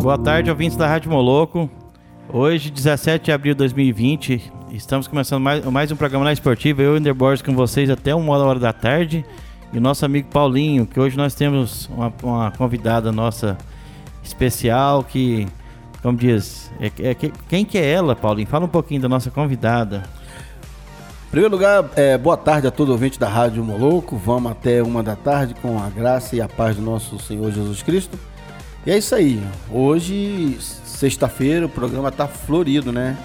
Boa 0.00 0.16
tarde, 0.16 0.48
ouvintes 0.48 0.76
da 0.76 0.86
Rádio 0.86 1.10
Moloco. 1.10 1.68
Hoje, 2.32 2.70
17 2.70 3.26
de 3.26 3.32
abril 3.32 3.52
de 3.52 3.58
2020, 3.58 4.52
estamos 4.70 5.08
começando 5.08 5.42
mais, 5.42 5.64
mais 5.64 5.90
um 5.90 5.96
programa 5.96 6.24
na 6.24 6.32
esportiva. 6.32 6.80
Eu, 6.80 6.96
Ender 6.96 7.12
Borges, 7.12 7.42
com 7.42 7.52
vocês 7.52 7.90
até 7.90 8.14
uma 8.14 8.38
hora 8.38 8.60
da 8.60 8.72
tarde. 8.72 9.24
E 9.72 9.76
o 9.76 9.80
nosso 9.80 10.06
amigo 10.06 10.28
Paulinho, 10.30 10.86
que 10.86 11.00
hoje 11.00 11.16
nós 11.16 11.34
temos 11.34 11.90
uma, 11.92 12.12
uma 12.22 12.50
convidada 12.52 13.10
nossa 13.10 13.58
especial 14.22 15.02
que, 15.02 15.48
como 16.00 16.16
diz, 16.16 16.70
é, 16.80 16.92
é, 17.10 17.14
quem 17.48 17.64
que 17.64 17.76
é 17.76 17.90
ela, 17.90 18.14
Paulinho? 18.14 18.46
Fala 18.46 18.66
um 18.66 18.68
pouquinho 18.68 19.00
da 19.02 19.08
nossa 19.08 19.32
convidada. 19.32 20.04
Em 21.26 21.30
primeiro 21.30 21.52
lugar, 21.52 21.84
é, 21.96 22.16
boa 22.16 22.36
tarde 22.36 22.68
a 22.68 22.70
todo 22.70 22.92
ouvinte 22.92 23.18
da 23.18 23.28
Rádio 23.28 23.64
Moloco. 23.64 24.16
Vamos 24.16 24.52
até 24.52 24.80
uma 24.80 25.02
da 25.02 25.16
tarde 25.16 25.54
com 25.60 25.76
a 25.76 25.90
graça 25.90 26.36
e 26.36 26.40
a 26.40 26.48
paz 26.48 26.76
do 26.76 26.82
nosso 26.82 27.18
Senhor 27.18 27.50
Jesus 27.50 27.82
Cristo. 27.82 28.16
E 28.86 28.90
é 28.90 28.98
isso 28.98 29.14
aí. 29.14 29.42
Hoje, 29.70 30.56
sexta-feira, 30.60 31.66
o 31.66 31.68
programa 31.68 32.08
está 32.08 32.26
florido, 32.26 32.92
né? 32.92 33.16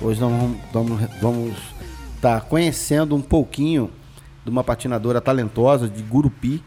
Hoje 0.00 0.20
nós 0.20 0.30
vamos 0.72 1.00
estar 1.02 1.18
vamos 1.20 1.56
tá 2.20 2.40
conhecendo 2.40 3.14
um 3.14 3.20
pouquinho 3.20 3.90
de 4.44 4.50
uma 4.50 4.64
patinadora 4.64 5.20
talentosa 5.20 5.88
de 5.88 6.02
Gurupi, 6.02 6.62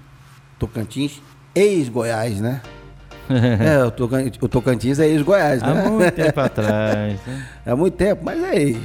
Tocantins, 0.58 1.22
ex-Goiás, 1.54 2.40
né? 2.40 2.62
é, 3.30 3.84
o 3.84 3.92
Tocantins, 3.92 4.38
o 4.42 4.48
Tocantins 4.48 5.00
é 5.00 5.08
ex-Goiás, 5.08 5.62
né? 5.62 5.72
Há 5.72 5.90
muito 5.90 6.12
tempo 6.14 6.40
atrás. 6.42 7.20
Né? 7.26 7.48
Há 7.66 7.76
muito 7.76 7.96
tempo, 7.96 8.22
mas 8.24 8.44
é 8.44 8.62
ex, 8.62 8.78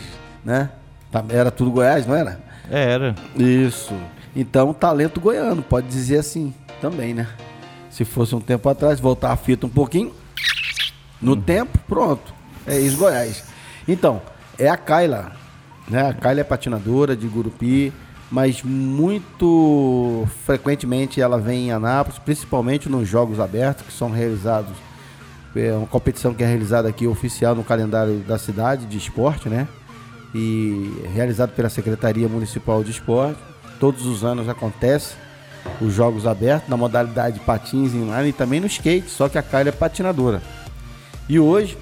né? 0.44 0.70
Tá, 1.10 1.24
era 1.28 1.50
tudo 1.50 1.70
Goiás, 1.70 2.06
não 2.06 2.14
era? 2.14 2.40
Era. 2.70 3.14
Isso. 3.36 3.94
Então, 4.34 4.74
talento 4.74 5.20
goiano, 5.20 5.62
pode 5.62 5.86
dizer 5.86 6.18
assim 6.18 6.52
também, 6.80 7.14
né? 7.14 7.28
Se 7.94 8.04
fosse 8.04 8.34
um 8.34 8.40
tempo 8.40 8.68
atrás, 8.68 8.98
voltar 8.98 9.30
a 9.30 9.36
fita 9.36 9.66
um 9.66 9.70
pouquinho. 9.70 10.12
No 11.22 11.34
hum. 11.34 11.40
tempo, 11.40 11.78
pronto. 11.86 12.34
É 12.66 12.76
isso, 12.76 12.96
Goiás. 12.96 13.44
Então, 13.86 14.20
é 14.58 14.68
a 14.68 14.76
Kaila. 14.76 15.30
Né? 15.88 16.08
A 16.08 16.12
Kaila 16.12 16.40
é 16.40 16.44
patinadora 16.44 17.14
de 17.14 17.28
Gurupi, 17.28 17.92
mas 18.32 18.64
muito 18.64 20.26
frequentemente 20.44 21.20
ela 21.20 21.38
vem 21.38 21.68
em 21.68 21.70
Anápolis, 21.70 22.18
principalmente 22.18 22.88
nos 22.88 23.08
Jogos 23.08 23.38
Abertos, 23.38 23.86
que 23.86 23.92
são 23.92 24.10
realizados. 24.10 24.74
É 25.54 25.72
uma 25.72 25.86
competição 25.86 26.34
que 26.34 26.42
é 26.42 26.46
realizada 26.48 26.88
aqui 26.88 27.06
oficial 27.06 27.54
no 27.54 27.62
calendário 27.62 28.18
da 28.26 28.38
cidade 28.38 28.86
de 28.86 28.98
esporte, 28.98 29.48
né? 29.48 29.68
E 30.34 31.00
realizado 31.14 31.54
pela 31.54 31.68
Secretaria 31.68 32.28
Municipal 32.28 32.82
de 32.82 32.90
Esporte. 32.90 33.38
Todos 33.78 34.04
os 34.04 34.24
anos 34.24 34.48
acontece 34.48 35.14
os 35.80 35.92
jogos 35.92 36.26
abertos 36.26 36.68
na 36.68 36.76
modalidade 36.76 37.40
patins 37.40 37.94
inline 37.94 38.28
e 38.28 38.32
também 38.32 38.60
no 38.60 38.66
skate, 38.66 39.10
só 39.10 39.28
que 39.28 39.38
a 39.38 39.42
Kylie 39.42 39.68
é 39.68 39.72
patinadora. 39.72 40.42
E 41.28 41.38
hoje 41.38 41.76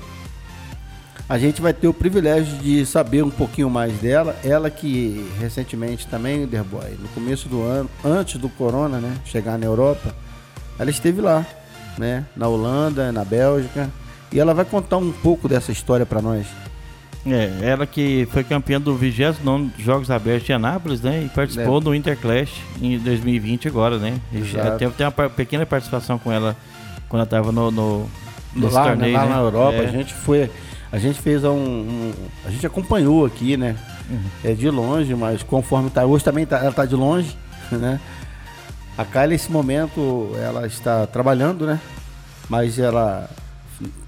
a 1.28 1.38
gente 1.38 1.62
vai 1.62 1.72
ter 1.72 1.88
o 1.88 1.94
privilégio 1.94 2.58
de 2.58 2.84
saber 2.84 3.22
um 3.24 3.30
pouquinho 3.30 3.70
mais 3.70 3.92
dela. 3.94 4.36
Ela 4.44 4.70
que 4.70 5.28
recentemente 5.40 6.06
também, 6.06 6.46
Derboy, 6.46 6.96
no 7.00 7.08
começo 7.08 7.48
do 7.48 7.62
ano, 7.62 7.88
antes 8.04 8.38
do 8.38 8.48
corona, 8.48 8.98
né, 8.98 9.16
chegar 9.24 9.58
na 9.58 9.66
Europa, 9.66 10.14
ela 10.78 10.90
esteve 10.90 11.20
lá, 11.20 11.46
né, 11.96 12.26
na 12.36 12.48
Holanda, 12.48 13.10
na 13.12 13.24
Bélgica, 13.24 13.88
e 14.30 14.38
ela 14.38 14.54
vai 14.54 14.64
contar 14.64 14.96
um 14.96 15.12
pouco 15.12 15.48
dessa 15.48 15.72
história 15.72 16.06
para 16.06 16.22
nós. 16.22 16.46
É, 17.24 17.50
ela 17.62 17.86
que 17.86 18.26
foi 18.32 18.42
campeã 18.42 18.80
do 18.80 18.96
29 18.96 19.70
Jogos 19.78 20.10
Abertos 20.10 20.44
de 20.44 20.52
Anápolis, 20.52 21.00
né? 21.00 21.22
E 21.24 21.28
participou 21.28 21.78
é. 21.78 21.80
do 21.80 21.94
Interclash 21.94 22.60
em 22.80 22.98
2020 22.98 23.68
agora, 23.68 23.96
né? 23.96 24.20
Até 24.74 24.88
tem 24.90 25.06
uma 25.06 25.30
pequena 25.30 25.64
participação 25.64 26.18
com 26.18 26.32
ela 26.32 26.56
quando 27.08 27.20
ela 27.20 27.24
estava 27.24 27.52
no, 27.52 27.70
no 27.70 28.10
nesse 28.54 28.74
lá, 28.74 28.88
torneio, 28.88 29.14
lá 29.14 29.24
né? 29.24 29.30
na 29.30 29.36
Europa. 29.38 29.76
É. 29.76 29.86
A 29.86 29.90
gente 29.90 30.12
foi, 30.12 30.50
a 30.90 30.98
gente 30.98 31.20
fez 31.20 31.44
um, 31.44 31.50
um, 31.50 32.12
a 32.44 32.50
gente 32.50 32.66
acompanhou 32.66 33.24
aqui, 33.24 33.56
né? 33.56 33.76
Uhum. 34.10 34.20
É 34.42 34.52
de 34.52 34.68
longe, 34.68 35.14
mas 35.14 35.44
conforme 35.44 35.90
tá 35.90 36.04
hoje 36.04 36.24
também 36.24 36.44
tá, 36.44 36.58
ela 36.58 36.72
tá 36.72 36.84
de 36.84 36.96
longe, 36.96 37.36
né? 37.70 38.00
A 38.98 39.04
Kylie 39.04 39.28
nesse 39.28 39.50
momento 39.50 40.32
ela 40.36 40.66
está 40.66 41.06
trabalhando, 41.06 41.66
né? 41.66 41.80
Mas 42.48 42.80
ela 42.80 43.30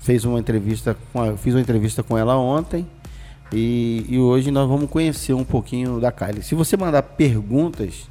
fez 0.00 0.24
uma 0.24 0.38
entrevista 0.38 0.96
com 1.12 1.22
a, 1.22 1.36
fiz 1.36 1.54
uma 1.54 1.60
entrevista 1.60 2.02
com 2.02 2.18
ela 2.18 2.36
ontem 2.36 2.84
e, 3.54 4.04
e, 4.08 4.18
hoje 4.18 4.50
nós 4.50 4.68
vamos 4.68 4.90
conhecer 4.90 5.32
um 5.32 5.44
pouquinho 5.44 6.00
da 6.00 6.10
Kylie. 6.10 6.42
Se 6.42 6.54
você 6.54 6.76
mandar 6.76 7.02
perguntas, 7.02 8.08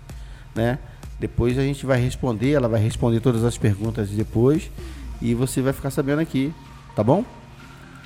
né? 0.56 0.80
Depois 1.20 1.58
a 1.58 1.62
gente 1.62 1.86
vai 1.86 2.00
responder, 2.00 2.52
ela 2.52 2.68
vai 2.68 2.82
responder 2.82 3.20
todas 3.20 3.44
as 3.44 3.58
perguntas 3.58 4.10
depois 4.10 4.70
e 5.22 5.34
você 5.34 5.62
vai 5.62 5.72
ficar 5.72 5.90
sabendo 5.90 6.20
aqui, 6.20 6.54
tá 6.96 7.04
bom? 7.04 7.24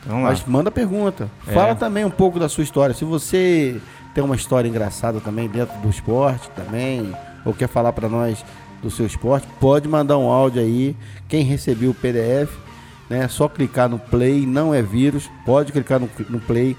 Vamos 0.06 0.24
Mas 0.24 0.46
manda 0.46 0.72
pergunta. 0.72 1.30
É. 1.48 1.52
Fala 1.52 1.76
também 1.76 2.06
um 2.06 2.10
pouco 2.10 2.40
da 2.40 2.48
sua 2.48 2.64
história. 2.64 2.94
Se 2.94 3.04
você 3.04 3.80
tem 4.14 4.24
uma 4.24 4.36
história 4.36 4.68
engraçada 4.68 5.20
também 5.20 5.50
dentro 5.50 5.78
do 5.80 5.90
esporte 5.90 6.50
também, 6.52 7.14
ou 7.46 7.54
quer 7.54 7.68
falar 7.68 7.94
para 7.94 8.08
nós 8.08 8.44
do 8.82 8.92
seu 8.92 9.06
esporte, 9.06 9.48
pode 9.60 9.88
mandar 9.88 10.18
um 10.18 10.30
áudio 10.30 10.62
aí. 10.62 10.96
Quem 11.28 11.44
recebeu 11.44 11.92
o 11.92 11.96
PDF, 11.96 12.52
né? 13.10 13.24
É 13.24 13.28
só 13.28 13.48
clicar 13.48 13.90
no 13.90 14.00
play, 14.00 14.46
não 14.46 14.74
é 14.74 14.82
vírus. 14.82 15.30
Pode 15.46 15.72
clicar 15.72 16.00
no, 16.00 16.10
no 16.30 16.40
play, 16.40 16.78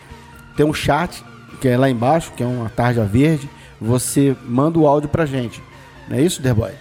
tem 0.59 0.67
um 0.67 0.75
chat, 0.75 1.25
que 1.61 1.69
é 1.69 1.79
lá 1.79 1.89
embaixo, 1.89 2.33
que 2.37 2.43
é 2.43 2.47
uma 2.47 2.69
tarja 2.69 3.05
verde. 3.05 3.49
Você 3.81 4.37
manda 4.45 4.77
o 4.77 4.89
áudio 4.89 5.09
pra 5.09 5.25
gente. 5.25 5.63
Não 6.09 6.17
é 6.17 6.23
isso, 6.23 6.43
Derboy? 6.43 6.73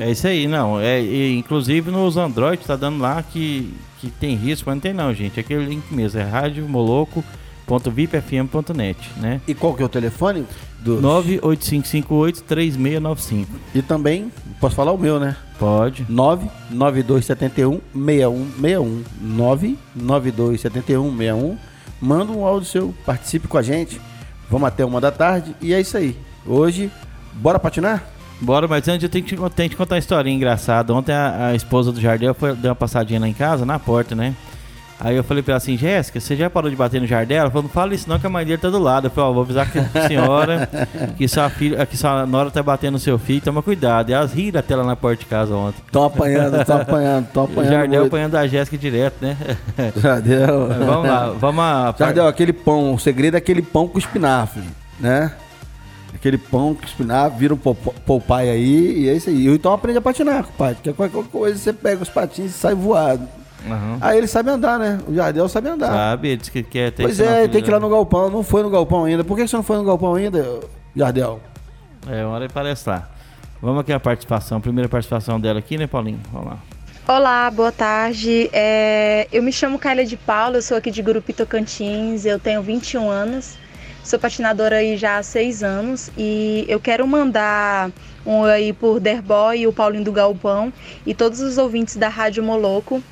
É 0.00 0.10
isso 0.10 0.26
aí, 0.26 0.48
não. 0.48 0.80
É, 0.80 1.00
e, 1.00 1.38
inclusive 1.38 1.92
nos 1.92 2.16
Android 2.16 2.66
tá 2.66 2.74
dando 2.74 2.98
lá 2.98 3.22
que, 3.22 3.72
que 4.00 4.10
tem 4.10 4.34
risco, 4.34 4.68
mas 4.68 4.74
não 4.74 4.80
tem 4.80 4.92
não, 4.92 5.14
gente. 5.14 5.38
É 5.38 5.42
aquele 5.42 5.64
link 5.64 5.84
mesmo, 5.92 6.18
é 6.18 6.24
radiomoloco.vipfm.net, 6.24 9.10
né? 9.18 9.40
E 9.46 9.54
qual 9.54 9.74
que 9.74 9.82
é 9.84 9.86
o 9.86 9.88
telefone? 9.88 10.44
Dos... 10.80 11.00
98558-3695. 11.00 13.46
E 13.76 13.80
também, 13.80 14.32
posso 14.60 14.74
falar 14.74 14.90
o 14.90 14.98
meu, 14.98 15.20
né? 15.20 15.36
Pode. 15.56 16.04
99271 16.08 17.80
6161. 17.94 19.04
99271 19.20 21.16
61 21.16 21.69
manda 22.00 22.32
um 22.32 22.44
áudio 22.44 22.68
seu, 22.68 22.94
participe 23.04 23.48
com 23.48 23.58
a 23.58 23.62
gente. 23.62 24.00
Vamos 24.50 24.66
até 24.66 24.84
uma 24.84 25.00
da 25.00 25.12
tarde 25.12 25.54
e 25.60 25.72
é 25.72 25.80
isso 25.80 25.96
aí. 25.96 26.16
Hoje, 26.46 26.90
bora 27.34 27.58
patinar? 27.58 28.04
Bora, 28.40 28.66
mas 28.66 28.88
antes 28.88 29.02
eu 29.02 29.08
tenho 29.08 29.24
que, 29.24 29.36
tenho 29.50 29.70
que 29.70 29.76
contar 29.76 29.96
uma 29.96 29.98
história 29.98 30.30
engraçada. 30.30 30.94
Ontem 30.94 31.12
a, 31.12 31.48
a 31.48 31.54
esposa 31.54 31.92
do 31.92 32.00
Jardel 32.00 32.34
foi, 32.34 32.54
deu 32.56 32.70
uma 32.70 32.76
passadinha 32.76 33.20
lá 33.20 33.28
em 33.28 33.34
casa, 33.34 33.66
na 33.66 33.78
porta, 33.78 34.14
né? 34.14 34.34
Aí 35.02 35.16
eu 35.16 35.24
falei 35.24 35.42
pra 35.42 35.52
ela 35.52 35.56
assim, 35.56 35.78
Jéssica, 35.78 36.20
você 36.20 36.36
já 36.36 36.50
parou 36.50 36.68
de 36.68 36.76
bater 36.76 37.00
no 37.00 37.06
Jardel? 37.06 37.38
Ela 37.38 37.50
falou, 37.50 37.62
não 37.62 37.70
fala 37.70 37.94
isso 37.94 38.06
não, 38.06 38.18
que 38.18 38.26
a 38.26 38.30
mãe 38.30 38.44
dele 38.44 38.58
tá 38.58 38.68
do 38.68 38.78
lado. 38.78 39.06
Eu 39.06 39.10
falei, 39.10 39.30
ó, 39.30 39.32
vou 39.32 39.42
avisar 39.42 39.70
que 39.70 39.78
a 39.78 40.06
senhora, 40.06 40.68
que 41.16 41.26
sua 41.26 41.48
filha, 41.48 41.86
que 41.86 41.96
sua 41.96 42.26
nora 42.26 42.50
tá 42.50 42.62
batendo 42.62 42.92
no 42.92 42.98
seu 42.98 43.18
filho, 43.18 43.40
toma 43.40 43.62
cuidado. 43.62 44.10
E 44.10 44.12
elas 44.12 44.34
riram 44.34 44.60
até 44.60 44.76
lá 44.76 44.84
na 44.84 44.94
porta 44.94 45.20
de 45.20 45.26
casa 45.26 45.54
ontem. 45.54 45.82
Tô 45.90 46.04
apanhando, 46.04 46.62
tô 46.66 46.72
apanhando, 46.74 47.28
tô 47.32 47.40
apanhando. 47.40 47.66
O 47.66 47.70
Jardel 47.70 48.04
apanhando 48.04 48.34
a 48.36 48.46
Jéssica 48.46 48.76
direto, 48.76 49.14
né? 49.22 49.38
Jardel. 49.96 50.68
vamos 50.84 51.08
lá, 51.08 51.30
vamos 51.30 51.56
lá. 51.56 51.94
Jardel, 51.98 52.28
aquele 52.28 52.52
pão, 52.52 52.92
o 52.92 52.98
segredo 52.98 53.36
é 53.36 53.38
aquele 53.38 53.62
pão 53.62 53.88
com 53.88 53.98
espinafre, 53.98 54.64
né? 54.98 55.32
Aquele 56.14 56.36
pão 56.36 56.74
com 56.74 56.84
espinafre, 56.84 57.38
vira 57.38 57.54
um 57.54 57.58
poupai 58.04 58.50
aí, 58.50 59.04
e 59.04 59.08
é 59.08 59.14
isso 59.14 59.30
aí. 59.30 59.46
Então 59.46 59.72
aprende 59.72 59.96
a 59.96 60.02
patinar, 60.02 60.46
pai. 60.58 60.74
Porque 60.74 60.92
qualquer 60.92 61.24
coisa 61.30 61.58
você 61.58 61.72
pega 61.72 62.02
os 62.02 62.10
patins 62.10 62.50
e 62.50 62.52
sai 62.52 62.74
voado. 62.74 63.39
Uhum. 63.66 63.98
Aí 64.00 64.18
ele 64.18 64.26
sabe 64.26 64.50
andar, 64.50 64.78
né? 64.78 64.98
O 65.06 65.14
Jardel 65.14 65.48
sabe 65.48 65.68
andar. 65.68 65.88
Sabe, 65.92 66.28
ele 66.28 66.36
disse 66.38 66.50
que 66.50 66.62
quer 66.62 66.92
ter 66.92 67.02
Pois 67.02 67.20
é, 67.20 67.46
tem 67.46 67.62
que 67.62 67.68
ir 67.68 67.72
lá 67.72 67.80
no 67.80 67.88
galpão. 67.88 68.30
Não 68.30 68.42
foi 68.42 68.62
no 68.62 68.70
galpão 68.70 69.04
ainda. 69.04 69.22
Por 69.22 69.36
que 69.36 69.46
você 69.46 69.56
não 69.56 69.62
foi 69.62 69.76
no 69.76 69.84
galpão 69.84 70.14
ainda, 70.14 70.60
Jardel? 70.94 71.40
É, 72.08 72.24
uma 72.24 72.34
hora 72.34 72.48
parece 72.48 72.88
lá. 72.88 73.08
Vamos 73.60 73.80
aqui 73.80 73.92
a 73.92 74.00
participação, 74.00 74.60
primeira 74.60 74.88
participação 74.88 75.38
dela 75.38 75.58
aqui, 75.58 75.76
né, 75.76 75.86
Paulinho? 75.86 76.20
Vamos 76.32 76.48
lá. 76.48 76.58
Olá, 77.06 77.50
boa 77.50 77.72
tarde. 77.72 78.48
É, 78.52 79.28
eu 79.30 79.42
me 79.42 79.52
chamo 79.52 79.78
Kyla 79.78 80.04
de 80.04 80.16
Paula, 80.16 80.58
eu 80.58 80.62
sou 80.62 80.76
aqui 80.76 80.90
de 80.90 81.02
Grupo 81.02 81.32
Tocantins, 81.32 82.24
eu 82.24 82.38
tenho 82.38 82.62
21 82.62 83.10
anos, 83.10 83.58
sou 84.02 84.18
patinadora 84.18 84.76
aí 84.76 84.96
já 84.96 85.18
há 85.18 85.22
6 85.22 85.62
anos 85.62 86.10
e 86.16 86.64
eu 86.68 86.80
quero 86.80 87.06
mandar 87.06 87.90
um 88.24 88.44
aí 88.44 88.72
por 88.72 89.00
Derboy 89.00 89.60
e 89.60 89.66
o 89.66 89.72
Paulinho 89.72 90.04
do 90.04 90.12
Galpão 90.12 90.72
e 91.04 91.12
todos 91.12 91.40
os 91.40 91.58
ouvintes 91.58 91.96
da 91.96 92.08
Rádio 92.08 92.42
Moloco 92.42 93.02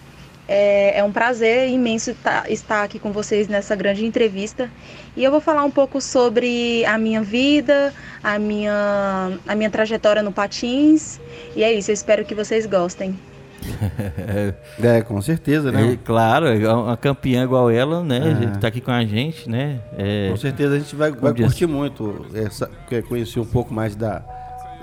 é, 0.48 0.98
é 0.98 1.04
um 1.04 1.12
prazer 1.12 1.68
imenso 1.68 2.16
estar 2.48 2.82
aqui 2.82 2.98
com 2.98 3.12
vocês 3.12 3.46
nessa 3.46 3.76
grande 3.76 4.06
entrevista. 4.06 4.70
E 5.14 5.22
eu 5.22 5.30
vou 5.30 5.40
falar 5.40 5.62
um 5.62 5.70
pouco 5.70 6.00
sobre 6.00 6.84
a 6.86 6.96
minha 6.96 7.22
vida, 7.22 7.92
a 8.22 8.38
minha, 8.38 9.38
a 9.46 9.54
minha 9.54 9.68
trajetória 9.68 10.22
no 10.22 10.32
Patins. 10.32 11.20
E 11.54 11.62
é 11.62 11.72
isso, 11.72 11.90
eu 11.90 11.94
espero 11.94 12.24
que 12.24 12.34
vocês 12.34 12.64
gostem. 12.64 13.14
é, 14.82 15.02
com 15.02 15.20
certeza, 15.20 15.70
né? 15.70 15.92
É, 15.92 15.96
claro, 15.96 16.46
uma 16.80 16.96
campeã 16.96 17.44
igual 17.44 17.70
ela, 17.70 18.02
né? 18.02 18.52
É. 18.54 18.58
Tá 18.58 18.68
aqui 18.68 18.80
com 18.80 18.90
a 18.90 19.04
gente, 19.04 19.50
né? 19.50 19.80
É, 19.98 20.28
com 20.30 20.36
certeza 20.36 20.76
a 20.76 20.78
gente 20.78 20.94
vai, 20.96 21.10
vai 21.10 21.34
curtir 21.34 21.66
muito 21.66 22.26
essa, 22.34 22.70
conhecer 23.08 23.40
um 23.40 23.44
pouco 23.44 23.74
mais 23.74 23.94
da, 23.94 24.22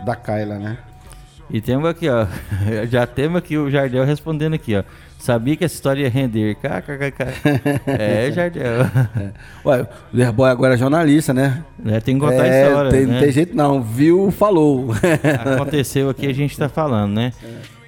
da 0.06 0.16
Kyla, 0.16 0.60
né? 0.60 0.78
E 1.50 1.62
temos 1.62 1.88
aqui, 1.90 2.10
ó. 2.10 2.26
Já 2.90 3.06
temos 3.06 3.38
aqui 3.38 3.58
o 3.58 3.70
Jardel 3.70 4.04
respondendo 4.04 4.54
aqui, 4.56 4.76
ó. 4.76 4.84
Sabia 5.26 5.56
que 5.56 5.66
essa 5.66 5.74
história 5.74 6.04
ia 6.04 6.10
render. 6.10 6.54
KKKK. 6.54 7.26
É, 7.98 8.32
Jardel. 8.32 8.84
É. 8.84 9.32
Ué, 9.66 9.82
o 9.82 9.88
Lerboy 10.14 10.52
agora 10.52 10.76
é 10.76 10.78
jornalista, 10.78 11.34
né? 11.34 11.64
É, 11.84 12.00
tem 12.00 12.14
que 12.14 12.22
contar 12.22 12.46
é, 12.46 12.64
a 12.64 12.68
história. 12.68 12.92
Tem, 12.92 13.06
né? 13.08 13.14
Não 13.14 13.20
tem 13.22 13.32
jeito 13.32 13.58
não. 13.58 13.82
Viu, 13.82 14.30
falou. 14.30 14.90
Aconteceu 15.56 16.12
aqui, 16.12 16.28
a 16.28 16.34
gente 16.34 16.56
tá 16.56 16.70
falando, 16.70 17.14
né? 17.14 17.34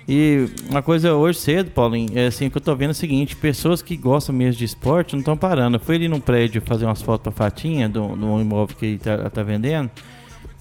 E 0.09 0.49
uma 0.67 0.81
coisa 0.81 1.13
hoje 1.13 1.37
cedo, 1.37 1.69
Paulinho, 1.69 2.17
é 2.17 2.25
assim 2.25 2.49
que 2.49 2.57
eu 2.57 2.61
tô 2.61 2.75
vendo 2.75 2.89
é 2.89 2.91
o 2.93 2.95
seguinte, 2.95 3.35
pessoas 3.35 3.83
que 3.83 3.95
gostam 3.95 4.33
mesmo 4.33 4.57
de 4.57 4.65
esporte 4.65 5.13
não 5.13 5.19
estão 5.19 5.37
parando. 5.37 5.77
Eu 5.77 5.79
fui 5.79 5.95
ali 5.95 6.07
num 6.07 6.19
prédio 6.19 6.59
fazer 6.65 6.85
umas 6.85 7.03
fotos 7.03 7.21
pra 7.21 7.31
Fatinha, 7.31 7.87
do, 7.87 8.15
do 8.15 8.41
imóvel 8.41 8.75
que 8.75 8.85
ele 8.87 8.97
tá, 8.97 9.29
tá 9.29 9.43
vendendo. 9.43 9.91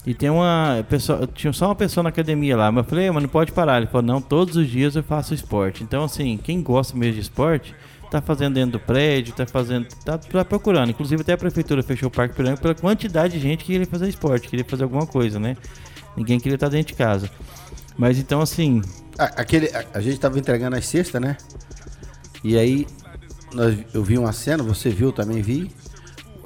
E 0.07 0.13
tem 0.13 0.29
uma 0.29 0.85
pessoa, 0.87 1.27
tinha 1.27 1.51
só 1.51 1.65
uma 1.65 1.75
pessoa 1.75 2.01
na 2.01 2.07
academia 2.07 2.55
lá, 2.55 2.71
mas 2.71 2.85
eu 2.85 2.89
falei, 2.89 3.11
mas 3.11 3.21
não 3.21 3.29
pode 3.29 3.51
parar. 3.51 3.75
Ele 3.75 3.87
falou, 3.87 4.03
não, 4.03 4.21
todos 4.21 4.55
os 4.55 4.65
dias 4.65 4.95
eu 4.95 5.03
faço 5.03 5.33
esporte. 5.33 5.83
Então, 5.83 6.05
assim, 6.05 6.39
quem 6.41 6.63
gosta 6.63 6.97
mesmo 6.97 7.15
de 7.15 7.19
esporte, 7.19 7.75
tá 8.09 8.21
fazendo 8.21 8.53
dentro 8.53 8.71
do 8.71 8.79
prédio, 8.79 9.33
tá 9.35 9.45
fazendo, 9.45 9.85
tá, 10.05 10.17
tá 10.17 10.45
procurando. 10.45 10.91
Inclusive 10.91 11.23
até 11.23 11.33
a 11.33 11.37
prefeitura 11.37 11.83
fechou 11.83 12.07
o 12.07 12.09
Parque 12.09 12.35
Piranga 12.35 12.55
pela 12.55 12.73
quantidade 12.73 13.33
de 13.33 13.39
gente 13.41 13.65
que 13.65 13.73
queria 13.73 13.85
fazer 13.85 14.07
esporte, 14.07 14.47
queria 14.47 14.63
fazer 14.63 14.83
alguma 14.83 15.05
coisa, 15.05 15.41
né? 15.41 15.57
Ninguém 16.15 16.39
queria 16.39 16.55
estar 16.55 16.69
dentro 16.69 16.93
de 16.93 16.93
casa. 16.93 17.29
Mas 17.97 18.17
então, 18.17 18.39
assim... 18.39 18.81
aquele, 19.17 19.67
a, 19.75 19.83
a 19.95 19.99
gente 19.99 20.17
tava 20.21 20.39
entregando 20.39 20.77
as 20.77 20.85
cestas, 20.85 21.21
né? 21.21 21.35
E 22.45 22.57
aí, 22.57 22.87
nós, 23.53 23.77
eu 23.93 24.01
vi 24.01 24.17
uma 24.17 24.31
cena, 24.31 24.63
você 24.63 24.89
viu, 24.89 25.11
também 25.11 25.41
vi 25.41 25.69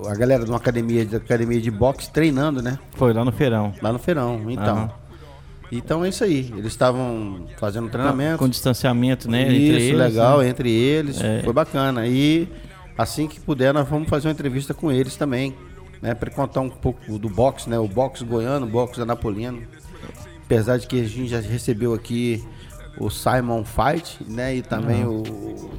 a 0.07 0.15
galera 0.15 0.43
de 0.43 0.49
uma 0.49 0.57
academia 0.57 1.05
de 1.05 1.15
academia 1.15 1.59
de 1.59 1.71
boxe 1.71 2.11
treinando, 2.11 2.61
né? 2.61 2.79
Foi 2.91 3.13
lá 3.13 3.23
no 3.23 3.31
feirão. 3.31 3.73
Lá 3.81 3.91
no 3.91 3.99
feirão, 3.99 4.49
então. 4.49 4.91
Então 5.71 6.03
é 6.03 6.09
isso 6.09 6.23
aí. 6.23 6.51
Eles 6.57 6.67
estavam 6.67 7.47
fazendo 7.57 7.89
treinamento. 7.89 8.39
Com 8.39 8.49
distanciamento, 8.49 9.29
né? 9.29 9.43
Isso, 9.43 9.53
entre 9.53 9.83
eles, 9.83 9.99
legal, 9.99 10.39
né? 10.39 10.49
entre 10.49 10.69
eles. 10.69 11.21
É. 11.21 11.41
Foi 11.43 11.53
bacana. 11.53 12.05
E 12.05 12.49
assim 12.97 13.27
que 13.27 13.39
puder, 13.39 13.73
nós 13.73 13.87
vamos 13.87 14.09
fazer 14.09 14.27
uma 14.27 14.33
entrevista 14.33 14.73
com 14.73 14.91
eles 14.91 15.15
também. 15.15 15.55
Né, 16.01 16.15
para 16.15 16.31
contar 16.31 16.61
um 16.61 16.69
pouco 16.69 17.19
do 17.19 17.29
boxe, 17.29 17.69
né? 17.69 17.77
O 17.77 17.87
boxe 17.87 18.25
goiano, 18.25 18.65
o 18.65 18.69
boxe 18.69 18.99
anapolino. 18.99 19.61
Apesar 20.43 20.77
de 20.77 20.87
que 20.87 20.99
a 20.99 21.03
gente 21.03 21.27
já 21.27 21.39
recebeu 21.39 21.93
aqui 21.93 22.43
o 22.97 23.07
Simon 23.11 23.63
Fight, 23.63 24.17
né? 24.27 24.55
E 24.55 24.61
também 24.63 25.05
uhum. 25.05 25.21
o. 25.21 25.71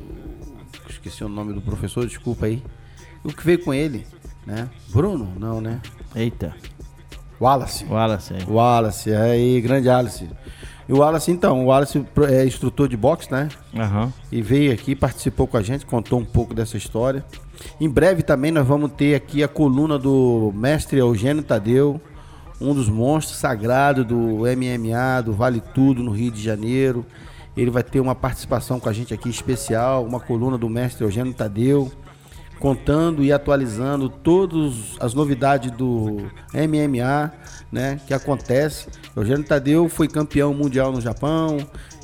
Esqueci 0.89 1.25
o 1.25 1.29
nome 1.29 1.53
do 1.53 1.61
professor, 1.61 2.07
desculpa 2.07 2.47
aí 2.47 2.63
o 3.25 3.33
que 3.33 3.45
veio 3.45 3.63
com 3.63 3.73
ele, 3.73 4.07
né? 4.47 4.69
Bruno? 4.91 5.33
Não, 5.39 5.61
né? 5.61 5.81
Eita. 6.15 6.55
Wallace. 7.41 7.85
Wallace, 7.85 8.35
é. 8.35 8.39
Wallace, 8.49 9.13
aí, 9.13 9.61
grande 9.61 9.89
Wallace. 9.89 10.29
E 10.89 10.93
o 10.93 10.99
Wallace, 10.99 11.31
então, 11.31 11.65
o 11.65 11.67
Wallace 11.67 12.05
é 12.29 12.45
instrutor 12.45 12.89
de 12.89 12.97
boxe, 12.97 13.31
né? 13.31 13.49
Uhum. 13.73 14.13
E 14.31 14.43
veio 14.43 14.73
aqui, 14.73 14.95
participou 14.95 15.47
com 15.47 15.57
a 15.57 15.63
gente, 15.63 15.87
contou 15.87 16.19
um 16.19 16.25
pouco 16.25 16.55
dessa 16.55 16.77
história. 16.77 17.25
Em 17.81 17.89
breve 17.89 18.23
também 18.23 18.51
nós 18.51 18.67
vamos 18.67 18.93
ter 18.93 19.15
aqui 19.15 19.43
a 19.43 19.49
coluna 19.49 19.99
do 19.99 20.53
mestre 20.55 20.99
Eugênio 20.99 21.43
Tadeu, 21.43 22.01
um 22.61 22.75
dos 22.75 22.89
monstros 22.89 23.39
sagrados 23.39 24.05
do 24.05 24.17
MMA, 24.17 25.23
do 25.25 25.33
Vale 25.33 25.61
Tudo, 25.75 26.03
no 26.03 26.11
Rio 26.11 26.31
de 26.31 26.43
Janeiro. 26.43 27.07
Ele 27.57 27.71
vai 27.71 27.83
ter 27.83 28.01
uma 28.01 28.15
participação 28.15 28.81
com 28.81 28.89
a 28.89 28.93
gente 28.93 29.13
aqui 29.13 29.29
especial, 29.29 30.05
uma 30.05 30.19
coluna 30.19 30.57
do 30.57 30.69
mestre 30.69 31.05
Eugênio 31.05 31.35
Tadeu 31.35 31.93
contando 32.63 33.25
e 33.25 33.33
atualizando 33.33 34.09
todas 34.09 34.95
as 35.01 35.15
novidades 35.15 35.73
do 35.73 36.31
MMA, 36.55 37.33
né, 37.73 38.01
que 38.07 38.15
acontece. 38.15 38.87
Eugênio 39.17 39.45
Tadeu 39.45 39.89
foi 39.89 40.07
campeão 40.07 40.55
mundial 40.55 40.93
no 40.93 41.01
Japão, 41.01 41.59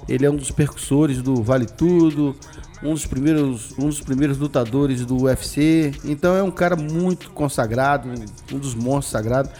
ele 0.08 0.26
é 0.26 0.30
um 0.30 0.34
dos 0.34 0.50
percussores 0.50 1.22
do 1.22 1.44
Vale 1.44 1.64
Tudo, 1.64 2.34
um 2.82 2.92
dos 2.92 3.06
primeiros, 3.06 3.72
um 3.78 3.86
dos 3.86 4.00
primeiros 4.00 4.36
lutadores 4.36 5.06
do 5.06 5.22
UFC. 5.22 5.92
Então 6.04 6.34
é 6.34 6.42
um 6.42 6.50
cara 6.50 6.74
muito 6.74 7.30
consagrado, 7.30 8.08
um 8.52 8.58
dos 8.58 8.74
monstros 8.74 9.12
sagrados 9.12 9.52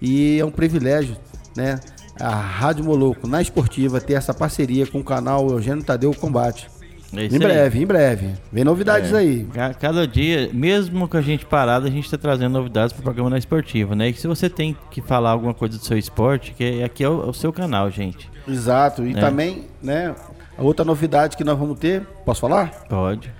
e 0.00 0.38
é 0.40 0.44
um 0.44 0.50
privilégio, 0.50 1.18
né? 1.54 1.78
A 2.18 2.30
Rádio 2.34 2.82
Moloco 2.82 3.28
na 3.28 3.42
esportiva 3.42 4.00
ter 4.00 4.14
essa 4.14 4.32
parceria 4.32 4.86
com 4.86 5.00
o 5.00 5.04
canal 5.04 5.50
Eugênio 5.50 5.84
Tadeu 5.84 6.14
Combate. 6.14 6.66
É 7.14 7.24
em 7.24 7.38
breve, 7.38 7.78
aí. 7.78 7.84
em 7.84 7.86
breve. 7.86 8.34
Vem 8.52 8.64
novidades 8.64 9.12
é. 9.12 9.18
aí. 9.18 9.46
Cada 9.80 10.06
dia, 10.06 10.50
mesmo 10.52 11.06
com 11.06 11.16
a 11.16 11.22
gente 11.22 11.46
parado, 11.46 11.86
a 11.86 11.90
gente 11.90 12.04
está 12.04 12.18
trazendo 12.18 12.52
novidades 12.52 12.92
para 12.92 13.00
o 13.00 13.02
programa 13.04 13.30
na 13.30 13.38
esportiva, 13.38 13.94
né? 13.94 14.08
E 14.08 14.14
se 14.14 14.26
você 14.26 14.50
tem 14.50 14.76
que 14.90 15.00
falar 15.00 15.30
alguma 15.30 15.54
coisa 15.54 15.78
do 15.78 15.84
seu 15.84 15.96
esporte, 15.96 16.52
que 16.52 16.82
aqui 16.82 17.04
é 17.04 17.08
o, 17.08 17.24
é 17.24 17.26
o 17.26 17.32
seu 17.32 17.52
canal, 17.52 17.90
gente. 17.90 18.28
Exato. 18.46 19.04
E 19.04 19.12
é. 19.12 19.20
também, 19.20 19.66
né? 19.82 20.14
A 20.58 20.62
outra 20.62 20.84
novidade 20.84 21.36
que 21.36 21.44
nós 21.44 21.58
vamos 21.58 21.78
ter, 21.78 22.02
posso 22.24 22.40
falar? 22.40 22.70
Pode. 22.88 23.32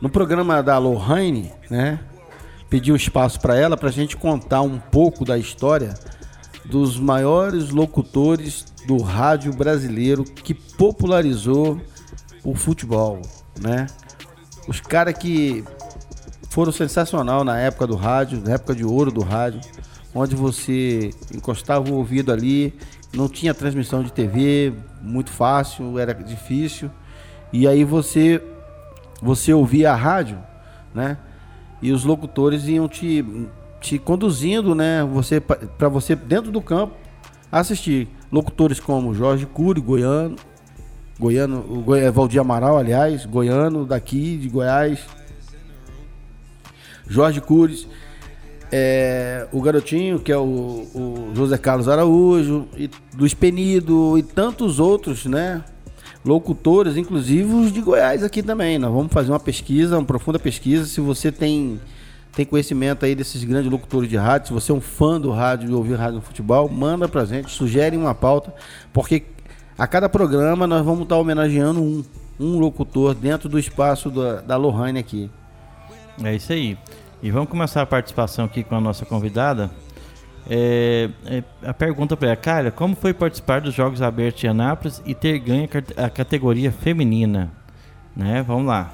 No 0.00 0.08
programa 0.08 0.62
da 0.62 0.78
Lohane, 0.78 1.52
né? 1.70 2.00
Pedi 2.68 2.90
um 2.90 2.96
espaço 2.96 3.38
para 3.38 3.54
ela 3.54 3.76
para 3.76 3.88
a 3.88 3.92
gente 3.92 4.16
contar 4.16 4.62
um 4.62 4.78
pouco 4.78 5.24
da 5.24 5.36
história 5.36 5.94
dos 6.64 6.98
maiores 6.98 7.70
locutores 7.70 8.64
do 8.86 8.96
rádio 9.00 9.52
brasileiro 9.52 10.24
que 10.24 10.54
popularizou 10.54 11.80
o 12.44 12.54
futebol, 12.54 13.20
né? 13.60 13.86
Os 14.68 14.80
caras 14.80 15.14
que 15.14 15.64
foram 16.50 16.70
sensacional 16.70 17.44
na 17.44 17.58
época 17.58 17.86
do 17.86 17.96
rádio, 17.96 18.40
na 18.44 18.54
época 18.54 18.74
de 18.74 18.84
ouro 18.84 19.10
do 19.10 19.22
rádio, 19.22 19.60
onde 20.14 20.36
você 20.36 21.10
encostava 21.34 21.90
o 21.90 21.94
ouvido 21.94 22.32
ali, 22.32 22.74
não 23.14 23.28
tinha 23.28 23.54
transmissão 23.54 24.02
de 24.02 24.12
TV, 24.12 24.72
muito 25.00 25.30
fácil, 25.30 25.98
era 25.98 26.12
difícil. 26.14 26.90
E 27.52 27.66
aí 27.66 27.84
você 27.84 28.42
você 29.20 29.52
ouvia 29.52 29.92
a 29.92 29.94
rádio, 29.94 30.38
né? 30.94 31.16
E 31.80 31.92
os 31.92 32.04
locutores 32.04 32.66
iam 32.66 32.88
te, 32.88 33.24
te 33.80 33.98
conduzindo, 33.98 34.74
né? 34.74 35.04
Você 35.04 35.40
para 35.40 35.88
você 35.88 36.16
dentro 36.16 36.50
do 36.50 36.60
campo 36.60 36.94
assistir 37.50 38.08
locutores 38.30 38.80
como 38.80 39.14
Jorge 39.14 39.46
Cury, 39.46 39.80
goiano, 39.80 40.36
Goiano, 41.18 41.64
o 41.68 41.82
Goi, 41.82 42.00
é 42.00 42.10
Valdir 42.10 42.40
Amaral, 42.40 42.78
aliás, 42.78 43.24
goiano 43.26 43.84
daqui 43.84 44.36
de 44.36 44.48
Goiás. 44.48 45.00
Jorge 47.06 47.40
Cures, 47.40 47.86
é, 48.70 49.46
o 49.52 49.60
garotinho, 49.60 50.18
que 50.18 50.32
é 50.32 50.36
o, 50.36 50.40
o, 50.94 51.30
José 51.34 51.58
Carlos 51.58 51.88
Araújo, 51.88 52.66
e 52.76 52.88
Luiz 53.16 53.34
Penido 53.34 54.16
e 54.16 54.22
tantos 54.22 54.80
outros, 54.80 55.26
né? 55.26 55.62
Locutores, 56.24 56.96
inclusive 56.96 57.52
os 57.52 57.72
de 57.72 57.82
Goiás 57.82 58.22
aqui 58.22 58.42
também. 58.42 58.78
Nós 58.78 58.92
vamos 58.92 59.12
fazer 59.12 59.30
uma 59.30 59.40
pesquisa, 59.40 59.98
uma 59.98 60.04
profunda 60.06 60.38
pesquisa. 60.38 60.86
Se 60.86 61.00
você 61.00 61.30
tem, 61.30 61.78
tem 62.34 62.46
conhecimento 62.46 63.04
aí 63.04 63.14
desses 63.14 63.44
grandes 63.44 63.70
locutores 63.70 64.08
de 64.08 64.16
rádio, 64.16 64.48
se 64.48 64.52
você 64.54 64.72
é 64.72 64.74
um 64.74 64.80
fã 64.80 65.20
do 65.20 65.30
rádio 65.30 65.68
e 65.68 65.74
ouvir 65.74 65.96
rádio 65.96 66.16
no 66.16 66.22
futebol, 66.22 66.68
manda 66.68 67.06
pra 67.08 67.24
gente, 67.24 67.50
sugere 67.50 67.96
uma 67.96 68.14
pauta, 68.14 68.54
porque 68.92 69.24
a 69.76 69.86
cada 69.86 70.08
programa 70.08 70.66
nós 70.66 70.84
vamos 70.84 71.02
estar 71.02 71.16
homenageando 71.16 71.80
um, 71.80 72.04
um 72.38 72.58
locutor 72.58 73.14
dentro 73.14 73.48
do 73.48 73.58
espaço 73.58 74.10
da, 74.10 74.40
da 74.40 74.56
Lohane 74.56 74.98
aqui. 74.98 75.30
É 76.22 76.34
isso 76.34 76.52
aí. 76.52 76.76
E 77.22 77.30
vamos 77.30 77.48
começar 77.48 77.82
a 77.82 77.86
participação 77.86 78.44
aqui 78.44 78.62
com 78.62 78.74
a 78.74 78.80
nossa 78.80 79.06
convidada. 79.06 79.70
É, 80.50 81.08
é, 81.24 81.44
a 81.64 81.72
pergunta 81.72 82.16
para 82.16 82.28
ela, 82.28 82.36
cara, 82.36 82.70
como 82.70 82.96
foi 82.96 83.14
participar 83.14 83.60
dos 83.60 83.72
Jogos 83.72 84.02
Abertos 84.02 84.40
de 84.40 84.48
Anápolis 84.48 85.00
e 85.06 85.14
ter 85.14 85.38
ganho 85.38 85.68
a 85.96 86.10
categoria 86.10 86.72
feminina? 86.72 87.50
Né? 88.14 88.42
Vamos 88.42 88.66
lá. 88.66 88.92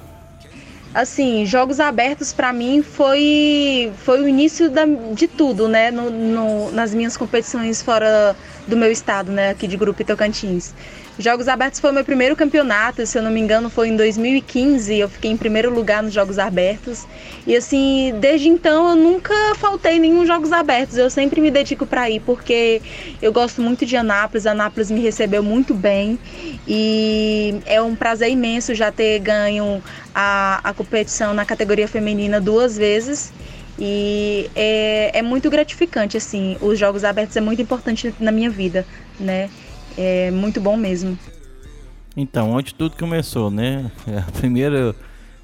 Assim, 0.95 1.45
Jogos 1.45 1.80
Abertos 1.80 2.33
para 2.33 2.52
mim 2.52 2.83
foi, 2.83 3.92
foi 3.99 4.23
o 4.23 4.28
início 4.28 4.71
da, 4.71 4.85
de 5.14 5.28
tudo, 5.28 5.68
né? 5.68 5.90
No, 5.90 6.11
no, 6.11 6.73
nas 6.73 6.95
minhas 6.95 7.16
competições 7.16 7.83
fora 7.83 8.35
do 8.66 8.76
meu 8.76 8.90
estado, 8.90 9.33
né, 9.33 9.50
aqui 9.50 9.66
de 9.66 9.76
Grupo 9.76 10.04
Tocantins. 10.04 10.75
Jogos 11.18 11.48
Abertos 11.48 11.80
foi 11.80 11.90
meu 11.90 12.04
primeiro 12.04 12.37
campeonato, 12.37 13.04
se 13.04 13.18
eu 13.18 13.22
não 13.22 13.30
me 13.30 13.40
engano, 13.40 13.68
foi 13.68 13.88
em 13.88 13.96
2015. 13.96 14.96
Eu 14.96 15.08
fiquei 15.08 15.32
em 15.32 15.37
primeiro 15.37 15.68
lugar 15.68 16.00
nos 16.00 16.12
Jogos 16.12 16.38
Abertos. 16.38 17.08
E 17.44 17.56
assim, 17.56 18.14
desde 18.20 18.48
então 18.48 18.90
eu 18.90 18.94
nunca 18.94 19.34
faltei 19.56 19.98
nenhum 19.98 20.25
Jogos 20.25 20.52
Abertos. 20.52 20.96
Eu 20.96 21.10
sempre 21.10 21.40
me 21.40 21.50
dedico 21.50 21.84
para 21.84 22.08
ir 22.08 22.20
porque 22.20 22.80
eu 23.20 23.32
gosto 23.32 23.60
muito 23.60 23.84
de 23.84 23.96
Anápolis. 23.96 24.46
Anápolis 24.46 24.92
me 24.92 25.00
recebeu 25.00 25.42
muito 25.42 25.75
bem 25.75 26.20
e 26.68 27.56
é 27.66 27.82
um 27.82 27.96
prazer 27.96 28.30
imenso 28.30 28.72
já 28.72 28.92
ter 28.92 29.18
ganho 29.18 29.82
a, 30.14 30.60
a 30.62 30.72
competição 30.72 31.34
na 31.34 31.44
categoria 31.44 31.88
feminina 31.88 32.40
duas 32.40 32.76
vezes. 32.76 33.32
E 33.76 34.48
é, 34.54 35.18
é 35.18 35.22
muito 35.22 35.50
gratificante, 35.50 36.16
assim. 36.16 36.56
Os 36.60 36.78
Jogos 36.78 37.02
Abertos 37.02 37.37
é 37.37 37.40
muito 37.40 37.60
importante 37.60 38.14
na 38.20 38.30
minha 38.30 38.50
vida, 38.50 38.87
né? 39.18 39.50
É 39.97 40.30
muito 40.30 40.61
bom 40.61 40.76
mesmo. 40.76 41.18
Então, 42.16 42.50
onde 42.50 42.75
tudo 42.75 42.97
começou, 42.97 43.50
né? 43.50 43.90
A 44.26 44.30
primeira, 44.33 44.95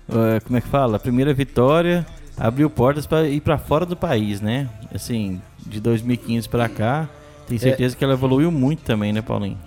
é, 0.09 0.41
como 0.41 0.57
é 0.57 0.61
que 0.61 0.69
fala? 0.69 0.97
A 0.97 1.01
primeira 1.01 1.33
vitória 1.33 2.05
abriu 2.37 2.69
portas 2.69 3.07
para 3.07 3.29
ir 3.29 3.41
para 3.41 3.59
fora 3.59 3.87
do 3.87 3.97
país, 3.97 4.41
né? 4.41 4.69
Assim, 4.93 5.41
de 5.65 5.81
2015 5.81 6.49
para 6.49 6.69
cá, 6.69 7.09
tenho 7.47 7.61
certeza 7.61 7.95
é, 7.95 7.97
que 7.97 8.05
ela 8.05 8.15
evoluiu 8.15 8.51
muito 8.51 8.83
também, 8.83 9.13
né, 9.13 9.23
Paulinho? 9.23 9.59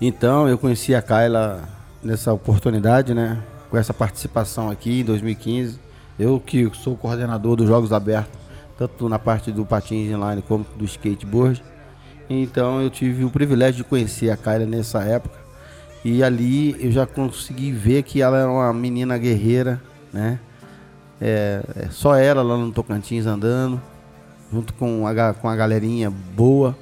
Então, 0.00 0.48
eu 0.48 0.58
conheci 0.58 0.94
a 0.94 1.00
Kayla 1.00 1.68
nessa 2.02 2.32
oportunidade, 2.32 3.14
né? 3.14 3.42
Com 3.70 3.76
essa 3.76 3.94
participação 3.94 4.70
aqui 4.70 5.00
em 5.00 5.04
2015. 5.04 5.78
Eu 6.18 6.40
que 6.40 6.70
sou 6.74 6.96
coordenador 6.96 7.56
dos 7.56 7.68
Jogos 7.68 7.92
Abertos, 7.92 8.38
tanto 8.78 9.08
na 9.08 9.18
parte 9.18 9.52
do 9.52 9.64
patins 9.64 10.10
inline 10.10 10.42
como 10.42 10.66
do 10.76 10.84
skateboard. 10.84 11.62
Então 12.28 12.80
eu 12.80 12.90
tive 12.90 13.24
o 13.24 13.30
privilégio 13.30 13.76
de 13.76 13.84
conhecer 13.84 14.30
a 14.30 14.36
Kyla 14.36 14.66
nessa 14.66 15.02
época. 15.02 15.36
E 16.04 16.22
ali 16.22 16.76
eu 16.78 16.92
já 16.92 17.06
consegui 17.06 17.72
ver 17.72 18.02
que 18.02 18.22
ela 18.22 18.38
era 18.38 18.50
uma 18.50 18.72
menina 18.72 19.18
guerreira, 19.18 19.80
né? 20.12 20.38
É, 21.20 21.62
é 21.76 21.88
só 21.90 22.14
ela 22.14 22.42
lá 22.42 22.56
no 22.56 22.70
Tocantins 22.70 23.26
andando, 23.26 23.80
junto 24.52 24.72
com 24.74 25.06
a, 25.06 25.34
com 25.34 25.48
a 25.48 25.56
galerinha 25.56 26.10
boa. 26.10 26.76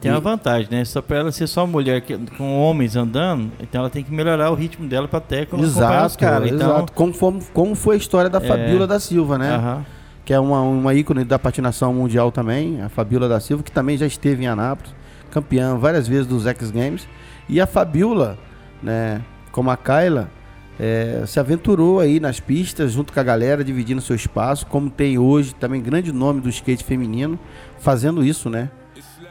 Tem 0.00 0.10
uma 0.10 0.20
vantagem, 0.20 0.68
né? 0.70 0.84
Só 0.84 1.02
para 1.02 1.18
ela 1.18 1.32
ser 1.32 1.46
só 1.46 1.66
mulher 1.66 2.00
que, 2.00 2.16
com 2.38 2.58
homens 2.60 2.96
andando, 2.96 3.50
então 3.60 3.80
ela 3.80 3.90
tem 3.90 4.02
que 4.02 4.12
melhorar 4.12 4.50
o 4.50 4.54
ritmo 4.54 4.88
dela 4.88 5.06
para 5.06 5.18
até 5.18 5.46
Exato, 5.58 6.18
cara. 6.18 6.46
Então, 6.46 6.70
exato. 6.70 6.92
Como, 6.92 7.12
foi, 7.12 7.40
como 7.52 7.74
foi 7.74 7.96
a 7.96 7.98
história 7.98 8.30
da 8.30 8.38
é... 8.38 8.40
Fabiola 8.40 8.86
da 8.86 8.98
Silva, 8.98 9.36
né? 9.36 9.56
Uhum. 9.58 9.84
Que 10.24 10.32
é 10.32 10.38
uma, 10.38 10.60
uma 10.62 10.94
ícone 10.94 11.24
da 11.24 11.38
patinação 11.38 11.92
mundial 11.92 12.30
também, 12.30 12.80
a 12.80 12.88
Fabiola 12.88 13.28
da 13.28 13.40
Silva, 13.40 13.62
que 13.62 13.72
também 13.72 13.96
já 13.96 14.06
esteve 14.06 14.44
em 14.44 14.46
Anápolis, 14.46 14.94
campeã 15.30 15.76
várias 15.76 16.06
vezes 16.06 16.26
dos 16.26 16.46
X 16.46 16.70
Games. 16.70 17.08
E 17.48 17.60
a 17.60 17.66
Fabiola, 17.66 18.38
né, 18.82 19.20
como 19.50 19.70
a 19.70 19.76
Kyla, 19.76 20.30
é, 20.78 21.24
se 21.26 21.38
aventurou 21.38 22.00
aí 22.00 22.18
nas 22.18 22.40
pistas 22.40 22.92
junto 22.92 23.12
com 23.12 23.20
a 23.20 23.22
galera, 23.22 23.62
dividindo 23.62 24.00
seu 24.00 24.16
espaço, 24.16 24.66
como 24.66 24.90
tem 24.90 25.18
hoje 25.18 25.54
também 25.54 25.80
grande 25.80 26.12
nome 26.12 26.40
do 26.40 26.48
skate 26.48 26.84
feminino, 26.84 27.38
fazendo 27.78 28.24
isso, 28.24 28.48
né? 28.48 28.70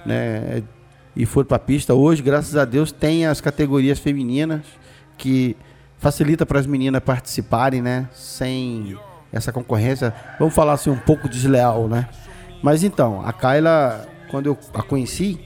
né? 0.05 0.63
E 1.15 1.25
for 1.25 1.43
para 1.43 1.57
a 1.57 1.59
pista. 1.59 1.93
Hoje, 1.93 2.21
graças 2.21 2.55
a 2.55 2.63
Deus, 2.63 2.91
tem 2.91 3.25
as 3.25 3.41
categorias 3.41 3.99
femininas 3.99 4.61
que 5.17 5.57
facilita 5.97 6.45
para 6.45 6.59
as 6.59 6.65
meninas 6.65 7.03
participarem, 7.03 7.81
né? 7.81 8.07
Sem 8.13 8.97
essa 9.31 9.51
concorrência, 9.51 10.13
vamos 10.39 10.53
falar 10.53 10.73
assim, 10.73 10.89
um 10.89 10.97
pouco 10.97 11.29
desleal, 11.29 11.87
né? 11.87 12.07
Mas 12.61 12.83
então, 12.83 13.25
a 13.25 13.33
Kyla, 13.33 14.05
quando 14.29 14.47
eu 14.47 14.57
a 14.73 14.83
conheci, 14.83 15.39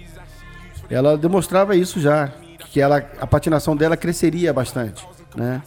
ela 0.89 1.17
demonstrava 1.17 1.75
isso 1.75 1.99
já, 1.99 2.31
que 2.71 2.81
ela, 2.81 3.03
a 3.19 3.27
patinação 3.27 3.75
dela 3.75 3.95
cresceria 3.95 4.51
bastante, 4.51 5.07
né? 5.35 5.61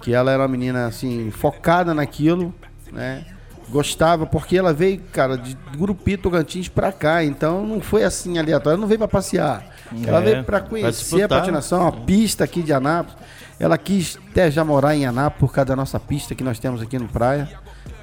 Que 0.00 0.14
ela 0.14 0.30
era 0.30 0.42
uma 0.42 0.48
menina 0.48 0.86
assim, 0.86 1.30
focada 1.30 1.92
naquilo, 1.92 2.54
né? 2.92 3.24
gostava, 3.70 4.26
porque 4.26 4.58
ela 4.58 4.72
veio, 4.72 5.00
cara, 5.12 5.38
de 5.38 5.56
Grupito 5.76 6.24
Tocantins 6.24 6.68
pra 6.68 6.92
cá, 6.92 7.24
então 7.24 7.64
não 7.64 7.80
foi 7.80 8.02
assim 8.02 8.38
aleatório, 8.38 8.74
ela 8.74 8.80
não 8.80 8.88
veio 8.88 8.98
pra 8.98 9.08
passear. 9.08 9.64
É, 10.04 10.08
ela 10.08 10.20
veio 10.20 10.44
pra 10.44 10.60
conhecer 10.60 11.22
a 11.22 11.28
patinação, 11.28 11.86
a 11.86 11.92
pista 11.92 12.44
aqui 12.44 12.62
de 12.62 12.72
Anápolis. 12.72 13.16
Ela 13.60 13.76
quis 13.76 14.18
até 14.30 14.50
já 14.50 14.64
morar 14.64 14.96
em 14.96 15.04
Anápolis 15.06 15.38
por 15.38 15.52
causa 15.52 15.66
da 15.66 15.76
nossa 15.76 16.00
pista 16.00 16.34
que 16.34 16.42
nós 16.42 16.58
temos 16.58 16.80
aqui 16.80 16.98
no 16.98 17.06
Praia. 17.06 17.48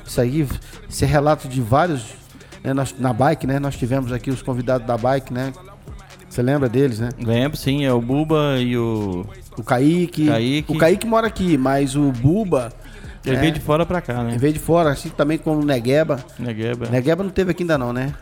Isso 0.05 0.21
aí, 0.21 0.47
esse 0.87 1.03
é 1.03 1.07
relato 1.07 1.47
de 1.47 1.59
vários, 1.59 2.13
né, 2.63 2.73
nós, 2.73 2.95
na 2.97 3.11
bike, 3.11 3.47
né? 3.47 3.59
Nós 3.59 3.75
tivemos 3.75 4.13
aqui 4.13 4.29
os 4.29 4.41
convidados 4.41 4.85
da 4.87 4.95
bike, 4.95 5.33
né? 5.33 5.51
Você 6.29 6.41
lembra 6.43 6.69
deles, 6.69 6.99
né? 6.99 7.09
Lembro, 7.19 7.57
sim, 7.57 7.83
é 7.83 7.91
o 7.91 7.99
Buba 7.99 8.57
e 8.59 8.77
o. 8.77 9.25
O 9.57 9.63
Kaique. 9.63 10.27
Kaique. 10.27 10.71
O 10.71 10.77
Kaique 10.77 11.07
mora 11.07 11.25
aqui, 11.25 11.57
mas 11.57 11.95
o 11.95 12.11
Buba 12.11 12.71
ele 13.25 13.35
é. 13.35 13.39
veio 13.39 13.51
de 13.51 13.59
fora 13.59 13.85
pra 13.85 13.99
cá, 13.99 14.23
né? 14.23 14.31
Ele 14.31 14.37
veio 14.37 14.53
de 14.53 14.59
fora, 14.59 14.91
assim 14.91 15.09
também 15.09 15.37
como 15.37 15.63
Negueba. 15.63 16.23
Negueba. 16.39 16.87
Negueba 16.89 17.23
não 17.23 17.29
teve 17.29 17.51
aqui 17.51 17.63
ainda 17.63 17.77
não, 17.77 17.91
né? 17.91 18.13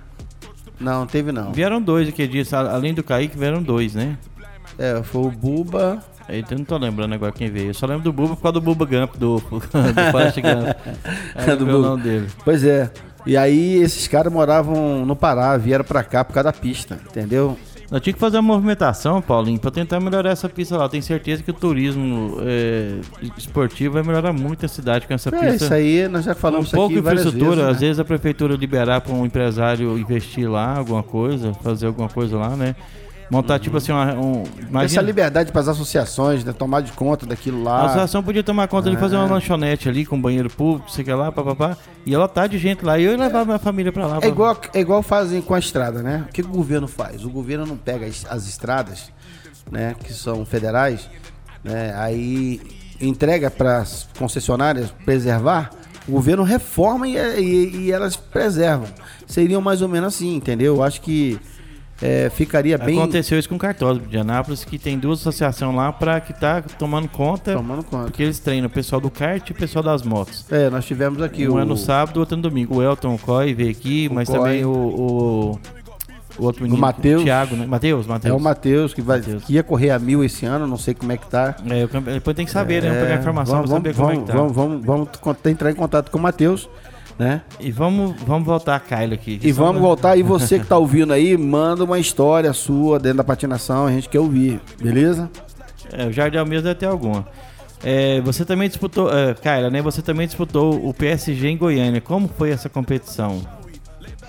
Não, 0.80 1.06
teve 1.06 1.32
não. 1.32 1.54
Vieram 1.54 1.82
dois 1.82 2.10
aqui 2.10 2.28
disse, 2.28 2.56
além 2.56 2.94
do 2.94 3.04
Kaique, 3.04 3.38
vieram 3.38 3.62
dois, 3.62 3.94
né? 3.94 4.18
É, 4.78 5.02
foi 5.04 5.22
o 5.22 5.32
Buba. 5.32 6.04
Eu 6.28 6.58
não 6.58 6.66
tô 6.66 6.78
lembrando 6.78 7.14
agora 7.14 7.32
quem 7.32 7.50
veio. 7.50 7.68
Eu 7.68 7.74
só 7.74 7.86
lembro 7.86 8.04
do 8.04 8.14
Buba 8.14 8.36
por 8.36 8.42
causa 8.42 8.54
do 8.54 8.62
Buba 8.62 8.86
Gump, 8.86 9.16
do, 9.18 9.36
do 9.42 10.12
Forrest 10.12 10.38
Gump. 10.42 10.76
É, 11.36 11.56
do 11.56 11.66
Buba. 11.66 11.98
dele. 11.98 12.28
Pois 12.44 12.64
é. 12.64 12.90
E 13.26 13.36
aí 13.36 13.76
esses 13.76 14.08
caras 14.08 14.32
moravam 14.32 15.06
no 15.06 15.16
Pará, 15.16 15.58
vieram 15.58 15.84
pra 15.84 16.04
cá 16.04 16.24
por 16.24 16.34
causa 16.34 16.52
da 16.52 16.54
pista, 16.54 17.00
entendeu? 17.10 17.58
Nós 17.92 18.02
tínhamos 18.02 18.16
que 18.16 18.20
fazer 18.20 18.38
uma 18.38 18.54
movimentação, 18.54 19.22
Paulinho, 19.22 19.60
para 19.60 19.70
tentar 19.70 20.00
melhorar 20.00 20.32
essa 20.32 20.50
pista 20.50 20.76
lá. 20.76 20.90
Tenho 20.90 21.04
certeza 21.04 21.44
que 21.44 21.52
o 21.52 21.54
turismo 21.54 22.38
é, 22.42 23.00
esportivo 23.38 23.94
vai 23.94 24.04
melhorar 24.04 24.34
muito 24.34 24.66
a 24.66 24.70
cidade 24.70 25.06
com 25.06 25.14
essa 25.14 25.30
é, 25.30 25.32
pista. 25.32 25.66
Isso 25.66 25.74
aí, 25.74 26.08
nós 26.08 26.26
já 26.26 26.34
falamos 26.34 26.74
um 26.74 26.76
pouco 26.76 26.94
de 26.94 27.00
infraestrutura, 27.00 27.50
vezes, 27.50 27.64
né? 27.64 27.72
às 27.72 27.80
vezes 27.80 28.00
a 28.00 28.06
prefeitura 28.06 28.56
liberar 28.56 29.02
para 29.02 29.14
um 29.14 29.26
empresário 29.26 29.98
investir 30.00 30.50
lá, 30.50 30.78
alguma 30.78 31.04
coisa, 31.04 31.54
fazer 31.56 31.86
alguma 31.86 32.10
coisa 32.10 32.38
lá, 32.38 32.56
né? 32.56 32.76
Montar, 33.30 33.60
tipo 33.60 33.78
assim, 33.78 33.92
uma, 33.92 34.14
um. 34.14 34.44
Imagina... 34.60 34.84
Essa 34.84 35.02
liberdade 35.02 35.52
para 35.52 35.62
as 35.62 35.68
associações, 35.68 36.44
né? 36.44 36.54
Tomar 36.54 36.82
de 36.82 36.92
conta 36.92 37.26
daquilo 37.26 37.64
lá. 37.64 37.82
A 37.82 37.86
associação 37.86 38.22
podia 38.22 38.44
tomar 38.44 38.68
conta 38.68 38.90
de 38.90 38.98
fazer 38.98 39.16
uma 39.16 39.26
é. 39.26 39.32
lanchonete 39.32 39.90
ali 39.90 40.06
com 40.06 40.20
banheiro 40.20 40.50
público, 40.50 40.92
sei 40.92 41.04
que 41.04 41.12
lá, 41.12 41.32
papapá. 41.32 41.76
E 42.06 42.14
ela 42.14 42.28
tá 42.28 42.46
de 42.46 42.58
gente 42.58 42.86
lá. 42.86 43.00
E 43.00 43.04
eu 43.04 43.12
ia 43.14 43.18
levar 43.18 43.44
minha 43.46 43.58
família 43.58 43.92
para 43.92 44.06
lá. 44.06 44.20
É 44.22 44.28
igual, 44.28 44.60
é 44.74 44.80
igual 44.80 45.02
fazem 45.02 45.42
com 45.42 45.56
a 45.56 45.60
estrada, 45.60 46.04
né? 46.04 46.26
O 46.30 46.32
que, 46.32 46.44
que 46.44 46.50
o 46.50 46.52
governo 46.52 46.88
faz? 46.88 47.26
O 47.26 47.30
governo 47.30 47.66
não 47.66 47.78
pega 47.78 48.06
as, 48.06 48.26
as 48.30 48.48
estradas, 48.48 49.12
né? 49.72 49.96
Que 50.04 50.14
são 50.14 50.46
federais, 50.46 51.10
né? 51.64 51.96
Aí 51.98 52.62
entrega 53.02 53.50
para 53.50 53.80
as 53.80 54.08
concessionárias 54.18 54.92
preservar. 55.04 55.72
O 56.08 56.12
governo 56.12 56.44
reforma 56.44 57.08
e, 57.08 57.18
e, 57.18 57.78
e 57.78 57.92
elas 57.92 58.16
preservam. 58.16 58.88
Seriam 59.26 59.60
mais 59.60 59.82
ou 59.82 59.90
menos 59.90 60.14
assim, 60.14 60.36
entendeu? 60.36 60.76
Eu 60.76 60.84
acho 60.84 61.02
que 61.02 61.40
é, 62.02 62.30
ficaria 62.30 62.78
bem. 62.78 62.98
Aconteceu 62.98 63.40
isso 63.40 63.48
com 63.48 63.56
o 63.56 63.60
Cartódromo 63.60 64.10
de 64.10 64.18
Anápolis, 64.18 64.66
que 64.66 64.78
tem 64.78 65.00
duas 65.00 65.22
associações 65.22 65.74
lá 65.74 65.94
para 65.94 66.20
que 66.20 66.34
tá 66.34 66.62
tomando 66.62 67.08
conta. 67.08 67.54
Tomando 67.54 67.84
conta. 67.84 68.06
Porque 68.06 68.24
eles 68.24 68.40
treinam 68.40 68.68
o 68.68 68.70
pessoal 68.70 69.00
do 69.00 69.10
kart 69.10 69.48
e 69.48 69.52
o 69.52 69.56
pessoal 69.56 69.84
das 69.84 70.04
motos. 70.04 70.46
É, 70.52 70.70
nós 70.70 70.86
tivemos 70.86 71.22
aqui 71.22 71.48
um 71.48 71.54
o. 71.54 71.56
Um 71.56 71.60
é 71.60 71.66
no 71.66 71.78
sábado, 71.78 72.20
outro 72.20 72.36
é 72.36 72.38
no 72.38 72.44
domingo. 72.44 72.78
O 72.78 72.84
Elton 72.84 73.18
Coy 73.18 73.54
veio 73.54 73.72
aqui, 73.72 74.08
o 74.12 74.14
mas 74.14 74.28
Coy. 74.28 74.38
também 74.38 74.66
o, 74.66 74.72
o. 74.72 75.60
O 76.38 76.44
outro 76.44 76.64
menino, 76.64 76.78
o 76.78 76.82
Matheus. 76.82 77.24
Thiago, 77.24 77.56
né? 77.56 77.66
Matheus, 77.66 78.06
Matheus. 78.06 78.34
É 78.34 78.38
o 78.38 78.40
Matheus 78.42 78.94
que, 78.94 79.02
vai, 79.02 79.22
que 79.22 79.54
ia 79.54 79.64
correr 79.64 79.92
a 79.92 79.98
mil 79.98 80.22
esse 80.22 80.46
ano, 80.46 80.68
não 80.68 80.78
sei 80.78 80.94
como 80.94 81.10
é 81.14 81.16
que 81.18 81.28
tá. 81.28 81.56
É, 81.66 81.88
depois 82.14 82.36
tem 82.36 82.46
que 82.46 82.52
saber, 82.52 82.84
é, 82.84 82.90
né? 82.90 83.02
Pegar 83.02 83.16
informação 83.20 83.56
vamos, 83.56 83.70
saber 83.70 83.94
vamos, 83.94 84.12
como 84.12 84.22
é 84.22 84.26
que 84.26 84.32
tá. 84.32 84.38
Vamos, 84.38 84.54
vamos, 84.54 84.86
vamos, 84.86 85.10
vamos 85.24 85.46
entrar 85.46 85.72
em 85.72 85.76
contato 85.76 86.12
com 86.12 86.18
o 86.18 86.22
Matheus 86.22 86.68
né? 87.18 87.42
E 87.60 87.72
vamos, 87.72 88.16
vamos 88.24 88.46
voltar 88.46 88.76
a 88.76 88.80
Kylo 88.80 89.14
aqui. 89.14 89.40
E 89.42 89.52
vamos 89.52 89.82
voltar, 89.82 90.18
e 90.18 90.24
você 90.24 90.60
que 90.60 90.66
tá 90.66 90.78
ouvindo 90.78 91.14
aí, 91.14 91.38
manda 91.38 91.84
uma 91.84 92.00
história 92.00 92.52
sua 92.54 93.00
dentro 93.00 93.18
da 93.20 93.24
patinação, 93.24 93.86
a 93.86 93.92
gente 93.92 94.10
quer 94.10 94.20
ouvir, 94.20 94.60
beleza? 94.82 95.30
É, 95.92 96.08
o 96.08 96.12
Jardim 96.12 96.38
mesmo 96.40 96.64
deve 96.64 96.76
ter 96.76 96.88
alguma. 96.88 97.26
É, 97.84 98.20
você 98.22 98.44
também 98.44 98.68
disputou, 98.68 99.10
é, 99.16 99.34
Kyla, 99.36 99.70
né? 99.70 99.82
Você 99.82 100.02
também 100.02 100.26
disputou 100.26 100.88
o 100.88 100.94
PSG 100.94 101.48
em 101.48 101.58
Goiânia. 101.58 102.02
Como 102.02 102.28
foi 102.28 102.50
essa 102.50 102.68
competição? 102.68 103.42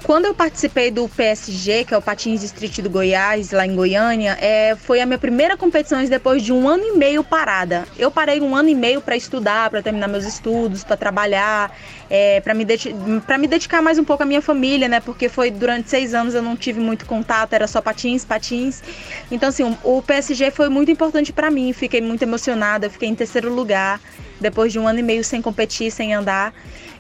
Quando 0.02 0.26
eu 0.26 0.34
participei 0.34 0.90
do 0.90 1.08
PSG, 1.08 1.84
que 1.84 1.92
é 1.92 1.98
o 1.98 2.02
Patins 2.02 2.42
Street 2.42 2.80
do 2.80 2.88
Goiás, 2.88 3.50
lá 3.50 3.66
em 3.66 3.74
Goiânia, 3.74 4.36
é, 4.40 4.76
foi 4.76 5.00
a 5.00 5.06
minha 5.06 5.18
primeira 5.18 5.56
competição 5.56 6.04
depois 6.04 6.42
de 6.42 6.52
um 6.52 6.68
ano 6.68 6.84
e 6.84 6.96
meio 6.96 7.24
parada. 7.24 7.84
Eu 7.98 8.10
parei 8.10 8.40
um 8.40 8.54
ano 8.54 8.68
e 8.68 8.74
meio 8.74 9.00
para 9.00 9.16
estudar, 9.16 9.68
para 9.70 9.82
terminar 9.82 10.06
meus 10.06 10.24
estudos, 10.24 10.84
para 10.84 10.96
trabalhar, 10.96 11.76
é, 12.08 12.40
para 12.40 12.54
me, 12.54 12.64
me 12.64 13.46
dedicar 13.48 13.82
mais 13.82 13.98
um 13.98 14.04
pouco 14.04 14.22
à 14.22 14.26
minha 14.26 14.42
família, 14.42 14.86
né? 14.86 15.00
Porque 15.00 15.28
foi 15.28 15.50
durante 15.50 15.90
seis 15.90 16.14
anos 16.14 16.34
eu 16.34 16.42
não 16.42 16.56
tive 16.56 16.78
muito 16.78 17.04
contato, 17.04 17.52
era 17.54 17.66
só 17.66 17.80
patins, 17.80 18.24
patins. 18.24 18.82
Então, 19.30 19.48
assim, 19.48 19.76
o 19.82 20.02
PSG 20.02 20.50
foi 20.52 20.68
muito 20.68 20.90
importante 20.90 21.32
para 21.32 21.50
mim. 21.50 21.72
Fiquei 21.72 22.00
muito 22.00 22.22
emocionada, 22.22 22.88
fiquei 22.88 23.08
em 23.08 23.14
terceiro 23.14 23.52
lugar 23.52 24.00
depois 24.40 24.72
de 24.72 24.78
um 24.78 24.86
ano 24.86 24.98
e 24.98 25.02
meio 25.02 25.24
sem 25.24 25.40
competir, 25.42 25.90
sem 25.90 26.14
andar. 26.14 26.52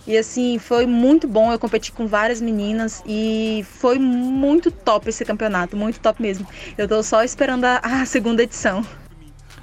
E 0.06 0.16
assim, 0.16 0.58
foi 0.58 0.86
muito 0.86 1.26
bom. 1.26 1.52
Eu 1.52 1.58
competi 1.58 1.90
com 1.90 2.06
várias 2.06 2.40
meninas 2.40 3.02
e 3.06 3.64
foi 3.78 3.98
muito 3.98 4.70
top 4.70 5.08
esse 5.08 5.24
campeonato, 5.24 5.76
muito 5.76 5.98
top 5.98 6.22
mesmo. 6.22 6.46
Eu 6.78 6.86
tô 6.86 7.02
só 7.02 7.24
esperando 7.24 7.64
a, 7.64 7.80
a 7.82 8.06
segunda 8.06 8.42
edição. 8.42 8.84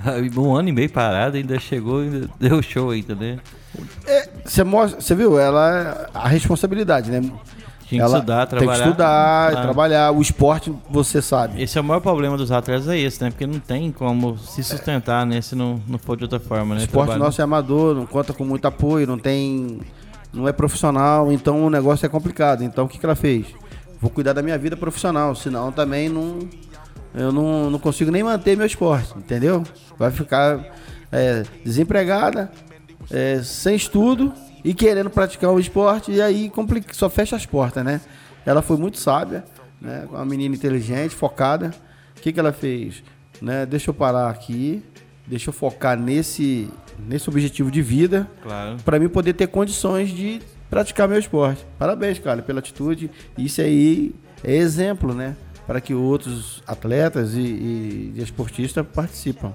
um 0.38 0.56
ano 0.56 0.70
e 0.70 0.72
meio 0.72 0.90
parado, 0.90 1.38
ainda 1.38 1.60
chegou 1.60 2.04
e 2.04 2.28
deu 2.40 2.62
show 2.62 2.90
ainda, 2.90 3.16
né? 3.16 3.40
Você 4.44 4.62
é, 4.62 4.64
mostra, 4.64 5.02
você 5.02 5.16
viu? 5.16 5.40
Ela 5.40 6.10
a 6.14 6.28
responsabilidade, 6.28 7.10
né? 7.10 7.22
Tem 7.90 8.00
que 8.00 8.06
estudar, 8.06 8.48
trabalhar. 8.48 8.74
Tem 8.74 8.84
que 8.84 8.90
estudar, 8.90 9.54
ah. 9.54 9.62
trabalhar. 9.62 10.12
O 10.12 10.22
esporte, 10.22 10.74
você 10.90 11.22
sabe. 11.22 11.62
Esse 11.62 11.78
é 11.78 11.82
o 11.82 11.84
maior 11.84 12.00
problema 12.00 12.36
dos 12.36 12.52
atletas, 12.52 12.88
é 12.88 12.98
esse, 12.98 13.24
né? 13.24 13.30
Porque 13.30 13.46
não 13.46 13.60
tem 13.60 13.92
como 13.92 14.38
se 14.38 14.64
sustentar, 14.64 15.26
né? 15.26 15.42
Se 15.42 15.56
não, 15.56 15.82
não 15.88 16.00
for 16.00 16.18
de 16.18 16.24
outra 16.24 16.40
forma, 16.40 16.76
né? 16.76 16.82
O 16.82 16.84
esporte 16.84 17.16
nosso 17.18 17.40
é 17.40 17.44
amador, 17.44 17.96
não 17.96 18.06
conta 18.06 18.34
com 18.34 18.44
muito 18.44 18.66
apoio, 18.66 19.06
não 19.06 19.18
tem 19.18 19.80
não 20.34 20.48
é 20.48 20.52
profissional, 20.52 21.32
então 21.32 21.66
o 21.66 21.70
negócio 21.70 22.06
é 22.06 22.10
complicado. 22.10 22.64
Então 22.64 22.86
o 22.86 22.88
que, 22.88 22.98
que 22.98 23.06
ela 23.06 23.16
fez? 23.16 23.48
Vou 24.02 24.10
cuidar 24.10 24.34
da 24.34 24.42
minha 24.42 24.58
vida 24.58 24.76
profissional, 24.76 25.36
senão 25.36 25.72
também 25.72 26.10
não, 26.10 26.40
eu 27.14 27.32
não, 27.32 27.70
não 27.70 27.80
consigo 27.80 28.12
nem 28.12 28.24
manter 28.24 28.58
meu 28.58 28.66
esporte, 28.66 29.18
entendeu? 29.18 29.64
Vai 29.98 30.12
ficar 30.12 30.60
é, 31.12 31.44
desempregada, 31.64 32.52
é, 33.12 33.42
sem 33.44 33.76
estudo 33.76 34.34
e 34.64 34.74
querendo 34.74 35.10
praticar 35.10 35.52
o 35.52 35.60
esporte, 35.60 36.12
e 36.12 36.22
aí 36.22 36.50
complica, 36.50 36.94
só 36.94 37.10
fecha 37.10 37.36
as 37.36 37.46
portas, 37.46 37.84
né? 37.86 38.02
Ela 38.46 38.62
foi 38.62 38.78
muito 38.78 38.98
sábia, 38.98 39.46
né? 39.80 40.06
Uma 40.10 40.26
menina 40.26 40.56
inteligente, 40.56 41.16
focada. 41.16 41.74
O 42.18 42.22
que, 42.22 42.34
que 42.34 42.40
ela 42.40 42.52
fez? 42.52 43.04
né? 43.44 43.66
Deixa 43.66 43.90
eu 43.90 43.94
parar 43.94 44.30
aqui, 44.30 44.82
deixa 45.28 45.50
eu 45.50 45.54
focar 45.54 45.98
nesse, 45.98 46.70
nesse 47.00 47.30
objetivo 47.30 47.72
de 47.72 47.82
vida, 47.82 48.30
claro. 48.42 48.78
para 48.84 49.00
mim 49.00 49.08
poder 49.08 49.34
ter 49.34 49.48
condições 49.48 50.10
de 50.10 50.42
praticar 50.70 51.08
meu 51.08 51.20
esporte. 51.20 51.66
Parabéns, 51.78 52.20
cara, 52.20 52.42
pela 52.42 52.60
atitude. 52.60 53.10
Isso 53.38 53.62
aí 53.62 54.14
é 54.44 54.56
exemplo, 54.56 55.14
né? 55.14 55.36
Para 55.66 55.80
que 55.80 55.94
outros 55.94 56.62
atletas 56.68 57.36
e, 57.36 57.42
e, 57.42 58.14
e 58.16 58.22
esportistas 58.22 58.86
participam. 58.86 59.54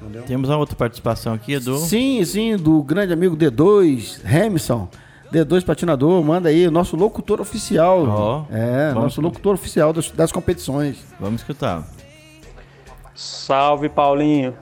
Entendeu? 0.00 0.22
Temos 0.22 0.48
uma 0.48 0.56
outra 0.56 0.74
participação 0.74 1.34
aqui, 1.34 1.52
Edu. 1.52 1.76
Sim, 1.76 2.24
sim, 2.24 2.56
do 2.56 2.82
grande 2.82 3.12
amigo 3.12 3.36
D2, 3.36 4.20
Hamilton. 4.24 4.88
D2 5.30 5.64
Patinador, 5.64 6.24
manda 6.24 6.48
aí, 6.48 6.68
nosso 6.68 6.96
locutor 6.96 7.40
oficial. 7.40 8.48
Oh, 8.50 8.54
é, 8.54 8.92
nosso 8.92 9.20
locutor 9.20 9.54
oficial 9.54 9.92
das, 9.92 10.10
das 10.10 10.32
competições. 10.32 11.04
Vamos 11.20 11.42
escutar. 11.42 11.86
Salve, 13.14 13.88
Paulinho. 13.88 14.54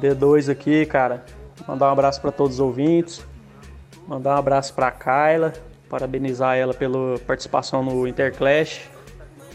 D2 0.00 0.50
aqui, 0.50 0.86
cara. 0.86 1.24
Mandar 1.66 1.88
um 1.88 1.92
abraço 1.92 2.20
para 2.20 2.30
todos 2.30 2.54
os 2.54 2.60
ouvintes. 2.60 3.24
Mandar 4.06 4.36
um 4.36 4.38
abraço 4.38 4.72
para 4.72 4.90
Kyla, 4.90 5.52
parabenizar 5.88 6.56
ela 6.56 6.72
pela 6.72 7.18
participação 7.20 7.82
no 7.82 8.06
Interclash. 8.06 8.88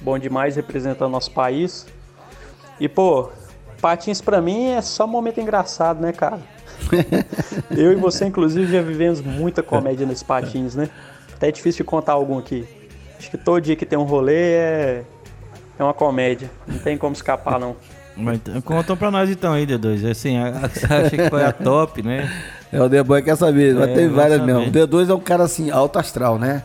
Bom 0.02 0.20
demais 0.20 0.56
representando 0.56 1.12
nosso 1.12 1.32
país. 1.32 1.88
E 2.80 2.88
pô, 2.88 3.30
patins 3.82 4.22
para 4.22 4.42
mim 4.42 4.68
é 4.68 4.82
só 4.82 5.06
um 5.06 5.08
momento 5.08 5.40
engraçado, 5.40 6.02
né, 6.02 6.12
cara? 6.12 6.40
Eu 7.76 7.92
e 7.92 7.96
você, 7.96 8.26
inclusive, 8.26 8.72
já 8.72 8.82
vivemos 8.82 9.22
muita 9.22 9.64
comédia 9.64 10.06
nesses 10.06 10.24
patins, 10.24 10.76
né? 10.76 10.90
Até 11.34 11.48
é 11.50 11.52
difícil 11.52 11.84
de 11.84 11.90
contar 11.90 12.14
algum 12.14 12.38
aqui. 12.38 12.68
Acho 13.18 13.32
que 13.32 13.38
todo 13.38 13.62
dia 13.62 13.76
que 13.76 13.86
tem 13.86 13.98
um 13.98 14.04
rolê 14.04 14.54
é, 14.54 15.04
é 15.80 15.84
uma 15.84 15.94
comédia. 15.94 16.52
Não 16.68 16.78
tem 16.78 16.98
como 16.98 17.14
escapar, 17.14 17.60
não. 17.60 17.76
Mas 18.16 18.38
então, 18.38 18.62
conta 18.62 18.96
pra 18.96 19.10
nós 19.10 19.30
então 19.30 19.54
aí, 19.54 19.66
D2. 19.66 20.10
Assim, 20.10 20.38
acha 20.38 21.10
que 21.10 21.30
foi 21.30 21.44
a 21.44 21.52
top, 21.52 22.04
né? 22.04 22.30
É, 22.72 22.82
o 22.82 22.90
The 22.90 23.04
Boy 23.04 23.22
quer 23.22 23.36
saber, 23.36 23.76
mas 23.76 23.90
é, 23.90 23.94
tem 23.94 24.08
várias 24.08 24.42
mesmo. 24.42 24.64
O 24.64 24.72
D2 24.72 25.10
é 25.10 25.14
um 25.14 25.20
cara 25.20 25.44
assim, 25.44 25.70
alto 25.70 26.00
astral, 26.00 26.38
né? 26.40 26.64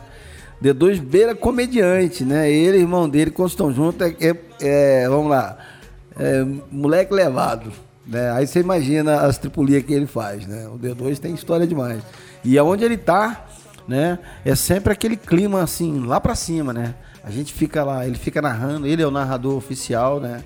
D2 0.63 0.99
beira 0.99 1.33
comediante, 1.33 2.23
né? 2.23 2.51
Ele 2.51 2.77
e 2.77 2.81
irmão 2.81 3.07
dele, 3.07 3.31
quando 3.31 3.49
estão 3.49 3.71
juntos, 3.71 4.07
é, 4.07 4.15
é, 4.19 4.35
é 4.61 5.09
vamos 5.09 5.29
lá, 5.29 5.57
é, 6.17 6.45
moleque 6.71 7.13
levado. 7.13 7.71
Né? 8.05 8.31
Aí 8.31 8.47
você 8.47 8.59
imagina 8.59 9.21
as 9.21 9.37
tripulias 9.37 9.83
que 9.83 9.93
ele 9.93 10.07
faz, 10.07 10.47
né? 10.47 10.67
O 10.67 10.77
D2 10.77 11.19
tem 11.19 11.33
história 11.33 11.65
demais. 11.65 12.01
E 12.43 12.57
aonde 12.57 12.83
ele 12.83 12.97
tá, 12.97 13.45
né? 13.87 14.19
É 14.43 14.55
sempre 14.55 14.91
aquele 14.91 15.15
clima 15.15 15.61
assim, 15.61 16.05
lá 16.05 16.19
pra 16.19 16.35
cima, 16.35 16.73
né? 16.73 16.95
A 17.23 17.29
gente 17.29 17.53
fica 17.53 17.83
lá, 17.83 18.05
ele 18.05 18.17
fica 18.17 18.41
narrando, 18.41 18.87
ele 18.87 19.01
é 19.03 19.07
o 19.07 19.11
narrador 19.11 19.55
oficial, 19.55 20.19
né? 20.19 20.43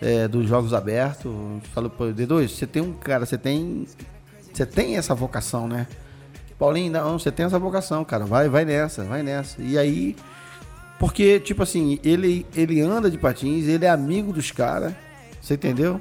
É, 0.00 0.26
dos 0.26 0.48
jogos 0.48 0.72
abertos. 0.72 1.30
Falou, 1.74 1.90
pô, 1.90 2.04
D2, 2.06 2.48
você 2.48 2.66
tem 2.66 2.82
um 2.82 2.92
cara, 2.92 3.26
você 3.26 3.36
tem. 3.36 3.86
Você 4.52 4.64
tem 4.66 4.96
essa 4.96 5.14
vocação, 5.14 5.68
né? 5.68 5.86
Paulinho, 6.58 6.92
não, 6.92 7.18
você 7.18 7.30
tem 7.30 7.46
essa 7.46 7.58
vocação, 7.58 8.04
cara. 8.04 8.24
Vai, 8.24 8.48
vai 8.48 8.64
nessa, 8.64 9.04
vai 9.04 9.22
nessa. 9.22 9.60
E 9.60 9.78
aí. 9.78 10.16
Porque, 10.98 11.40
tipo 11.40 11.62
assim, 11.62 11.98
ele, 12.04 12.46
ele 12.54 12.80
anda 12.80 13.10
de 13.10 13.16
patins, 13.16 13.66
ele 13.66 13.86
é 13.86 13.90
amigo 13.90 14.32
dos 14.32 14.50
caras. 14.50 14.92
Você 15.40 15.54
entendeu? 15.54 16.00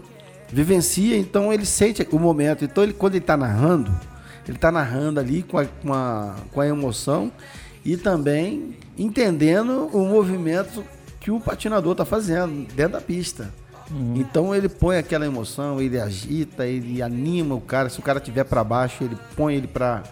vivencia, 0.51 1.17
então 1.17 1.53
ele 1.53 1.65
sente 1.65 2.05
o 2.11 2.19
momento. 2.19 2.65
Então, 2.65 2.83
ele, 2.83 2.93
quando 2.93 3.15
ele 3.15 3.23
está 3.23 3.37
narrando, 3.37 3.91
ele 4.47 4.57
está 4.57 4.71
narrando 4.71 5.19
ali 5.19 5.43
com 5.43 5.57
a, 5.57 5.65
com, 5.65 5.93
a, 5.93 6.35
com 6.51 6.61
a 6.61 6.67
emoção 6.67 7.31
e 7.85 7.95
também 7.95 8.75
entendendo 8.97 9.89
o 9.93 10.05
movimento 10.05 10.83
que 11.19 11.31
o 11.31 11.39
patinador 11.39 11.93
está 11.93 12.05
fazendo 12.05 12.67
dentro 12.73 12.93
da 12.93 13.01
pista. 13.01 13.53
Uhum. 13.91 14.13
Então 14.17 14.53
ele 14.53 14.69
põe 14.69 14.97
aquela 14.97 15.25
emoção, 15.25 15.81
ele 15.81 15.99
agita, 15.99 16.65
ele 16.65 17.01
anima 17.01 17.55
o 17.55 17.61
cara. 17.61 17.89
Se 17.89 17.99
o 17.99 18.03
cara 18.03 18.19
tiver 18.19 18.43
para 18.43 18.63
baixo, 18.63 19.03
ele 19.03 19.17
põe 19.35 19.55
ele 19.55 19.67
para 19.67 20.03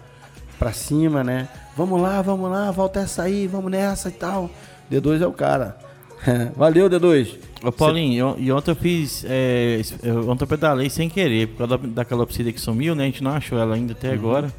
para 0.57 0.73
cima, 0.73 1.23
né? 1.23 1.47
Vamos 1.75 2.01
lá, 2.01 2.19
vamos 2.21 2.49
lá, 2.49 2.71
volta 2.71 3.01
essa 3.01 3.23
aí, 3.23 3.45
vamos 3.45 3.71
nessa 3.71 4.09
e 4.09 4.13
tal. 4.13 4.49
D2 4.91 5.21
é 5.21 5.27
o 5.27 5.31
cara. 5.31 5.77
Valeu, 6.57 6.89
D2. 6.89 7.37
Ô 7.63 7.71
Paulinho, 7.71 8.33
Cê... 8.35 8.41
e 8.41 8.51
ontem 8.51 8.71
eu 8.71 8.75
fiz. 8.75 9.23
É, 9.27 9.79
ontem 10.27 10.43
eu 10.43 10.47
pedalei 10.47 10.89
sem 10.89 11.09
querer, 11.09 11.49
por 11.49 11.59
causa 11.59 11.77
da, 11.77 11.87
da 11.87 12.05
calopsita 12.05 12.51
que 12.51 12.59
sumiu, 12.59 12.95
né? 12.95 13.03
A 13.03 13.05
gente 13.05 13.23
não 13.23 13.31
achou 13.31 13.59
ela 13.59 13.75
ainda 13.75 13.93
até 13.93 14.09
uhum. 14.09 14.13
agora. 14.15 14.51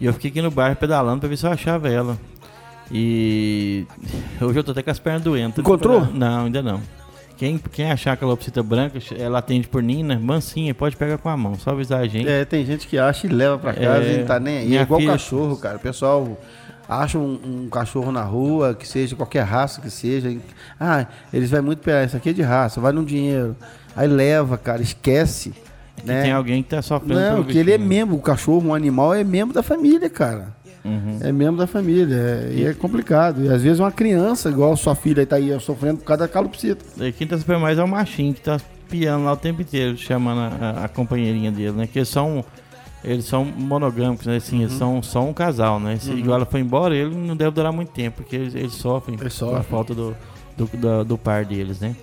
E 0.00 0.06
eu 0.06 0.12
fiquei 0.12 0.30
aqui 0.30 0.42
no 0.42 0.50
bairro 0.50 0.76
pedalando 0.76 1.20
pra 1.20 1.28
ver 1.28 1.36
se 1.36 1.46
eu 1.46 1.50
achava 1.50 1.88
ela. 1.88 2.18
E 2.90 3.86
hoje 4.40 4.58
eu 4.58 4.64
tô 4.64 4.72
até 4.72 4.82
com 4.82 4.90
as 4.90 4.98
pernas 4.98 5.22
doentes. 5.22 5.58
Encontrou? 5.58 6.06
Não, 6.12 6.46
ainda 6.46 6.62
não. 6.62 6.80
Quem, 7.42 7.58
quem 7.58 7.90
achar 7.90 8.12
a 8.12 8.16
calopsita 8.16 8.62
branca, 8.62 9.00
ela 9.18 9.40
atende 9.40 9.66
por 9.66 9.82
Nina, 9.82 10.16
mansinha, 10.16 10.72
pode 10.72 10.94
pegar 10.94 11.18
com 11.18 11.28
a 11.28 11.36
mão, 11.36 11.56
só 11.56 11.70
avisar 11.70 12.00
a 12.00 12.06
gente. 12.06 12.28
É, 12.28 12.44
tem 12.44 12.64
gente 12.64 12.86
que 12.86 12.96
acha 12.96 13.26
e 13.26 13.30
leva 13.30 13.58
pra 13.58 13.74
casa 13.74 14.04
é, 14.04 14.14
e 14.14 14.18
não 14.18 14.26
tá 14.26 14.38
nem 14.38 14.58
aí. 14.58 14.76
É 14.76 14.82
igual 14.82 15.00
filha... 15.00 15.10
cachorro, 15.10 15.56
cara. 15.56 15.76
O 15.76 15.80
pessoal 15.80 16.40
acha 16.88 17.18
um, 17.18 17.64
um, 17.64 17.68
cachorro 17.68 18.12
na 18.12 18.22
rua, 18.22 18.76
que 18.76 18.86
seja 18.86 19.16
qualquer 19.16 19.42
raça 19.42 19.80
que 19.80 19.90
seja. 19.90 20.32
Ah, 20.78 21.04
eles 21.32 21.50
vão 21.50 21.64
muito 21.64 21.80
pegar, 21.80 22.04
isso 22.04 22.16
aqui 22.16 22.30
é 22.30 22.32
de 22.32 22.42
raça, 22.42 22.80
vai 22.80 22.92
no 22.92 23.04
dinheiro. 23.04 23.56
Aí 23.96 24.06
leva, 24.06 24.56
cara, 24.56 24.80
esquece. 24.80 25.52
É 25.98 26.06
né? 26.06 26.22
Tem 26.22 26.30
alguém 26.30 26.62
que 26.62 26.68
tá 26.68 26.80
sofrendo. 26.80 27.20
Não, 27.20 27.42
que 27.42 27.58
ele 27.58 27.72
é 27.72 27.78
membro, 27.78 28.14
o 28.14 28.22
cachorro, 28.22 28.68
um 28.68 28.72
animal 28.72 29.12
é 29.12 29.24
membro 29.24 29.52
da 29.52 29.64
família, 29.64 30.08
cara. 30.08 30.54
Uhum. 30.84 31.18
É 31.20 31.30
membro 31.30 31.56
da 31.56 31.66
família. 31.66 32.14
É, 32.14 32.52
e 32.52 32.64
é 32.66 32.74
complicado. 32.74 33.44
E 33.44 33.48
às 33.48 33.62
vezes 33.62 33.78
uma 33.78 33.92
criança, 33.92 34.48
igual 34.48 34.76
sua 34.76 34.94
filha 34.94 35.24
tá 35.26 35.36
aí 35.36 35.58
sofrendo 35.60 35.98
por 35.98 36.04
causa 36.04 36.24
da 36.24 36.28
calopsita. 36.28 36.84
E 37.04 37.12
quem 37.12 37.26
tá 37.26 37.36
sofrendo 37.38 37.60
mais 37.60 37.78
é 37.78 37.84
o 37.84 37.88
machinho 37.88 38.34
que 38.34 38.40
tá 38.40 38.60
piando 38.88 39.24
lá 39.24 39.32
o 39.32 39.36
tempo 39.36 39.62
inteiro, 39.62 39.96
chamando 39.96 40.40
a, 40.40 40.84
a 40.84 40.88
companheirinha 40.88 41.50
dele, 41.50 41.72
né? 41.72 41.86
Que 41.86 42.04
são 42.04 42.44
eles 43.04 43.24
são 43.24 43.44
monogâmicos, 43.44 44.26
né? 44.26 44.36
Assim, 44.36 44.56
uhum. 44.56 44.62
eles 44.62 44.74
são 44.74 45.02
só 45.02 45.24
um 45.24 45.32
casal, 45.32 45.80
né? 45.80 45.96
Se 45.96 46.10
uhum. 46.10 46.32
ela 46.32 46.46
foi 46.46 46.60
embora, 46.60 46.94
ele 46.94 47.14
não 47.14 47.36
deve 47.36 47.50
durar 47.50 47.72
muito 47.72 47.90
tempo, 47.90 48.18
porque 48.18 48.36
eles, 48.36 48.54
eles 48.54 48.74
sofrem 48.74 49.18
eles 49.20 49.38
com 49.38 49.56
a 49.56 49.62
falta 49.62 49.94
do, 49.94 50.16
do, 50.56 50.66
do, 50.66 51.04
do, 51.04 51.18
par 51.18 51.44
deles, 51.44 51.80
né? 51.80 51.96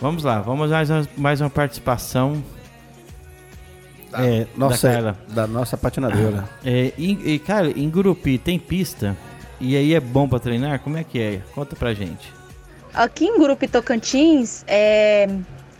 Vamos 0.00 0.22
lá, 0.22 0.40
vamos 0.40 0.70
mais, 0.70 0.88
mais 1.16 1.40
uma 1.40 1.50
participação. 1.50 2.42
Da, 4.10 4.26
é, 4.26 4.46
nossa, 4.56 4.88
da, 4.88 4.94
Carla. 4.94 5.18
da 5.28 5.46
nossa 5.46 5.76
patinadora. 5.76 6.48
É, 6.64 6.92
e, 6.98 7.34
e, 7.34 7.38
cara, 7.38 7.70
em 7.70 7.88
Gurupi 7.88 8.36
tem 8.36 8.58
pista? 8.58 9.16
E 9.60 9.76
aí 9.76 9.94
é 9.94 10.00
bom 10.00 10.28
para 10.28 10.38
treinar? 10.38 10.80
Como 10.80 10.96
é 10.96 11.04
que 11.04 11.20
é? 11.20 11.40
Conta 11.54 11.76
pra 11.76 11.94
gente. 11.94 12.32
Aqui 12.92 13.26
em 13.26 13.38
Gurupi 13.38 13.68
Tocantins, 13.68 14.64
é, 14.66 15.28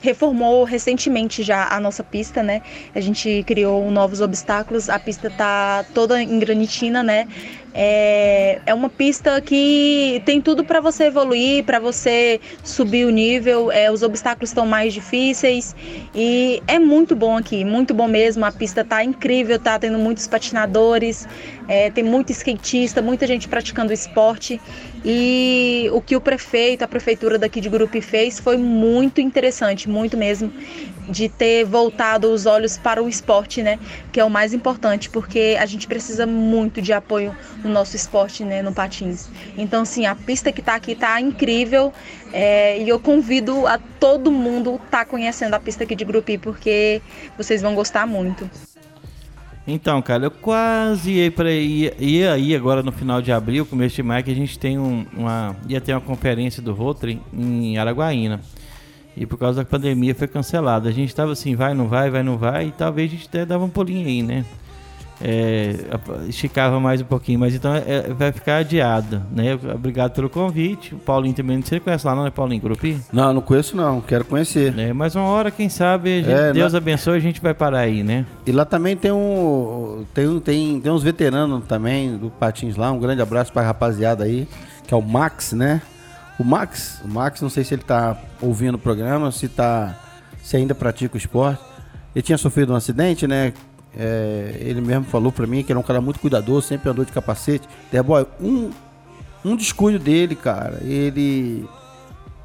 reformou 0.01 0.65
recentemente 0.65 1.43
já 1.43 1.69
a 1.69 1.79
nossa 1.79 2.03
pista, 2.03 2.43
né? 2.43 2.63
A 2.95 3.01
gente 3.01 3.43
criou 3.47 3.91
novos 3.91 4.21
obstáculos, 4.21 4.89
a 4.89 4.99
pista 4.99 5.31
tá 5.31 5.85
toda 5.95 6.23
em 6.23 6.39
granitina, 6.39 7.03
né? 7.03 7.29
É, 7.73 8.61
é 8.67 8.75
uma 8.75 8.89
pista 8.89 9.41
que 9.41 10.21
tem 10.25 10.41
tudo 10.41 10.65
para 10.65 10.81
você 10.81 11.05
evoluir, 11.05 11.65
para 11.65 11.79
você 11.79 12.41
subir 12.65 13.05
o 13.05 13.11
nível. 13.11 13.71
É, 13.71 13.91
os 13.91 14.03
obstáculos 14.03 14.51
estão 14.51 14.67
mais 14.67 14.93
difíceis 14.93 15.75
e 16.15 16.63
é 16.67 16.79
muito 16.79 17.15
bom 17.15 17.37
aqui, 17.37 17.65
muito 17.65 17.95
bom 17.95 18.09
mesmo. 18.09 18.45
A 18.45 18.53
pista 18.53 18.85
tá 18.85 19.05
incrível, 19.05 19.59
tá 19.59 19.79
tendo 19.79 19.99
muitos 19.99 20.27
patinadores, 20.27 21.29
é, 21.71 21.89
tem 21.89 22.03
muito 22.03 22.33
skatista, 22.33 23.01
muita 23.01 23.29
gente 23.29 23.47
praticando 23.47 23.93
esporte. 23.93 24.61
E 25.05 25.89
o 25.93 26.01
que 26.01 26.17
o 26.17 26.21
prefeito, 26.21 26.83
a 26.83 26.89
prefeitura 26.89 27.39
daqui 27.39 27.61
de 27.61 27.69
Gurupi 27.69 28.01
fez 28.01 28.41
foi 28.41 28.57
muito 28.57 29.21
interessante, 29.21 29.89
muito 29.89 30.17
mesmo 30.17 30.53
de 31.09 31.29
ter 31.29 31.65
voltado 31.65 32.33
os 32.33 32.45
olhos 32.45 32.77
para 32.77 33.01
o 33.01 33.09
esporte, 33.09 33.63
né? 33.63 33.79
Que 34.11 34.19
é 34.19 34.25
o 34.25 34.29
mais 34.29 34.53
importante, 34.53 35.09
porque 35.09 35.57
a 35.61 35.65
gente 35.65 35.87
precisa 35.87 36.27
muito 36.27 36.83
de 36.83 36.93
apoio 36.93 37.37
no 37.63 37.71
nosso 37.71 37.95
esporte, 37.95 38.45
né? 38.45 38.63
No 38.63 38.73
patins. 38.73 39.29
Então, 39.57 39.85
sim, 39.85 40.07
a 40.07 40.17
pista 40.17 40.51
que 40.51 40.61
está 40.61 40.75
aqui 40.75 40.93
está 40.93 41.21
incrível 41.21 41.93
é, 42.33 42.83
e 42.83 42.89
eu 42.89 42.99
convido 42.99 43.69
a 43.69 43.79
todo 43.79 44.33
mundo 44.33 44.75
estar 44.75 44.91
tá 44.91 45.05
conhecendo 45.05 45.55
a 45.55 45.61
pista 45.61 45.85
aqui 45.85 45.95
de 45.95 46.05
Grupi, 46.05 46.37
porque 46.37 47.01
vocês 47.37 47.63
vão 47.63 47.77
gostar 47.77 48.09
muito. 48.09 48.51
Então, 49.73 50.03
cara, 50.03 50.25
eu 50.25 50.33
quase 50.33 51.13
ia 51.13 51.31
para 51.31 51.53
ir, 51.53 51.95
aí 52.27 52.57
agora 52.57 52.83
no 52.83 52.91
final 52.91 53.23
de 53.23 53.31
abril, 53.31 53.65
começo 53.65 53.95
de 53.95 54.03
maio, 54.03 54.25
que 54.25 54.31
a 54.33 54.35
gente 54.35 54.59
tem 54.59 54.77
um, 54.77 55.07
uma 55.17 55.55
ia 55.69 55.81
ter 55.81 55.93
uma 55.93 56.01
conferência 56.01 56.61
do 56.61 56.73
Rotary 56.73 57.21
em 57.33 57.79
Araguaína. 57.79 58.41
E 59.17 59.25
por 59.27 59.39
causa 59.39 59.63
da 59.63 59.65
pandemia 59.65 60.13
foi 60.13 60.27
cancelado. 60.27 60.89
A 60.89 60.91
gente 60.91 61.15
tava 61.15 61.31
assim, 61.31 61.55
vai, 61.55 61.73
não 61.73 61.87
vai, 61.87 62.11
vai, 62.11 62.23
não 62.25 62.37
vai, 62.37 62.67
e 62.67 62.73
talvez 62.73 63.13
a 63.13 63.15
gente 63.15 63.29
até 63.29 63.47
dava 63.47 63.65
um 63.65 63.69
pulinho 63.69 64.09
aí, 64.09 64.25
né? 64.25 64.45
É, 65.23 65.75
esticava 66.29 66.81
mais 66.81 67.03
um 67.03 67.05
pouquinho, 67.05 67.39
mas 67.39 67.55
então 67.55 67.75
é, 67.75 68.09
vai 68.11 68.33
ficar 68.33 68.59
adiado, 68.59 69.23
né? 69.31 69.59
Obrigado 69.75 70.13
pelo 70.13 70.31
convite. 70.31 70.95
O 70.95 70.99
Paulinho 70.99 71.35
também, 71.35 71.61
você 71.61 71.79
conhece 71.79 72.07
lá, 72.07 72.15
não 72.15 72.27
é 72.27 72.31
Paulinho 72.31 72.63
Grupi? 72.63 72.99
Não, 73.13 73.33
não 73.35 73.43
conheço 73.43 73.77
não, 73.77 74.01
quero 74.01 74.25
conhecer. 74.25 74.77
É, 74.79 74.93
mas 74.95 75.15
uma 75.15 75.25
hora, 75.25 75.51
quem 75.51 75.69
sabe, 75.69 76.23
gente, 76.23 76.33
é, 76.33 76.53
Deus 76.53 76.73
lá... 76.73 76.79
abençoe, 76.79 77.17
a 77.17 77.21
gente 77.21 77.41
vai 77.41 77.53
parar 77.53 77.81
aí, 77.81 78.03
né? 78.03 78.25
E 78.47 78.53
lá 78.53 78.65
também 78.65 78.97
tem 78.97 79.13
um, 79.13 80.07
tem, 80.15 80.41
tem, 80.41 80.81
tem 80.81 80.93
uns 80.93 81.03
veteranos 81.03 81.65
também 81.67 82.17
do 82.17 82.31
Patins 82.31 82.77
lá, 82.77 82.91
um 82.91 82.99
grande 82.99 83.21
abraço 83.21 83.53
para 83.53 83.63
a 83.63 83.67
rapaziada 83.67 84.25
aí, 84.25 84.49
que 84.87 84.95
é 84.95 84.97
o 84.97 85.03
Max, 85.03 85.53
né? 85.53 85.83
O 86.39 86.45
Max, 86.45 87.03
o 87.05 87.09
Max, 87.09 87.43
não 87.43 87.51
sei 87.51 87.63
se 87.63 87.75
ele 87.75 87.83
tá 87.83 88.17
ouvindo 88.41 88.77
o 88.77 88.79
programa, 88.79 89.31
se 89.31 89.47
tá 89.47 89.95
se 90.43 90.57
ainda 90.57 90.75
pratica 90.75 91.15
o 91.15 91.19
esporte. 91.19 91.63
Ele 92.15 92.23
tinha 92.23 92.39
sofrido 92.39 92.73
um 92.73 92.77
acidente, 92.77 93.27
né? 93.27 93.53
É, 93.97 94.57
ele 94.61 94.81
mesmo 94.81 95.05
falou 95.05 95.33
para 95.33 95.47
mim 95.47 95.65
que 95.65 95.73
era 95.73 95.79
um 95.79 95.83
cara 95.83 96.01
muito 96.01 96.21
cuidadoso, 96.21 96.67
sempre 96.67 96.89
andou 96.89 97.05
de 97.05 97.13
capacete. 97.13 97.69
The 97.91 98.03
Boy, 98.03 98.27
um, 98.41 98.71
um 99.45 99.57
descuido 99.57 99.99
dele, 99.99 100.35
cara, 100.35 100.79
ele 100.83 101.69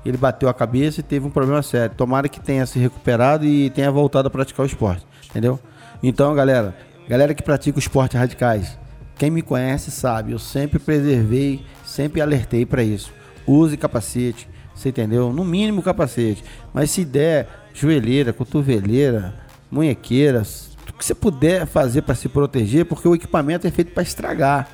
ele 0.06 0.18
bateu 0.18 0.48
a 0.48 0.54
cabeça 0.54 1.00
e 1.00 1.04
teve 1.04 1.26
um 1.26 1.32
problema 1.32 1.64
sério. 1.64 1.96
Tomara 1.96 2.30
que 2.30 2.40
tenha 2.40 2.66
se 2.68 2.78
recuperado 2.78 3.44
e 3.44 3.72
tenha 3.72 3.92
voltado 3.92 4.28
a 4.28 4.32
praticar 4.32 4.64
o 4.64 4.68
esporte, 4.68 5.06
entendeu? 5.30 5.60
Então, 6.04 6.36
galera, 6.36 6.76
galera 7.10 7.34
que 7.34 7.42
pratica 7.42 7.78
o 7.78 7.80
esporte 7.80 8.16
radicais, 8.16 8.78
quem 9.18 9.32
me 9.32 9.42
conhece 9.42 9.90
sabe, 9.90 10.32
eu 10.32 10.40
sempre 10.40 10.78
preservei, 10.78 11.66
sempre 11.84 12.22
alertei 12.22 12.66
para 12.66 12.84
isso. 12.84 13.12
Use 13.48 13.76
capacete, 13.78 14.48
você 14.76 14.90
entendeu? 14.90 15.34
No 15.34 15.44
mínimo 15.44 15.82
capacete. 15.82 16.44
Mas 16.72 16.92
se 16.92 17.04
der 17.04 17.48
joelheira, 17.74 18.32
cotoveleira, 18.32 19.34
munhequeira, 19.72 20.42
o 20.42 20.75
que 20.98 21.06
você 21.06 21.14
puder 21.14 21.66
fazer 21.66 22.02
para 22.02 22.16
se 22.16 22.30
proteger, 22.30 22.86
porque 22.86 23.08
o 23.08 23.16
equipamento 23.16 23.68
é 23.68 23.72
feito 23.72 23.92
para 23.92 24.04
estragar. 24.04 24.68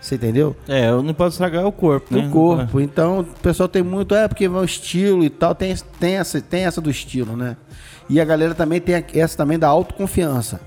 Você 0.00 0.14
entendeu? 0.14 0.56
É, 0.68 0.90
não 0.90 1.12
pode 1.12 1.32
estragar 1.32 1.66
o 1.66 1.72
corpo, 1.72 2.14
né? 2.14 2.26
O 2.26 2.30
corpo. 2.30 2.80
Então, 2.80 3.20
o 3.20 3.24
pessoal 3.24 3.68
tem 3.68 3.82
muito, 3.82 4.14
é 4.14 4.28
porque 4.28 4.44
é 4.44 4.48
o 4.48 4.64
estilo 4.64 5.24
e 5.24 5.30
tal, 5.30 5.54
tem, 5.54 5.74
tem, 5.98 6.16
essa, 6.16 6.40
tem 6.40 6.64
essa 6.64 6.80
do 6.80 6.88
estilo, 6.88 7.36
né? 7.36 7.56
E 8.08 8.20
a 8.20 8.24
galera 8.24 8.54
também 8.54 8.80
tem 8.80 9.04
essa 9.14 9.36
também 9.36 9.58
da 9.58 9.66
autoconfiança. 9.66 10.60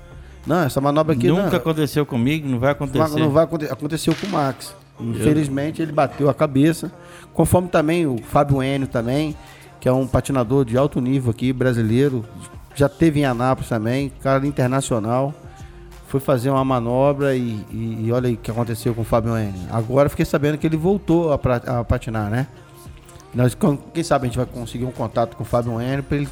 Não, 0.46 0.64
essa 0.64 0.80
manobra 0.80 1.14
aqui 1.14 1.28
Nunca 1.28 1.50
não, 1.50 1.56
aconteceu 1.56 2.04
comigo, 2.04 2.48
não 2.48 2.58
vai 2.58 2.72
acontecer. 2.72 3.18
Não 3.18 3.30
vai 3.30 3.44
acontecer. 3.44 3.72
Aconteceu 3.72 4.14
com 4.14 4.26
o 4.26 4.30
Max. 4.30 4.74
Infelizmente, 5.00 5.80
ele 5.80 5.92
bateu 5.92 6.28
a 6.28 6.34
cabeça. 6.34 6.92
Conforme 7.32 7.68
também 7.68 8.06
o 8.06 8.18
Fábio 8.18 8.62
Enio 8.62 8.86
também, 8.86 9.34
que 9.80 9.88
é 9.88 9.92
um 9.92 10.06
patinador 10.06 10.64
de 10.64 10.76
alto 10.76 11.00
nível 11.00 11.30
aqui, 11.30 11.52
brasileiro. 11.52 12.24
Já 12.74 12.88
teve 12.88 13.20
em 13.20 13.24
Anápolis 13.24 13.68
também, 13.68 14.10
cara 14.22 14.46
internacional. 14.46 15.34
Foi 16.08 16.20
fazer 16.20 16.50
uma 16.50 16.64
manobra 16.64 17.34
e, 17.34 17.64
e, 17.70 18.06
e 18.06 18.12
olha 18.12 18.30
o 18.30 18.36
que 18.36 18.50
aconteceu 18.50 18.94
com 18.94 19.00
o 19.00 19.04
Fábio 19.04 19.36
Enio. 19.36 19.54
Agora 19.70 20.08
fiquei 20.08 20.26
sabendo 20.26 20.58
que 20.58 20.66
ele 20.66 20.76
voltou 20.76 21.32
a, 21.32 21.38
pra, 21.38 21.56
a 21.56 21.84
patinar, 21.84 22.30
né? 22.30 22.46
Nós, 23.34 23.56
quem 23.94 24.04
sabe 24.04 24.26
a 24.26 24.28
gente 24.28 24.36
vai 24.36 24.44
conseguir 24.44 24.84
um 24.84 24.90
contato 24.90 25.36
com 25.36 25.42
o 25.42 25.46
Fábio 25.46 25.80
Enio 25.80 26.02
para 26.02 26.18
ele 26.18 26.28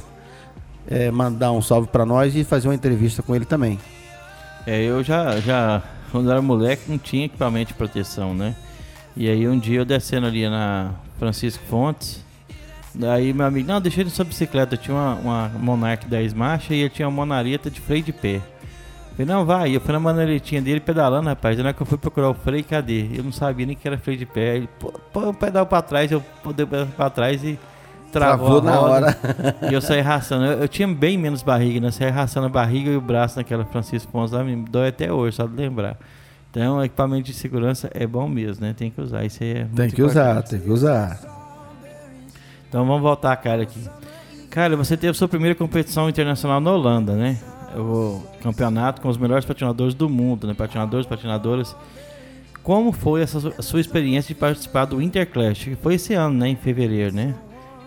é, 0.86 1.10
mandar 1.10 1.52
um 1.52 1.62
salve 1.62 1.88
para 1.88 2.04
nós 2.04 2.34
e 2.34 2.44
fazer 2.44 2.68
uma 2.68 2.74
entrevista 2.74 3.22
com 3.22 3.34
ele 3.34 3.44
também. 3.44 3.78
É, 4.66 4.82
eu 4.82 5.02
já, 5.02 5.40
já, 5.40 5.82
quando 6.12 6.30
era 6.30 6.42
moleque, 6.42 6.82
não 6.88 6.98
tinha 6.98 7.26
equipamento 7.26 7.68
de 7.68 7.74
proteção, 7.74 8.34
né? 8.34 8.54
E 9.16 9.28
aí 9.28 9.48
um 9.48 9.58
dia 9.58 9.80
eu 9.80 9.84
descendo 9.84 10.26
ali 10.26 10.48
na 10.48 10.92
Francisco 11.18 11.62
Fontes, 11.68 12.24
daí 12.94 13.32
meu 13.32 13.46
amigo, 13.46 13.68
não, 13.68 13.80
deixei 13.80 14.02
ele 14.02 14.10
sua 14.10 14.24
bicicleta, 14.24 14.74
eu 14.74 14.78
tinha 14.78 14.96
uma, 14.96 15.14
uma 15.14 15.48
Monarch 15.58 16.06
10 16.06 16.34
marcha 16.34 16.74
e 16.74 16.80
ele 16.80 16.90
tinha 16.90 17.08
uma 17.08 17.14
monareta 17.14 17.70
de 17.70 17.80
freio 17.80 18.02
de 18.02 18.12
pé. 18.12 18.36
Eu 18.36 19.26
falei, 19.26 19.26
não, 19.26 19.44
vai, 19.44 19.76
eu 19.76 19.80
fui 19.80 19.92
na 19.92 20.00
maneretinha 20.00 20.62
dele 20.62 20.80
pedalando, 20.80 21.28
rapaz, 21.28 21.56
na 21.58 21.64
hora 21.64 21.72
que 21.72 21.82
eu 21.82 21.86
fui 21.86 21.98
procurar 21.98 22.30
o 22.30 22.34
freio, 22.34 22.64
cadê? 22.64 23.08
Eu 23.12 23.24
não 23.24 23.32
sabia 23.32 23.66
nem 23.66 23.76
que 23.76 23.86
era 23.86 23.98
freio 23.98 24.18
de 24.18 24.26
pé, 24.26 24.56
ele, 24.56 24.68
põe 25.12 25.28
o 25.28 25.34
pedal 25.34 25.66
pra 25.66 25.82
trás, 25.82 26.10
eu 26.10 26.22
dei 26.54 26.64
o 26.64 26.68
pedal 26.68 26.86
pra 26.96 27.10
trás 27.10 27.42
e 27.44 27.58
travou, 28.12 28.60
travou 28.60 28.62
na 28.62 28.80
hora. 28.80 29.18
e 29.70 29.74
eu 29.74 29.80
saí 29.80 30.00
raçando. 30.00 30.44
Eu, 30.44 30.60
eu, 30.60 30.68
tinha 30.68 30.88
bem 30.88 31.18
menos 31.18 31.42
barriga, 31.42 31.80
né? 31.80 31.88
Eu 31.88 31.92
saí 31.92 32.10
raçando 32.10 32.46
a 32.46 32.50
barriga 32.50 32.90
e 32.90 32.96
o 32.96 33.00
braço 33.00 33.36
naquela 33.36 33.64
Francisco 33.64 34.10
Ponce 34.10 34.34
lá, 34.34 34.42
me 34.42 34.56
dói 34.56 34.88
até 34.88 35.12
hoje, 35.12 35.36
só 35.36 35.46
de 35.46 35.54
lembrar. 35.54 35.96
Então, 36.50 36.82
equipamento 36.82 37.24
de 37.24 37.32
segurança 37.32 37.88
é 37.94 38.06
bom 38.06 38.28
mesmo, 38.28 38.66
né? 38.66 38.74
Tem 38.76 38.90
que 38.90 39.00
usar. 39.00 39.24
Isso 39.24 39.42
é 39.44 39.66
Tem 39.74 39.88
que 39.88 40.00
importante. 40.02 40.02
usar, 40.02 40.42
tem 40.42 40.60
que 40.60 40.70
usar. 40.70 41.39
Então, 42.70 42.86
vamos 42.86 43.02
voltar, 43.02 43.36
cara, 43.36 43.64
aqui. 43.64 43.80
Cara, 44.48 44.76
você 44.76 44.96
teve 44.96 45.12
sua 45.18 45.26
primeira 45.26 45.56
competição 45.56 46.08
internacional 46.08 46.60
na 46.60 46.72
Holanda, 46.72 47.14
né? 47.14 47.36
O 47.76 48.22
campeonato 48.40 49.00
com 49.00 49.08
os 49.08 49.18
melhores 49.18 49.44
patinadores 49.44 49.92
do 49.92 50.08
mundo, 50.08 50.46
né? 50.46 50.54
Patinadores, 50.54 51.04
patinadoras. 51.04 51.74
Como 52.62 52.92
foi 52.92 53.22
essa 53.22 53.60
sua 53.60 53.80
experiência 53.80 54.32
de 54.32 54.40
participar 54.40 54.84
do 54.84 55.02
Interclash? 55.02 55.64
Que 55.64 55.74
foi 55.74 55.94
esse 55.94 56.14
ano, 56.14 56.38
né? 56.38 56.50
Em 56.50 56.56
fevereiro, 56.56 57.12
né? 57.12 57.34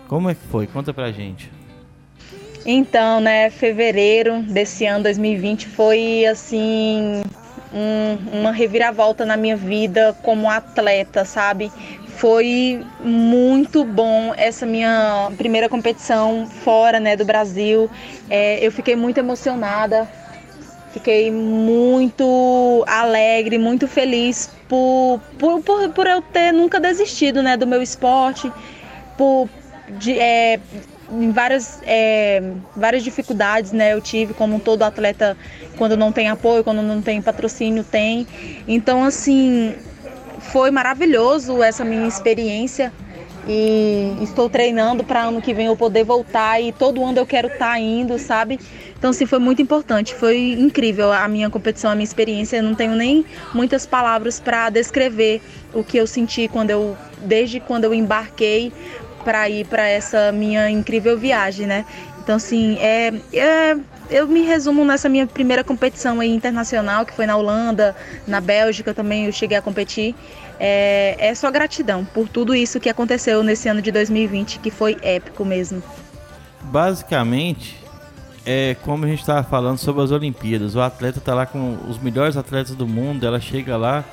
Como 0.06 0.28
é 0.28 0.34
que 0.34 0.42
foi? 0.48 0.66
Conta 0.66 0.92
pra 0.92 1.10
gente. 1.10 1.50
Então, 2.66 3.20
né, 3.20 3.48
fevereiro 3.48 4.42
desse 4.42 4.84
ano 4.84 5.04
2020 5.04 5.66
foi 5.66 6.26
assim 6.26 7.22
um, 7.74 8.38
uma 8.40 8.52
reviravolta 8.52 9.26
na 9.26 9.36
minha 9.36 9.56
vida 9.56 10.14
como 10.22 10.48
atleta, 10.48 11.24
sabe? 11.24 11.72
Foi 12.16 12.84
muito 13.00 13.84
bom 13.84 14.32
essa 14.36 14.64
minha 14.64 15.30
primeira 15.36 15.68
competição 15.68 16.46
fora, 16.46 17.00
né, 17.00 17.16
do 17.16 17.24
Brasil. 17.24 17.90
É, 18.30 18.64
eu 18.64 18.70
fiquei 18.70 18.94
muito 18.94 19.18
emocionada, 19.18 20.08
fiquei 20.92 21.30
muito 21.30 22.84
alegre, 22.86 23.58
muito 23.58 23.88
feliz 23.88 24.50
por, 24.68 25.20
por, 25.38 25.60
por, 25.62 25.88
por 25.90 26.06
eu 26.06 26.22
ter 26.22 26.52
nunca 26.52 26.78
desistido, 26.78 27.42
né, 27.42 27.56
do 27.56 27.66
meu 27.66 27.82
esporte, 27.82 28.50
por 29.18 29.48
de, 29.98 30.18
é, 30.18 30.60
em 31.10 31.30
várias, 31.30 31.80
é, 31.84 32.42
várias 32.74 33.02
dificuldades, 33.02 33.72
né? 33.72 33.92
Eu 33.92 34.00
tive, 34.00 34.34
como 34.34 34.58
todo 34.58 34.82
atleta, 34.82 35.36
quando 35.76 35.96
não 35.96 36.10
tem 36.10 36.28
apoio, 36.28 36.64
quando 36.64 36.82
não 36.82 37.02
tem 37.02 37.20
patrocínio, 37.20 37.84
tem. 37.84 38.26
Então, 38.66 39.04
assim, 39.04 39.74
foi 40.44 40.70
maravilhoso 40.70 41.62
essa 41.62 41.84
minha 41.84 42.06
experiência 42.06 42.92
e 43.46 44.16
estou 44.22 44.48
treinando 44.48 45.04
para 45.04 45.22
ano 45.22 45.40
que 45.40 45.52
vem 45.52 45.66
eu 45.66 45.76
poder 45.76 46.04
voltar 46.04 46.60
e 46.60 46.72
todo 46.72 47.04
ano 47.04 47.18
eu 47.18 47.26
quero 47.26 47.48
estar 47.48 47.72
tá 47.72 47.78
indo, 47.78 48.18
sabe? 48.18 48.58
Então, 48.98 49.10
assim, 49.10 49.26
foi 49.26 49.38
muito 49.38 49.60
importante, 49.60 50.14
foi 50.14 50.52
incrível 50.52 51.12
a 51.12 51.28
minha 51.28 51.50
competição, 51.50 51.90
a 51.90 51.94
minha 51.94 52.04
experiência. 52.04 52.56
Eu 52.56 52.62
não 52.62 52.74
tenho 52.74 52.94
nem 52.94 53.24
muitas 53.52 53.84
palavras 53.84 54.40
para 54.40 54.70
descrever 54.70 55.42
o 55.74 55.84
que 55.84 55.98
eu 55.98 56.06
senti 56.06 56.48
quando 56.48 56.70
eu, 56.70 56.96
desde 57.18 57.60
quando 57.60 57.84
eu 57.84 57.92
embarquei 57.92 58.72
para 59.22 59.48
ir 59.48 59.66
para 59.66 59.86
essa 59.86 60.32
minha 60.32 60.70
incrível 60.70 61.18
viagem, 61.18 61.66
né? 61.66 61.84
Então, 62.22 62.36
assim, 62.36 62.78
é, 62.80 63.12
é, 63.34 63.76
eu 64.14 64.28
me 64.28 64.42
resumo 64.42 64.84
nessa 64.84 65.08
minha 65.08 65.26
primeira 65.26 65.64
competição 65.64 66.22
internacional, 66.22 67.04
que 67.04 67.12
foi 67.12 67.26
na 67.26 67.36
Holanda, 67.36 67.96
na 68.28 68.40
Bélgica 68.40 68.94
também 68.94 69.26
eu 69.26 69.32
cheguei 69.32 69.58
a 69.58 69.60
competir. 69.60 70.14
É, 70.60 71.16
é 71.18 71.34
só 71.34 71.50
gratidão 71.50 72.04
por 72.04 72.28
tudo 72.28 72.54
isso 72.54 72.78
que 72.78 72.88
aconteceu 72.88 73.42
nesse 73.42 73.68
ano 73.68 73.82
de 73.82 73.90
2020, 73.90 74.60
que 74.60 74.70
foi 74.70 74.96
épico 75.02 75.44
mesmo. 75.44 75.82
Basicamente, 76.62 77.76
é 78.46 78.76
como 78.82 79.04
a 79.04 79.08
gente 79.08 79.18
estava 79.18 79.42
falando 79.42 79.78
sobre 79.78 80.04
as 80.04 80.12
Olimpíadas. 80.12 80.76
O 80.76 80.80
atleta 80.80 81.18
está 81.18 81.34
lá 81.34 81.44
com 81.44 81.76
os 81.88 81.98
melhores 81.98 82.36
atletas 82.36 82.76
do 82.76 82.86
mundo, 82.86 83.26
ela 83.26 83.40
chega 83.40 83.76
lá. 83.76 84.04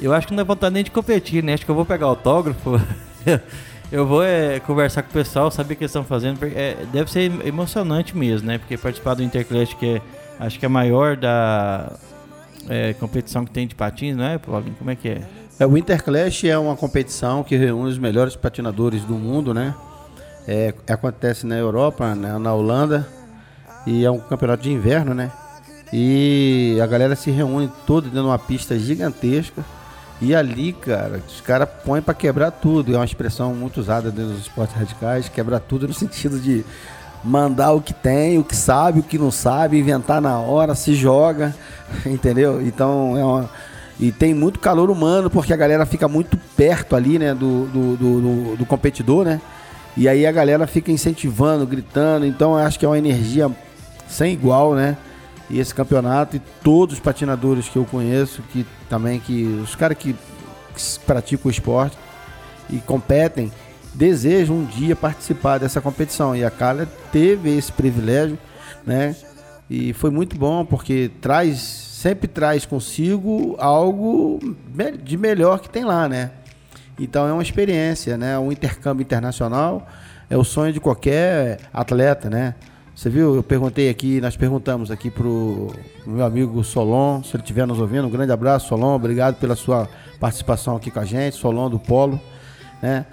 Eu 0.00 0.14
acho 0.14 0.26
que 0.26 0.32
não 0.32 0.38
dá 0.38 0.44
vontade 0.44 0.72
nem 0.72 0.82
de 0.82 0.90
competir, 0.90 1.44
né? 1.44 1.52
Acho 1.52 1.66
que 1.66 1.70
eu 1.70 1.74
vou 1.74 1.84
pegar 1.84 2.06
autógrafo. 2.06 2.80
Eu 3.94 4.04
vou 4.04 4.24
é, 4.24 4.58
conversar 4.58 5.04
com 5.04 5.10
o 5.10 5.12
pessoal, 5.12 5.52
saber 5.52 5.74
o 5.74 5.76
que 5.76 5.84
eles 5.84 5.92
estão 5.92 6.02
fazendo. 6.02 6.44
É, 6.46 6.84
deve 6.92 7.08
ser 7.08 7.30
emocionante 7.46 8.16
mesmo, 8.16 8.48
né? 8.48 8.58
Porque 8.58 8.76
participar 8.76 9.14
do 9.14 9.22
Interclash, 9.22 9.72
que 9.74 9.86
é, 9.86 10.02
acho 10.40 10.58
que 10.58 10.64
é 10.64 10.66
a 10.66 10.68
maior 10.68 11.16
da 11.16 11.92
é, 12.68 12.92
competição 12.94 13.44
que 13.44 13.52
tem 13.52 13.68
de 13.68 13.76
patins, 13.76 14.16
não 14.16 14.24
é, 14.24 14.36
Paulinho? 14.36 14.74
Como 14.76 14.90
é 14.90 14.96
que 14.96 15.10
é? 15.10 15.22
é? 15.60 15.64
O 15.64 15.78
Interclash 15.78 16.42
é 16.42 16.58
uma 16.58 16.74
competição 16.74 17.44
que 17.44 17.54
reúne 17.54 17.88
os 17.88 17.96
melhores 17.96 18.34
patinadores 18.34 19.04
do 19.04 19.14
mundo, 19.14 19.54
né? 19.54 19.72
É, 20.48 20.74
acontece 20.88 21.46
na 21.46 21.54
Europa, 21.54 22.16
né, 22.16 22.36
na 22.36 22.52
Holanda, 22.52 23.06
e 23.86 24.04
é 24.04 24.10
um 24.10 24.18
campeonato 24.18 24.64
de 24.64 24.72
inverno, 24.72 25.14
né? 25.14 25.30
E 25.92 26.80
a 26.82 26.86
galera 26.88 27.14
se 27.14 27.30
reúne 27.30 27.70
toda 27.86 28.08
dentro 28.08 28.22
de 28.22 28.26
uma 28.26 28.40
pista 28.40 28.76
gigantesca 28.76 29.64
e 30.20 30.34
ali, 30.34 30.72
cara, 30.72 31.20
os 31.26 31.40
caras 31.40 31.68
põem 31.84 32.00
para 32.00 32.14
quebrar 32.14 32.50
tudo. 32.50 32.94
É 32.94 32.96
uma 32.96 33.04
expressão 33.04 33.54
muito 33.54 33.80
usada 33.80 34.10
dentro 34.10 34.32
dos 34.32 34.42
esportes 34.42 34.76
radicais, 34.76 35.28
quebrar 35.28 35.60
tudo 35.60 35.88
no 35.88 35.94
sentido 35.94 36.38
de 36.38 36.64
mandar 37.22 37.72
o 37.72 37.80
que 37.80 37.94
tem, 37.94 38.38
o 38.38 38.44
que 38.44 38.54
sabe, 38.54 39.00
o 39.00 39.02
que 39.02 39.18
não 39.18 39.30
sabe, 39.30 39.78
inventar 39.78 40.20
na 40.20 40.38
hora, 40.38 40.74
se 40.74 40.94
joga, 40.94 41.54
entendeu? 42.06 42.60
Então 42.62 43.16
é 43.16 43.24
uma. 43.24 43.50
E 43.98 44.10
tem 44.10 44.34
muito 44.34 44.58
calor 44.58 44.90
humano, 44.90 45.30
porque 45.30 45.52
a 45.52 45.56
galera 45.56 45.86
fica 45.86 46.08
muito 46.08 46.36
perto 46.56 46.96
ali, 46.96 47.16
né, 47.16 47.32
do, 47.32 47.66
do, 47.66 47.96
do, 47.96 48.56
do 48.56 48.66
competidor, 48.66 49.24
né? 49.24 49.40
E 49.96 50.08
aí 50.08 50.26
a 50.26 50.32
galera 50.32 50.66
fica 50.66 50.90
incentivando, 50.90 51.64
gritando. 51.64 52.26
Então 52.26 52.58
eu 52.58 52.66
acho 52.66 52.78
que 52.78 52.84
é 52.84 52.88
uma 52.88 52.98
energia 52.98 53.48
sem 54.08 54.32
igual, 54.32 54.74
né? 54.74 54.96
E 55.50 55.58
esse 55.58 55.74
campeonato 55.74 56.36
e 56.36 56.42
todos 56.62 56.94
os 56.94 57.00
patinadores 57.00 57.68
que 57.68 57.76
eu 57.76 57.84
conheço, 57.84 58.42
que 58.52 58.66
também 58.88 59.20
que 59.20 59.44
os 59.62 59.74
caras 59.74 59.98
que, 59.98 60.14
que 60.14 60.98
praticam 61.06 61.48
o 61.48 61.50
esporte 61.50 61.96
e 62.70 62.78
competem, 62.78 63.52
desejam 63.92 64.56
um 64.56 64.64
dia 64.64 64.96
participar 64.96 65.58
dessa 65.58 65.80
competição. 65.80 66.34
E 66.34 66.44
a 66.44 66.50
Carla 66.50 66.88
teve 67.12 67.56
esse 67.56 67.70
privilégio, 67.70 68.38
né? 68.86 69.14
E 69.68 69.92
foi 69.92 70.10
muito 70.10 70.36
bom 70.36 70.64
porque 70.64 71.10
traz 71.20 71.58
sempre 72.04 72.28
traz 72.28 72.66
consigo 72.66 73.56
algo 73.58 74.38
de 75.02 75.16
melhor 75.16 75.58
que 75.60 75.70
tem 75.70 75.84
lá, 75.84 76.06
né? 76.06 76.32
Então 76.98 77.26
é 77.26 77.32
uma 77.32 77.42
experiência, 77.42 78.18
né? 78.18 78.38
Um 78.38 78.52
intercâmbio 78.52 79.02
internacional 79.02 79.86
é 80.28 80.36
o 80.36 80.44
sonho 80.44 80.72
de 80.72 80.80
qualquer 80.80 81.60
atleta, 81.72 82.28
né? 82.28 82.54
Você 82.94 83.10
viu? 83.10 83.34
Eu 83.34 83.42
perguntei 83.42 83.88
aqui, 83.88 84.20
nós 84.20 84.36
perguntamos 84.36 84.90
aqui 84.90 85.10
pro 85.10 85.74
meu 86.06 86.24
amigo 86.24 86.62
Solon, 86.62 87.22
se 87.22 87.34
ele 87.34 87.42
estiver 87.42 87.66
nos 87.66 87.80
ouvindo, 87.80 88.06
um 88.06 88.10
grande 88.10 88.30
abraço, 88.30 88.68
Solon, 88.68 88.94
obrigado 88.94 89.34
pela 89.34 89.56
sua 89.56 89.88
participação 90.20 90.76
aqui 90.76 90.90
com 90.90 91.00
a 91.00 91.04
gente, 91.04 91.36
Solon 91.36 91.68
do 91.68 91.78
Polo, 91.78 92.20
né? 92.80 93.04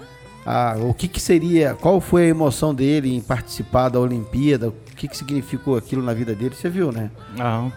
Ah, 0.45 0.75
o 0.79 0.93
que, 0.93 1.07
que 1.07 1.19
seria, 1.19 1.75
qual 1.75 1.99
foi 1.99 2.23
a 2.23 2.27
emoção 2.27 2.73
dele 2.73 3.15
em 3.15 3.21
participar 3.21 3.89
da 3.89 3.99
Olimpíada, 3.99 4.69
o 4.69 4.73
que, 4.95 5.07
que 5.07 5.17
significou 5.17 5.75
aquilo 5.75 6.01
na 6.03 6.13
vida 6.13 6.33
dele, 6.33 6.55
você 6.55 6.69
viu, 6.69 6.91
né? 6.91 7.09
Não. 7.35 7.71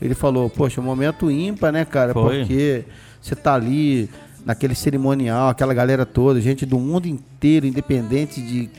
Ele 0.00 0.14
falou, 0.14 0.48
poxa, 0.48 0.80
um 0.80 0.84
momento 0.84 1.30
ímpar, 1.30 1.72
né, 1.72 1.84
cara? 1.84 2.12
Foi. 2.12 2.38
Porque 2.38 2.84
você 3.20 3.34
tá 3.34 3.54
ali 3.54 4.08
naquele 4.44 4.74
cerimonial, 4.74 5.48
aquela 5.48 5.74
galera 5.74 6.06
toda, 6.06 6.40
gente 6.40 6.64
do 6.64 6.78
mundo 6.78 7.06
inteiro, 7.06 7.66
independente 7.66 8.40
de 8.40 8.70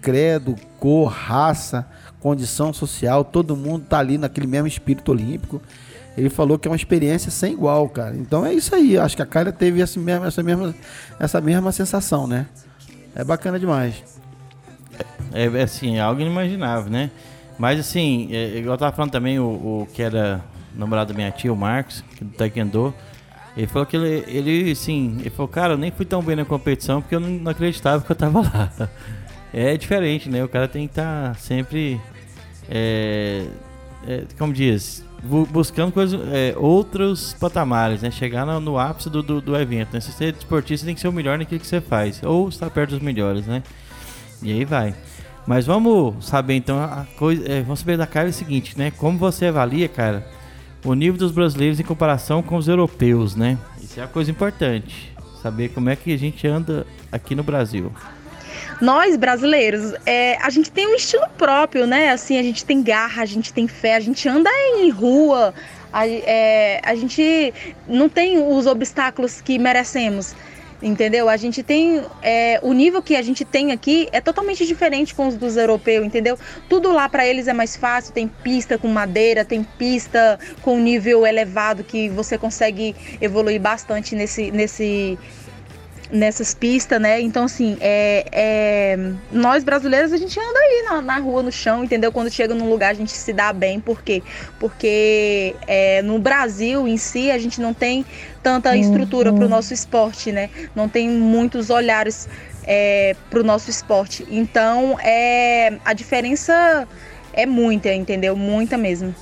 credo, 0.00 0.54
cor, 0.78 1.08
raça, 1.08 1.86
condição 2.20 2.72
social, 2.72 3.24
todo 3.24 3.56
mundo 3.56 3.84
tá 3.88 3.98
ali 3.98 4.18
naquele 4.18 4.46
mesmo 4.46 4.66
espírito 4.66 5.12
olímpico. 5.12 5.62
Ele 6.16 6.28
falou 6.28 6.58
que 6.58 6.66
é 6.66 6.70
uma 6.70 6.76
experiência 6.76 7.30
sem 7.30 7.52
igual, 7.52 7.88
cara. 7.88 8.16
Então 8.16 8.44
é 8.44 8.52
isso 8.52 8.74
aí. 8.74 8.98
Acho 8.98 9.14
que 9.14 9.22
a 9.22 9.26
Kyla 9.26 9.52
teve 9.52 9.80
essa 9.80 10.00
mesma, 10.00 10.26
essa 10.26 10.42
mesma, 10.42 10.74
essa 11.20 11.40
mesma 11.40 11.70
sensação, 11.70 12.26
né? 12.26 12.46
É 13.14 13.22
bacana 13.22 13.58
demais. 13.58 14.02
É, 15.32 15.44
é 15.44 15.62
assim, 15.62 15.96
é 15.96 16.00
algo 16.00 16.20
inimaginável, 16.20 16.90
né? 16.90 17.10
Mas 17.58 17.78
assim, 17.78 18.28
é, 18.32 18.58
igual 18.58 18.74
eu 18.74 18.78
tava 18.78 18.94
falando 18.94 19.12
também, 19.12 19.38
o, 19.38 19.44
o, 19.44 19.88
que 19.92 20.02
era 20.02 20.44
namorado 20.74 21.12
da 21.12 21.16
minha 21.16 21.30
tia, 21.30 21.52
o 21.52 21.56
Marcos, 21.56 22.04
é 22.20 22.24
do 22.24 22.30
Taekwondo, 22.30 22.94
ele 23.56 23.66
falou 23.66 23.86
que 23.86 23.96
ele, 23.96 24.24
ele, 24.28 24.70
assim, 24.70 25.16
ele 25.18 25.30
falou, 25.30 25.48
cara, 25.48 25.72
eu 25.72 25.78
nem 25.78 25.90
fui 25.90 26.06
tão 26.06 26.22
bem 26.22 26.36
na 26.36 26.44
competição 26.44 27.02
porque 27.02 27.16
eu 27.16 27.20
não, 27.20 27.28
não 27.28 27.50
acreditava 27.50 28.04
que 28.04 28.10
eu 28.10 28.16
tava 28.16 28.40
lá. 28.40 28.70
É 29.52 29.76
diferente, 29.76 30.28
né? 30.28 30.44
O 30.44 30.48
cara 30.48 30.68
tem 30.68 30.86
que 30.86 30.92
estar 30.92 31.28
tá 31.28 31.34
sempre, 31.34 32.00
é, 32.68 33.46
é, 34.06 34.24
como 34.38 34.52
diz, 34.52 35.04
buscando 35.50 35.92
coisas, 35.92 36.20
é, 36.32 36.54
outros 36.56 37.34
patamares, 37.34 38.02
né? 38.02 38.10
Chegar 38.10 38.44
no, 38.44 38.60
no 38.60 38.78
ápice 38.78 39.08
do, 39.08 39.22
do, 39.22 39.40
do, 39.40 39.56
evento. 39.56 39.92
Né? 39.92 40.00
Se 40.00 40.12
você 40.12 40.26
é 40.26 40.28
esportista, 40.28 40.86
tem 40.86 40.94
que 40.94 41.00
ser 41.00 41.08
o 41.08 41.12
melhor 41.12 41.38
naquilo 41.38 41.60
que 41.60 41.66
você 41.66 41.80
faz. 41.80 42.22
Ou 42.22 42.48
estar 42.48 42.70
perto 42.70 42.90
dos 42.90 43.00
melhores, 43.00 43.46
né? 43.46 43.62
E 44.42 44.52
aí 44.52 44.64
vai. 44.64 44.94
Mas 45.46 45.66
vamos 45.66 46.26
saber 46.26 46.54
então 46.54 46.78
a 46.78 47.06
coisa. 47.16 47.50
É, 47.50 47.62
vamos 47.62 47.80
saber 47.80 47.96
da 47.96 48.06
cara 48.06 48.28
o 48.28 48.32
seguinte, 48.32 48.78
né? 48.78 48.90
Como 48.90 49.18
você 49.18 49.46
avalia, 49.46 49.88
cara, 49.88 50.26
o 50.84 50.94
nível 50.94 51.18
dos 51.18 51.32
brasileiros 51.32 51.80
em 51.80 51.84
comparação 51.84 52.42
com 52.42 52.56
os 52.56 52.68
europeus, 52.68 53.34
né? 53.34 53.58
Isso 53.82 53.98
é 53.98 54.02
a 54.02 54.06
coisa 54.06 54.30
importante. 54.30 55.12
Saber 55.42 55.70
como 55.70 55.88
é 55.88 55.96
que 55.96 56.12
a 56.12 56.18
gente 56.18 56.46
anda 56.46 56.86
aqui 57.10 57.34
no 57.34 57.42
Brasil. 57.42 57.92
Nós 58.80 59.16
brasileiros, 59.16 59.92
é, 60.06 60.36
a 60.40 60.50
gente 60.50 60.70
tem 60.70 60.86
um 60.86 60.94
estilo 60.94 61.26
próprio, 61.36 61.86
né? 61.86 62.10
Assim, 62.10 62.38
a 62.38 62.42
gente 62.42 62.64
tem 62.64 62.82
garra, 62.82 63.22
a 63.22 63.26
gente 63.26 63.52
tem 63.52 63.66
fé, 63.66 63.96
a 63.96 64.00
gente 64.00 64.28
anda 64.28 64.50
em 64.76 64.88
rua, 64.90 65.52
a, 65.92 66.06
é, 66.06 66.80
a 66.84 66.94
gente 66.94 67.52
não 67.88 68.08
tem 68.08 68.38
os 68.38 68.66
obstáculos 68.66 69.40
que 69.40 69.58
merecemos 69.58 70.34
entendeu? 70.82 71.28
A 71.28 71.36
gente 71.36 71.62
tem 71.62 72.02
é, 72.22 72.60
o 72.62 72.72
nível 72.72 73.02
que 73.02 73.16
a 73.16 73.22
gente 73.22 73.44
tem 73.44 73.72
aqui 73.72 74.08
é 74.12 74.20
totalmente 74.20 74.66
diferente 74.66 75.14
com 75.14 75.26
os 75.26 75.36
dos 75.36 75.56
europeus, 75.56 76.06
entendeu? 76.06 76.38
Tudo 76.68 76.92
lá 76.92 77.08
para 77.08 77.26
eles 77.26 77.48
é 77.48 77.52
mais 77.52 77.76
fácil, 77.76 78.12
tem 78.12 78.28
pista 78.28 78.78
com 78.78 78.88
madeira, 78.88 79.44
tem 79.44 79.62
pista 79.62 80.38
com 80.62 80.78
nível 80.78 81.26
elevado 81.26 81.82
que 81.82 82.08
você 82.08 82.38
consegue 82.38 82.94
evoluir 83.20 83.60
bastante 83.60 84.14
nesse 84.14 84.50
nesse 84.50 85.18
nessas 86.10 86.54
pistas, 86.54 87.00
né? 87.00 87.20
Então, 87.20 87.44
assim, 87.44 87.76
é, 87.80 88.24
é, 88.32 88.98
nós 89.30 89.62
brasileiros, 89.62 90.12
a 90.12 90.16
gente 90.16 90.38
anda 90.38 90.58
aí 90.58 90.82
na, 90.88 91.02
na, 91.02 91.18
rua, 91.18 91.42
no 91.42 91.52
chão, 91.52 91.84
entendeu? 91.84 92.10
Quando 92.10 92.30
chega 92.30 92.54
num 92.54 92.68
lugar, 92.68 92.90
a 92.90 92.94
gente 92.94 93.12
se 93.12 93.32
dá 93.32 93.52
bem. 93.52 93.78
Por 93.80 94.02
quê? 94.02 94.22
Porque 94.58 95.54
é, 95.66 96.02
no 96.02 96.18
Brasil 96.18 96.88
em 96.88 96.96
si, 96.96 97.30
a 97.30 97.38
gente 97.38 97.60
não 97.60 97.74
tem 97.74 98.04
tanta 98.42 98.76
estrutura 98.76 99.32
para 99.32 99.44
o 99.44 99.48
nosso 99.48 99.74
esporte, 99.74 100.32
né? 100.32 100.50
Não 100.74 100.88
tem 100.88 101.08
muitos 101.08 101.70
olhares 101.70 102.28
é, 102.64 103.14
para 103.28 103.40
o 103.40 103.42
nosso 103.42 103.70
esporte. 103.70 104.26
Então, 104.30 104.98
é, 105.00 105.78
a 105.84 105.92
diferença 105.92 106.88
é 107.32 107.46
muita, 107.46 107.92
entendeu? 107.92 108.34
Muita 108.34 108.76
mesmo. 108.76 109.14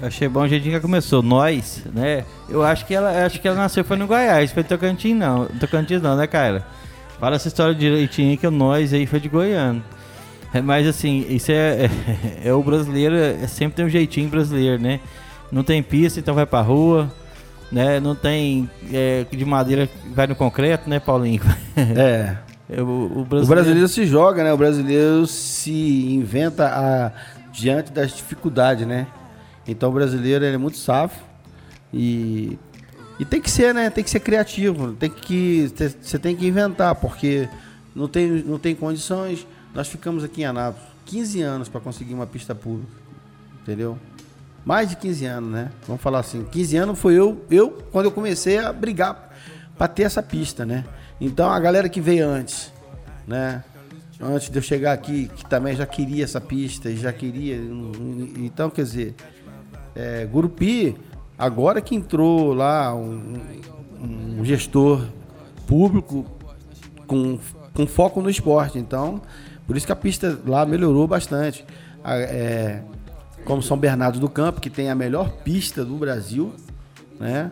Achei 0.00 0.28
bom 0.28 0.42
o 0.42 0.48
jeitinho 0.48 0.74
que 0.74 0.80
começou. 0.80 1.22
Nós, 1.22 1.82
né? 1.92 2.24
Eu 2.48 2.62
acho 2.62 2.86
que 2.86 2.94
ela, 2.94 3.24
acho 3.26 3.40
que 3.40 3.48
ela 3.48 3.56
nasceu 3.56 3.84
foi 3.84 3.96
no 3.96 4.06
Goiás, 4.06 4.52
foi 4.52 4.62
Tocantins 4.62 5.16
não. 5.16 5.46
Tocantins 5.46 6.00
não, 6.00 6.16
né, 6.16 6.26
Kyla? 6.26 6.64
Fala 7.18 7.34
essa 7.34 7.48
história 7.48 7.74
direitinho 7.74 8.38
que 8.38 8.46
o 8.46 8.50
nós 8.50 8.92
aí 8.92 9.06
foi 9.06 9.18
de 9.18 9.28
Goiânia. 9.28 9.82
É, 10.54 10.60
mas 10.60 10.86
assim, 10.86 11.26
isso 11.28 11.50
é, 11.50 11.90
é, 12.44 12.48
é, 12.48 12.54
o 12.54 12.62
brasileiro, 12.62 13.16
é, 13.16 13.46
sempre 13.48 13.76
tem 13.76 13.84
um 13.84 13.88
jeitinho 13.88 14.28
brasileiro, 14.28 14.80
né? 14.80 15.00
Não 15.50 15.64
tem 15.64 15.82
pista, 15.82 16.20
então 16.20 16.34
vai 16.34 16.46
pra 16.46 16.60
rua, 16.60 17.10
né? 17.72 17.98
Não 17.98 18.14
tem 18.14 18.70
é, 18.92 19.26
de 19.30 19.44
madeira, 19.44 19.88
vai 20.14 20.26
no 20.26 20.34
concreto, 20.36 20.88
né, 20.88 21.00
Paulinho? 21.00 21.42
É. 21.76 22.36
é 22.70 22.82
o, 22.82 22.84
o, 22.84 23.24
brasileiro... 23.24 23.44
o, 23.44 23.46
brasileiro... 23.46 23.88
se 23.88 24.06
joga, 24.06 24.44
né? 24.44 24.52
O 24.52 24.56
brasileiro 24.56 25.26
se 25.26 26.14
inventa 26.14 26.66
a, 26.66 27.12
diante 27.52 27.92
das 27.92 28.14
dificuldades, 28.14 28.86
né? 28.86 29.06
Então 29.68 29.90
o 29.90 29.92
brasileiro 29.92 30.46
é 30.46 30.56
muito 30.56 30.78
safo 30.78 31.22
e, 31.92 32.58
e 33.20 33.24
tem 33.26 33.38
que 33.40 33.50
ser, 33.50 33.74
né? 33.74 33.90
Tem 33.90 34.02
que 34.02 34.08
ser 34.08 34.20
criativo, 34.20 34.94
tem 34.94 35.10
que 35.10 35.70
você 36.00 36.18
tem 36.18 36.34
que 36.34 36.46
inventar, 36.46 36.94
porque 36.94 37.46
não 37.94 38.08
tem, 38.08 38.42
não 38.42 38.58
tem 38.58 38.74
condições. 38.74 39.46
Nós 39.74 39.86
ficamos 39.86 40.24
aqui 40.24 40.40
em 40.40 40.46
Anápolis 40.46 40.88
15 41.04 41.42
anos 41.42 41.68
para 41.68 41.80
conseguir 41.80 42.14
uma 42.14 42.26
pista 42.26 42.54
pública, 42.54 42.92
entendeu? 43.62 43.98
Mais 44.64 44.88
de 44.88 44.96
15 44.96 45.24
anos, 45.26 45.50
né? 45.50 45.70
Vamos 45.86 46.02
falar 46.02 46.20
assim, 46.20 46.44
15 46.44 46.76
anos 46.76 46.98
foi 46.98 47.14
eu, 47.14 47.44
eu 47.50 47.70
quando 47.92 48.06
eu 48.06 48.12
comecei 48.12 48.58
a 48.58 48.72
brigar 48.72 49.34
para 49.76 49.88
ter 49.88 50.02
essa 50.04 50.22
pista, 50.22 50.64
né? 50.64 50.84
Então 51.20 51.50
a 51.50 51.58
galera 51.60 51.88
que 51.88 52.00
veio 52.00 52.26
antes, 52.26 52.72
né? 53.26 53.62
Antes 54.20 54.50
de 54.50 54.58
eu 54.58 54.62
chegar 54.62 54.92
aqui, 54.92 55.30
que 55.34 55.44
também 55.46 55.76
já 55.76 55.86
queria 55.86 56.24
essa 56.24 56.40
pista, 56.40 56.94
já 56.94 57.12
queria, 57.12 57.56
então 58.36 58.68
quer 58.68 58.82
dizer, 58.82 59.14
é, 59.94 60.24
Gurupi, 60.26 60.96
agora 61.38 61.80
que 61.80 61.94
entrou 61.94 62.52
lá 62.52 62.94
um, 62.94 63.40
um 64.00 64.44
gestor 64.44 65.06
público 65.66 66.24
com, 67.06 67.38
com 67.74 67.86
foco 67.86 68.20
no 68.20 68.30
esporte. 68.30 68.78
Então, 68.78 69.20
por 69.66 69.76
isso 69.76 69.86
que 69.86 69.92
a 69.92 69.96
pista 69.96 70.38
lá 70.46 70.64
melhorou 70.64 71.06
bastante. 71.06 71.64
É, 72.04 72.82
como 73.44 73.62
São 73.62 73.76
Bernardo 73.76 74.18
do 74.18 74.28
Campo, 74.28 74.60
que 74.60 74.70
tem 74.70 74.90
a 74.90 74.94
melhor 74.94 75.30
pista 75.42 75.84
do 75.84 75.96
Brasil, 75.96 76.52
né? 77.18 77.50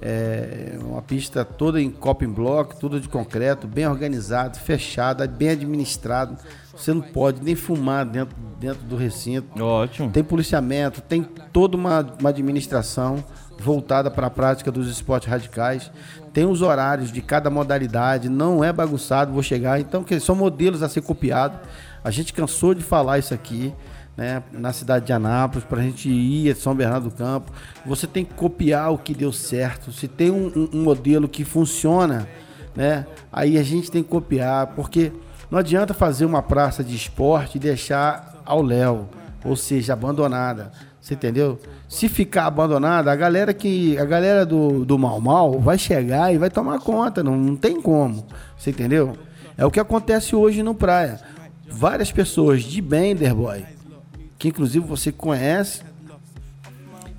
É 0.00 0.78
uma 0.80 1.02
pista 1.02 1.44
toda 1.44 1.80
em 1.80 1.90
coping 1.90 2.28
block, 2.28 2.78
toda 2.78 3.00
de 3.00 3.08
concreto, 3.08 3.66
bem 3.66 3.86
organizado, 3.88 4.56
fechada, 4.56 5.26
bem 5.26 5.50
administrado. 5.50 6.36
Você 6.78 6.94
não 6.94 7.00
pode 7.00 7.42
nem 7.42 7.56
fumar 7.56 8.06
dentro, 8.06 8.36
dentro 8.58 8.82
do 8.84 8.96
recinto. 8.96 9.60
Ótimo. 9.62 10.10
Tem 10.10 10.22
policiamento, 10.22 11.00
tem 11.00 11.24
toda 11.52 11.76
uma, 11.76 12.06
uma 12.20 12.30
administração 12.30 13.22
voltada 13.58 14.08
para 14.08 14.28
a 14.28 14.30
prática 14.30 14.70
dos 14.70 14.88
esportes 14.88 15.28
radicais. 15.28 15.90
Tem 16.32 16.46
os 16.46 16.62
horários 16.62 17.10
de 17.10 17.20
cada 17.20 17.50
modalidade, 17.50 18.28
não 18.28 18.62
é 18.62 18.72
bagunçado, 18.72 19.32
vou 19.32 19.42
chegar. 19.42 19.80
Então, 19.80 20.04
que 20.04 20.20
são 20.20 20.36
modelos 20.36 20.80
a 20.82 20.88
ser 20.88 21.02
copiados. 21.02 21.58
A 22.04 22.12
gente 22.12 22.32
cansou 22.32 22.74
de 22.74 22.82
falar 22.84 23.18
isso 23.18 23.34
aqui. 23.34 23.74
Né, 24.16 24.42
na 24.50 24.72
cidade 24.72 25.06
de 25.06 25.12
Anápolis, 25.12 25.64
para 25.64 25.78
a 25.78 25.82
gente 25.84 26.08
ir 26.08 26.50
a 26.50 26.54
São 26.56 26.74
Bernardo 26.74 27.08
do 27.08 27.14
Campo. 27.14 27.52
Você 27.86 28.04
tem 28.04 28.24
que 28.24 28.34
copiar 28.34 28.92
o 28.92 28.98
que 28.98 29.14
deu 29.14 29.30
certo. 29.30 29.92
Se 29.92 30.08
tem 30.08 30.28
um, 30.28 30.48
um, 30.56 30.78
um 30.78 30.82
modelo 30.82 31.28
que 31.28 31.44
funciona, 31.44 32.26
né, 32.74 33.06
aí 33.32 33.56
a 33.56 33.62
gente 33.62 33.92
tem 33.92 34.02
que 34.02 34.08
copiar, 34.08 34.74
porque 34.74 35.12
não 35.50 35.58
adianta 35.58 35.94
fazer 35.94 36.24
uma 36.24 36.42
praça 36.42 36.84
de 36.84 36.94
esporte 36.94 37.56
e 37.56 37.60
deixar 37.60 38.42
ao 38.44 38.62
léu, 38.62 39.08
ou 39.44 39.56
seja, 39.56 39.92
abandonada. 39.92 40.72
Você 41.00 41.14
entendeu? 41.14 41.58
Se 41.88 42.08
ficar 42.08 42.46
abandonada, 42.46 43.10
a 43.10 43.16
galera 43.16 43.54
que 43.54 43.96
a 43.96 44.04
galera 44.04 44.44
do, 44.44 44.84
do 44.84 44.98
mal 44.98 45.20
mal 45.20 45.58
vai 45.58 45.78
chegar 45.78 46.34
e 46.34 46.38
vai 46.38 46.50
tomar 46.50 46.80
conta, 46.80 47.22
não, 47.22 47.36
não 47.36 47.56
tem 47.56 47.80
como. 47.80 48.26
Você 48.58 48.70
entendeu? 48.70 49.16
É 49.56 49.64
o 49.64 49.70
que 49.70 49.80
acontece 49.80 50.36
hoje 50.36 50.62
no 50.62 50.74
praia. 50.74 51.18
Várias 51.66 52.12
pessoas 52.12 52.62
de 52.62 52.82
Bender 52.82 53.34
Boy, 53.34 53.64
que 54.38 54.48
inclusive 54.48 54.84
você 54.84 55.10
conhece, 55.10 55.82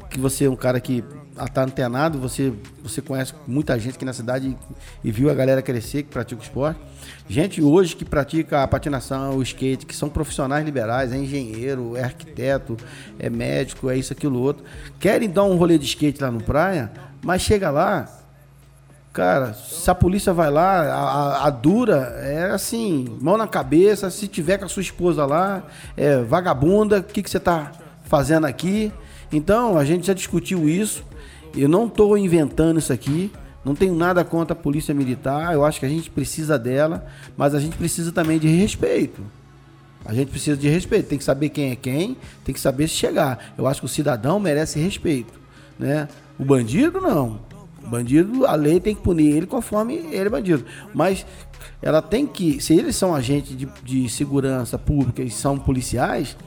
que 0.09 0.19
você 0.19 0.45
é 0.45 0.49
um 0.49 0.55
cara 0.55 0.79
que 0.79 1.03
tá 1.47 1.63
antenado, 1.63 2.19
você, 2.19 2.53
você 2.83 3.01
conhece 3.01 3.33
muita 3.47 3.77
gente 3.79 3.95
aqui 3.95 4.05
na 4.05 4.13
cidade 4.13 4.57
e, 5.03 5.07
e 5.07 5.11
viu 5.11 5.29
a 5.29 5.33
galera 5.33 5.61
crescer 5.61 6.03
que 6.03 6.09
pratica 6.09 6.41
o 6.41 6.43
esporte. 6.43 6.79
Gente 7.27 7.61
hoje 7.61 7.95
que 7.95 8.03
pratica 8.03 8.63
a 8.63 8.67
patinação, 8.67 9.37
o 9.37 9.43
skate, 9.43 9.85
que 9.85 9.95
são 9.95 10.09
profissionais 10.09 10.65
liberais, 10.65 11.11
é 11.11 11.17
engenheiro, 11.17 11.95
é 11.95 12.03
arquiteto, 12.03 12.75
é 13.17 13.29
médico, 13.29 13.89
é 13.89 13.97
isso, 13.97 14.11
aquilo, 14.11 14.39
outro. 14.39 14.63
Querem 14.99 15.29
dar 15.29 15.43
um 15.43 15.55
rolê 15.55 15.77
de 15.77 15.85
skate 15.85 16.21
lá 16.21 16.31
no 16.31 16.43
praia, 16.43 16.91
mas 17.21 17.41
chega 17.41 17.69
lá, 17.69 18.19
Cara, 19.11 19.53
se 19.53 19.89
a 19.89 19.95
polícia 19.95 20.31
vai 20.31 20.51
lá, 20.51 20.81
a, 20.83 21.47
a, 21.47 21.49
dura 21.49 22.15
é 22.21 22.51
assim, 22.51 23.17
mão 23.19 23.37
na 23.37 23.47
cabeça, 23.47 24.09
se 24.11 24.27
tiver 24.27 24.59
com 24.59 24.65
a 24.65 24.69
sua 24.69 24.83
esposa 24.83 25.25
lá, 25.25 25.63
é 25.97 26.21
vagabunda, 26.21 26.99
o 26.99 27.03
que, 27.03 27.23
que 27.23 27.29
você 27.29 27.39
tá 27.39 27.71
fazendo 28.03 28.45
aqui? 28.45 28.93
Então, 29.31 29.77
a 29.77 29.83
gente 29.83 30.07
já 30.07 30.13
discutiu 30.13 30.69
isso. 30.69 31.03
Eu 31.55 31.67
não 31.67 31.87
estou 31.87 32.17
inventando 32.17 32.79
isso 32.79 32.93
aqui. 32.93 33.31
Não 33.63 33.75
tenho 33.75 33.93
nada 33.93 34.23
contra 34.23 34.53
a 34.53 34.55
polícia 34.55 34.93
militar. 34.93 35.53
Eu 35.53 35.65
acho 35.65 35.79
que 35.79 35.85
a 35.85 35.89
gente 35.89 36.09
precisa 36.09 36.57
dela, 36.57 37.05
mas 37.35 37.53
a 37.53 37.59
gente 37.59 37.77
precisa 37.77 38.11
também 38.11 38.39
de 38.39 38.47
respeito. 38.47 39.21
A 40.05 40.13
gente 40.13 40.29
precisa 40.29 40.57
de 40.57 40.69
respeito. 40.69 41.07
Tem 41.07 41.17
que 41.17 41.23
saber 41.23 41.49
quem 41.49 41.71
é 41.71 41.75
quem, 41.75 42.17
tem 42.43 42.53
que 42.53 42.59
saber 42.59 42.87
se 42.87 42.95
chegar. 42.95 43.53
Eu 43.57 43.67
acho 43.67 43.81
que 43.81 43.85
o 43.85 43.89
cidadão 43.89 44.39
merece 44.39 44.79
respeito, 44.79 45.33
né? 45.77 46.07
O 46.37 46.45
bandido 46.45 47.01
não. 47.01 47.39
O 47.83 47.89
bandido, 47.89 48.45
a 48.45 48.55
lei 48.55 48.79
tem 48.79 48.95
que 48.95 49.01
punir 49.01 49.35
ele 49.35 49.45
conforme 49.45 49.95
ele 49.95 50.27
é 50.27 50.29
bandido. 50.29 50.63
Mas 50.93 51.25
ela 51.81 52.01
tem 52.01 52.25
que, 52.25 52.61
se 52.61 52.73
eles 52.73 52.95
são 52.95 53.13
agentes 53.13 53.57
de, 53.57 53.67
de 53.83 54.09
segurança 54.09 54.77
pública 54.77 55.21
e 55.21 55.29
são 55.29 55.59
policiais, 55.59 56.37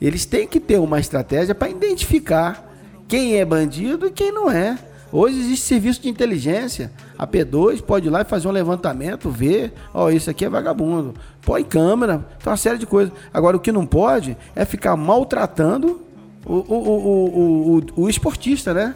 eles 0.00 0.26
têm 0.26 0.46
que 0.46 0.60
ter 0.60 0.78
uma 0.78 1.00
estratégia 1.00 1.54
para 1.54 1.70
identificar 1.70 2.67
quem 3.08 3.36
é 3.36 3.44
bandido 3.44 4.06
e 4.06 4.10
quem 4.10 4.30
não 4.30 4.50
é. 4.50 4.78
Hoje 5.10 5.40
existe 5.40 5.64
serviço 5.64 6.02
de 6.02 6.08
inteligência. 6.10 6.92
A 7.18 7.26
P2 7.26 7.82
pode 7.82 8.06
ir 8.06 8.10
lá 8.10 8.20
e 8.20 8.24
fazer 8.24 8.46
um 8.46 8.50
levantamento, 8.50 9.30
ver, 9.30 9.72
ó, 9.92 10.04
oh, 10.04 10.10
isso 10.10 10.28
aqui 10.28 10.44
é 10.44 10.50
vagabundo. 10.50 11.14
Põe 11.40 11.64
câmera, 11.64 12.18
tem 12.38 12.50
uma 12.50 12.56
série 12.56 12.78
de 12.78 12.86
coisas. 12.86 13.12
Agora, 13.32 13.56
o 13.56 13.60
que 13.60 13.72
não 13.72 13.86
pode 13.86 14.36
é 14.54 14.64
ficar 14.66 14.94
maltratando 14.96 16.02
o, 16.44 16.54
o, 16.54 17.78
o, 17.78 18.02
o, 18.02 18.08
esportista, 18.08 18.74
né? 18.74 18.94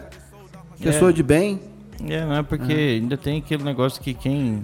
Pessoa 0.79 1.09
é. 1.09 1.13
de 1.13 1.23
bem. 1.23 1.59
É, 2.07 2.23
não 2.23 2.35
é 2.35 2.43
porque 2.43 2.73
é. 2.73 2.89
ainda 2.95 3.17
tem 3.17 3.39
aquele 3.39 3.63
negócio 3.63 4.01
que 4.01 4.13
quem 4.13 4.63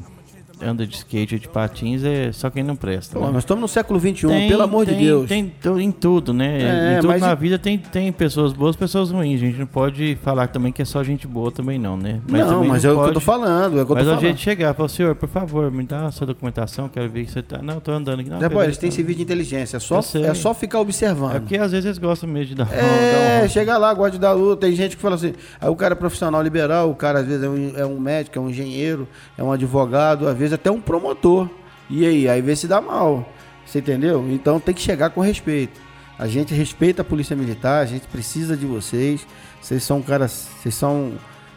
anda 0.62 0.86
de 0.86 0.96
skate 0.96 1.36
ou 1.36 1.40
de 1.40 1.48
patins 1.48 2.04
é 2.04 2.32
só 2.32 2.50
quem 2.50 2.64
não 2.64 2.76
presta. 2.76 3.18
Pô, 3.18 3.26
né? 3.26 3.32
Nós 3.32 3.44
estamos 3.44 3.62
no 3.62 3.68
século 3.68 4.00
XXI, 4.00 4.28
tem, 4.28 4.50
pelo 4.50 4.64
amor 4.64 4.86
tem, 4.86 4.98
de 4.98 5.06
Deus. 5.06 5.28
Tem, 5.30 5.54
em 5.80 5.92
tudo, 5.92 6.34
né? 6.34 6.96
É, 6.96 6.98
em 6.98 7.02
tudo 7.02 7.18
na 7.18 7.36
vida 7.36 7.58
tem, 7.58 7.78
tem 7.78 8.12
pessoas 8.12 8.54
boas 8.54 8.76
pessoas 8.76 9.12
ruins. 9.12 9.42
A 9.42 9.46
gente 9.46 9.60
não 9.60 9.66
pode 9.66 10.18
falar 10.24 10.48
também 10.48 10.72
que 10.72 10.82
é 10.82 10.86
só 10.86 11.04
gente 11.04 11.28
boa 11.28 11.52
também, 11.52 11.80
não, 11.80 11.98
né? 11.98 12.20
Mas 12.28 12.48
não, 12.48 12.64
mas 12.64 12.84
não 12.84 12.92
é 12.92 12.96
pode... 12.96 13.02
o 13.02 13.04
que 13.04 13.10
eu 13.10 13.14
tô 13.14 13.20
falando. 13.20 13.80
É 13.80 13.86
mas 13.86 14.06
tô 14.06 14.14
a 14.14 14.18
gente 14.18 14.42
chegar, 14.42 14.74
falar, 14.74 14.90
senhor, 14.90 15.16
por 15.16 15.30
favor, 15.30 15.72
me 15.72 15.84
dá 15.84 16.06
a 16.06 16.12
sua 16.12 16.28
documentação, 16.28 16.90
quero 16.90 17.10
ver 17.10 17.26
que 17.26 17.32
você 17.32 17.42
tá. 17.42 17.60
Não, 17.62 17.76
eu 17.76 17.82
tô 17.82 17.92
andando 17.92 18.20
aqui. 18.20 18.30
Não, 18.30 18.40
Depois, 18.40 18.66
eles 18.66 18.78
têm 18.78 18.92
serviço 18.92 19.18
de 19.18 19.24
inteligência, 19.24 19.78
é 19.78 19.80
só, 19.80 20.00
é 20.00 20.34
só 20.34 20.54
ficar 20.54 20.80
observando. 20.80 21.36
É 21.36 21.40
porque 21.40 21.58
às 21.58 21.72
vezes 21.72 21.86
eles 21.86 21.98
gostam 21.98 22.30
mesmo 22.30 22.50
de 22.50 22.56
dar 22.56 22.72
É, 22.74 23.42
dar 23.42 23.50
chega 23.50 23.78
lá, 23.78 23.94
gosta 23.94 24.12
de 24.12 24.20
dar 24.20 24.34
luta. 24.34 24.68
Tem 24.68 24.76
gente 24.76 24.96
que 24.96 25.02
fala 25.02 25.16
assim, 25.16 25.34
aí 25.60 25.70
o 25.70 25.76
cara 25.76 25.94
é 25.94 25.96
profissional 25.96 26.42
liberal, 26.42 26.90
o 26.90 26.96
cara 26.96 27.20
às 27.20 27.26
vezes 27.26 27.44
é 27.44 27.50
um, 27.50 27.74
é 27.76 27.86
um 27.86 28.00
médico, 28.00 28.38
é 28.38 28.42
um 28.42 28.50
engenheiro, 28.50 29.08
é 29.38 29.44
um 29.44 29.52
advogado, 29.52 30.28
às 30.28 30.38
vezes 30.38 30.49
até 30.54 30.70
um 30.72 30.82
promotor 30.82 31.50
e 31.90 32.06
aí? 32.06 32.30
Aí 32.30 32.42
vê 32.42 32.56
se 32.56 32.68
dá 32.68 32.80
mal. 32.82 33.28
Você 33.66 33.80
entendeu? 33.80 34.28
Então 34.32 34.60
tem 34.60 34.74
que 34.74 34.82
chegar 34.82 35.10
com 35.10 35.22
respeito. 35.22 35.80
A 36.18 36.28
gente 36.28 36.54
respeita 36.54 37.02
a 37.02 37.06
polícia 37.06 37.36
militar, 37.36 37.82
a 37.82 37.86
gente 37.86 38.08
precisa 38.08 38.58
de 38.58 38.66
vocês. 38.66 39.26
Vocês 39.62 39.84
são 39.84 40.02
caras, 40.02 40.50
vocês 40.60 40.76
são 40.76 41.14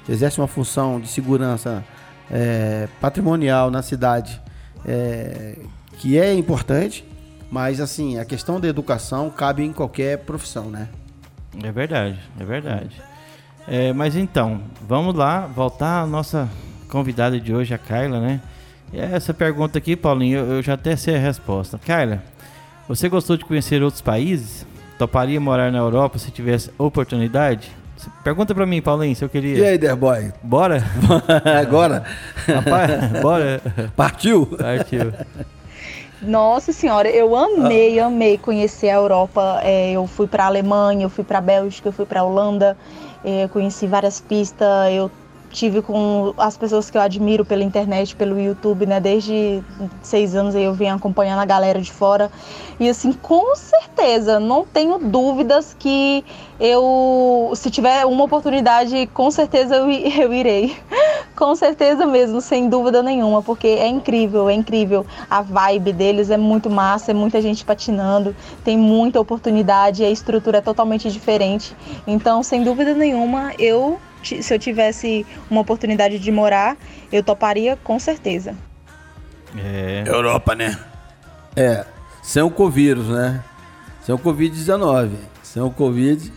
exercem 0.09 0.42
uma 0.42 0.48
função 0.48 1.00
de 1.00 1.09
segurança 1.09 1.85
é, 2.31 2.88
patrimonial 3.00 3.70
na 3.70 3.83
cidade 3.83 4.40
é, 4.85 5.57
que 5.98 6.18
é 6.18 6.35
importante, 6.35 7.05
mas 7.50 7.81
assim 7.81 8.18
a 8.18 8.24
questão 8.24 8.61
da 8.61 8.68
educação 8.68 9.31
cabe 9.31 9.62
em 9.62 9.72
qualquer 9.72 10.18
profissão, 10.18 10.70
né? 10.70 10.88
É 11.62 11.70
verdade, 11.70 12.18
é 12.38 12.44
verdade. 12.44 13.02
É, 13.68 13.92
mas 13.92 14.16
então 14.16 14.62
vamos 14.87 15.14
lá 15.14 15.46
voltar 15.46 16.02
à 16.02 16.07
nossa 16.07 16.48
convidada 16.88 17.38
de 17.38 17.55
hoje, 17.55 17.72
a 17.72 17.78
Carla, 17.78 18.20
né? 18.20 18.40
Essa 18.92 19.33
pergunta 19.33 19.78
aqui, 19.78 19.96
Paulinho, 19.96 20.38
eu 20.38 20.62
já 20.62 20.74
até 20.74 20.94
sei 20.96 21.16
a 21.16 21.18
resposta. 21.18 21.78
Carla, 21.78 22.22
você 22.87 23.09
gostou 23.09 23.37
de 23.37 23.44
conhecer 23.44 23.83
outros 23.83 24.02
países? 24.02 24.66
Toparia 24.98 25.40
morar 25.40 25.72
na 25.72 25.78
Europa 25.78 26.18
se 26.18 26.31
tivesse 26.31 26.70
oportunidade? 26.76 27.70
Pergunta 28.22 28.55
pra 28.55 28.66
mim, 28.66 28.83
Paulinho, 28.83 29.14
se 29.16 29.24
eu 29.24 29.28
queria. 29.28 29.59
E 29.59 29.64
aí, 29.64 29.78
Derboy? 29.78 30.33
Bora? 30.42 30.85
Agora? 31.61 32.05
Rapaz, 32.46 33.22
bora. 33.22 33.62
Partiu? 33.96 34.46
Partiu. 34.46 35.12
Nossa 36.20 36.72
senhora, 36.72 37.09
eu 37.09 37.35
amei, 37.35 37.98
amei 37.98 38.38
conhecer 38.38 38.90
a 38.90 38.94
Europa. 38.94 39.61
É, 39.62 39.92
eu 39.92 40.07
fui 40.07 40.26
para 40.26 40.46
Alemanha, 40.46 41.05
eu 41.05 41.11
fui 41.11 41.24
para 41.24 41.40
Bélgica, 41.40 41.88
eu 41.88 41.92
fui 41.92 42.07
para 42.07 42.22
Holanda, 42.22 42.76
é, 43.24 43.48
conheci 43.48 43.87
várias 43.87 44.20
pistas. 44.20 44.92
Eu 44.92 45.11
tive 45.52 45.82
com 45.82 46.32
as 46.36 46.56
pessoas 46.56 46.90
que 46.90 46.96
eu 46.96 47.00
admiro 47.00 47.44
pela 47.44 47.62
internet, 47.62 48.16
pelo 48.16 48.40
YouTube, 48.40 48.86
né? 48.86 48.98
Desde 48.98 49.62
seis 50.02 50.34
anos 50.34 50.54
aí 50.54 50.64
eu 50.64 50.74
venho 50.74 50.94
acompanhando 50.94 51.40
a 51.40 51.44
galera 51.44 51.80
de 51.80 51.92
fora. 51.92 52.30
E 52.80 52.88
assim, 52.88 53.12
com 53.12 53.54
certeza, 53.54 54.40
não 54.40 54.64
tenho 54.64 54.98
dúvidas 54.98 55.76
que 55.78 56.24
eu, 56.58 57.52
se 57.54 57.70
tiver 57.70 58.04
uma 58.06 58.24
oportunidade, 58.24 59.06
com 59.12 59.30
certeza 59.30 59.76
eu, 59.76 59.90
eu 59.90 60.32
irei. 60.32 60.76
com 61.36 61.54
certeza 61.54 62.06
mesmo, 62.06 62.40
sem 62.40 62.68
dúvida 62.68 63.02
nenhuma, 63.02 63.42
porque 63.42 63.66
é 63.66 63.86
incrível, 63.86 64.48
é 64.48 64.54
incrível. 64.54 65.04
A 65.28 65.42
vibe 65.42 65.92
deles 65.92 66.30
é 66.30 66.36
muito 66.36 66.70
massa, 66.70 67.10
é 67.10 67.14
muita 67.14 67.42
gente 67.42 67.64
patinando, 67.64 68.34
tem 68.64 68.76
muita 68.76 69.20
oportunidade, 69.20 70.04
a 70.04 70.10
estrutura 70.10 70.58
é 70.58 70.60
totalmente 70.60 71.10
diferente. 71.10 71.76
Então, 72.06 72.42
sem 72.42 72.64
dúvida 72.64 72.94
nenhuma, 72.94 73.52
eu 73.58 73.98
se 74.22 74.54
eu 74.54 74.58
tivesse 74.58 75.26
uma 75.50 75.61
oportunidade 75.61 76.18
de 76.18 76.30
morar, 76.30 76.76
eu 77.12 77.22
toparia 77.22 77.76
com 77.76 77.98
certeza. 77.98 78.54
É. 79.56 80.04
Europa, 80.06 80.54
né? 80.54 80.78
É. 81.54 81.85
Sem 82.22 82.42
o 82.42 82.50
Covid, 82.50 83.00
né? 83.02 83.42
Sem 84.02 84.14
o 84.14 84.18
Covid-19. 84.18 85.11
Sem 85.42 85.62
o 85.62 85.70
Covid, 85.70 86.32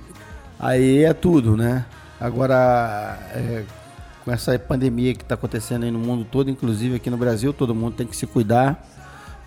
aí 0.59 1.03
é 1.03 1.13
tudo, 1.13 1.55
né? 1.55 1.85
Agora, 2.19 3.17
é, 3.33 3.63
com 4.23 4.31
essa 4.31 4.57
pandemia 4.59 5.13
que 5.13 5.21
está 5.21 5.35
acontecendo 5.35 5.83
aí 5.83 5.91
no 5.91 5.99
mundo 5.99 6.25
todo, 6.25 6.49
inclusive 6.49 6.95
aqui 6.95 7.09
no 7.09 7.17
Brasil, 7.17 7.53
todo 7.53 7.73
mundo 7.73 7.95
tem 7.95 8.07
que 8.07 8.15
se 8.15 8.27
cuidar, 8.27 8.83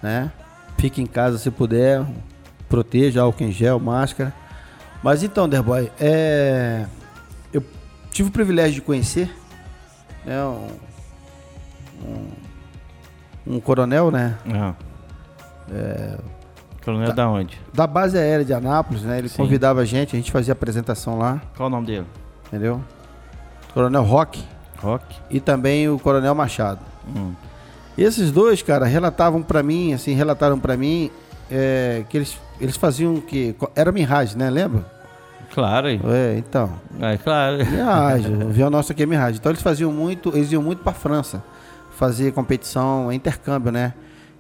né? 0.03 0.33
Fique 0.79 1.03
em 1.03 1.07
casa 1.07 1.39
se 1.39 1.51
puder, 1.51 2.05
proteja 2.69 3.23
álcool 3.23 3.45
em 3.45 3.53
gel, 3.53 3.79
máscara. 3.79 4.33
Mas 5.03 5.23
então, 5.23 5.49
Derboy, 5.49 5.91
é 6.01 6.87
tive 8.19 8.31
o 8.31 8.33
privilégio 8.33 8.75
de 8.75 8.81
conhecer 8.81 9.33
né, 10.27 10.43
um, 10.45 10.67
um, 12.05 13.55
um 13.55 13.61
coronel, 13.61 14.11
né? 14.11 14.37
É, 15.71 16.19
coronel 16.85 17.09
da, 17.11 17.15
da, 17.15 17.29
onde? 17.29 17.61
Da 17.73 17.87
base 17.87 18.19
aérea 18.19 18.45
de 18.45 18.53
Anápolis, 18.53 19.05
né? 19.05 19.19
Ele 19.19 19.29
Sim. 19.29 19.37
convidava 19.37 19.83
a 19.83 19.85
gente, 19.85 20.17
a 20.17 20.19
gente 20.19 20.33
fazia 20.33 20.51
apresentação 20.51 21.17
lá. 21.17 21.41
Qual 21.57 21.69
o 21.69 21.71
nome 21.71 21.87
dele? 21.87 22.07
Entendeu? 22.49 22.83
Coronel 23.73 24.03
Rock. 24.03 24.45
Rock. 24.79 25.05
E 25.31 25.39
também 25.39 25.89
o 25.89 25.97
Coronel 25.97 26.35
Machado. 26.35 26.81
Hum. 27.07 27.35
Esses 27.97 28.33
dois, 28.33 28.63
cara, 28.63 28.85
relatavam 28.85 29.45
para 29.45 29.63
mim, 29.63 29.93
assim, 29.93 30.13
relataram 30.13 30.59
para 30.59 30.77
mim 30.77 31.09
é, 31.49 32.05
que 32.09 32.17
eles, 32.17 32.37
eles 32.61 32.77
faziam 32.77 33.21
que 33.21 33.55
era 33.77 33.93
miragem, 33.93 34.37
né? 34.37 34.51
Lembra? 34.51 34.98
Claro. 35.55 35.89
É, 35.89 36.37
então. 36.39 36.71
É, 37.01 37.17
claro. 37.17 37.59
Mirage, 37.65 38.29
o 38.29 38.49
avião 38.49 38.71
nosso 38.71 38.93
aqui 38.93 39.03
é 39.03 39.07
Mirage. 39.07 39.39
Então 39.39 39.51
eles 39.51 39.63
faziam 39.63 39.93
muito, 39.93 40.37
eles 40.37 40.53
iam 40.53 40.63
muito 40.63 40.83
para 40.83 40.93
França 40.93 41.43
fazer 41.99 42.33
competição, 42.33 43.13
intercâmbio, 43.13 43.73
né? 43.73 43.93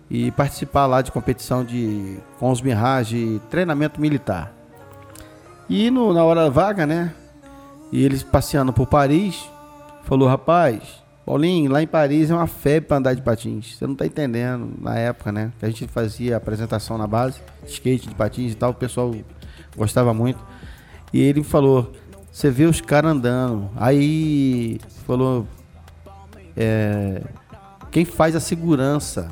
E 0.08 0.30
participar 0.30 0.86
lá 0.86 1.02
de 1.02 1.10
competição 1.10 1.64
de 1.64 2.18
com 2.38 2.50
os 2.50 2.62
Mirage, 2.62 3.40
treinamento 3.50 4.00
militar. 4.00 4.54
E 5.68 5.90
no, 5.90 6.14
na 6.14 6.24
hora 6.24 6.48
vaga, 6.48 6.86
né? 6.86 7.12
E 7.90 8.04
eles 8.04 8.22
passeando 8.22 8.72
por 8.72 8.86
Paris, 8.86 9.50
falou: 10.04 10.28
rapaz, 10.28 11.02
Paulinho, 11.26 11.70
lá 11.70 11.82
em 11.82 11.86
Paris 11.86 12.30
é 12.30 12.34
uma 12.34 12.46
febre 12.46 12.88
para 12.88 12.96
andar 12.96 13.14
de 13.14 13.20
patins. 13.20 13.76
Você 13.76 13.86
não 13.86 13.94
tá 13.94 14.06
entendendo 14.06 14.72
na 14.80 14.96
época, 14.96 15.30
né? 15.32 15.52
Que 15.58 15.66
a 15.66 15.68
gente 15.68 15.86
fazia 15.88 16.36
apresentação 16.36 16.96
na 16.96 17.06
base, 17.06 17.40
skate 17.66 18.08
de 18.08 18.14
patins 18.14 18.52
e 18.52 18.54
tal, 18.54 18.70
o 18.70 18.74
pessoal 18.74 19.14
gostava 19.76 20.14
muito. 20.14 20.38
E 21.12 21.20
ele 21.20 21.42
falou: 21.42 21.92
Você 22.30 22.50
vê 22.50 22.64
os 22.64 22.80
caras 22.80 23.12
andando. 23.12 23.70
Aí 23.76 24.80
falou: 25.06 25.46
é, 26.56 27.22
Quem 27.90 28.04
faz 28.04 28.36
a 28.36 28.40
segurança 28.40 29.30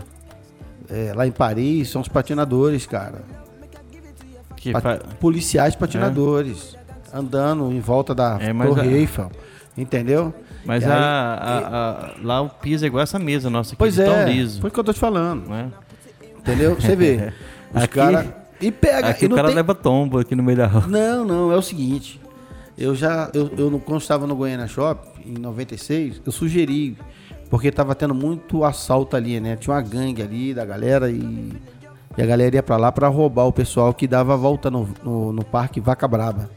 é, 0.88 1.12
lá 1.14 1.26
em 1.26 1.32
Paris 1.32 1.88
são 1.90 2.00
os 2.00 2.08
patinadores, 2.08 2.86
cara. 2.86 3.22
Pat 4.72 5.02
policiais 5.20 5.74
patinadores. 5.74 6.76
É. 7.12 7.16
Andando 7.18 7.72
em 7.72 7.80
volta 7.80 8.14
da 8.14 8.38
é, 8.40 8.52
Torre 8.52 8.92
Eiffel. 8.94 9.30
Entendeu? 9.76 10.34
Mas 10.64 10.84
a, 10.84 10.96
a, 10.96 11.58
a, 11.68 12.14
lá 12.22 12.40
o 12.40 12.48
piso 12.48 12.84
é 12.84 12.88
igual 12.88 13.02
essa 13.02 13.18
mesa 13.18 13.48
nossa 13.48 13.70
aqui, 13.70 13.78
pois 13.78 13.98
é, 13.98 14.24
liso. 14.24 14.60
Foi 14.60 14.68
o 14.68 14.72
que 14.72 14.80
eu 14.80 14.84
tô 14.84 14.92
te 14.92 14.98
falando. 14.98 15.54
É? 15.54 15.68
Entendeu? 16.38 16.74
Você 16.74 16.96
vê. 16.96 17.32
os 17.72 17.86
caras 17.86 18.26
e 18.60 18.70
pega. 18.70 19.08
Aqui 19.08 19.24
e 19.24 19.28
o 19.28 19.34
cara 19.34 19.48
tem... 19.48 19.56
leva 19.56 19.74
tombo 19.74 20.18
aqui 20.18 20.34
no 20.34 20.42
meio 20.42 20.58
da 20.58 20.66
rua. 20.66 20.86
Não, 20.86 21.24
não, 21.24 21.52
é 21.52 21.56
o 21.56 21.62
seguinte. 21.62 22.20
Eu 22.76 22.94
já, 22.94 23.30
eu, 23.32 23.50
eu 23.56 23.80
quando 23.80 24.00
estava 24.00 24.26
no 24.26 24.36
Goiânia 24.36 24.66
Shop, 24.66 25.08
em 25.24 25.38
96, 25.38 26.20
eu 26.24 26.32
sugeri 26.32 26.96
porque 27.48 27.70
tava 27.70 27.94
tendo 27.94 28.14
muito 28.14 28.64
assalto 28.64 29.16
ali, 29.16 29.40
né? 29.40 29.56
Tinha 29.56 29.74
uma 29.74 29.82
gangue 29.82 30.22
ali 30.22 30.52
da 30.52 30.64
galera 30.64 31.10
e, 31.10 31.52
e 32.16 32.22
a 32.22 32.26
galera 32.26 32.56
ia 32.56 32.62
para 32.62 32.76
lá 32.76 32.92
para 32.92 33.08
roubar 33.08 33.44
o 33.44 33.52
pessoal 33.52 33.94
que 33.94 34.06
dava 34.06 34.34
a 34.34 34.36
volta 34.36 34.70
no, 34.70 34.88
no, 35.02 35.32
no 35.32 35.44
parque 35.44 35.80
Vaca 35.80 36.06
Braba. 36.08 36.50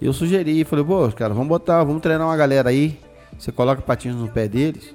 Eu 0.00 0.12
sugeri, 0.12 0.64
falei, 0.64 0.84
pô, 0.84 1.10
cara, 1.10 1.34
vamos 1.34 1.48
botar, 1.48 1.82
vamos 1.82 2.02
treinar 2.02 2.26
uma 2.26 2.36
galera 2.36 2.70
aí. 2.70 2.98
Você 3.36 3.50
coloca 3.50 3.82
patins 3.82 4.14
no 4.14 4.28
pé 4.28 4.46
deles, 4.46 4.94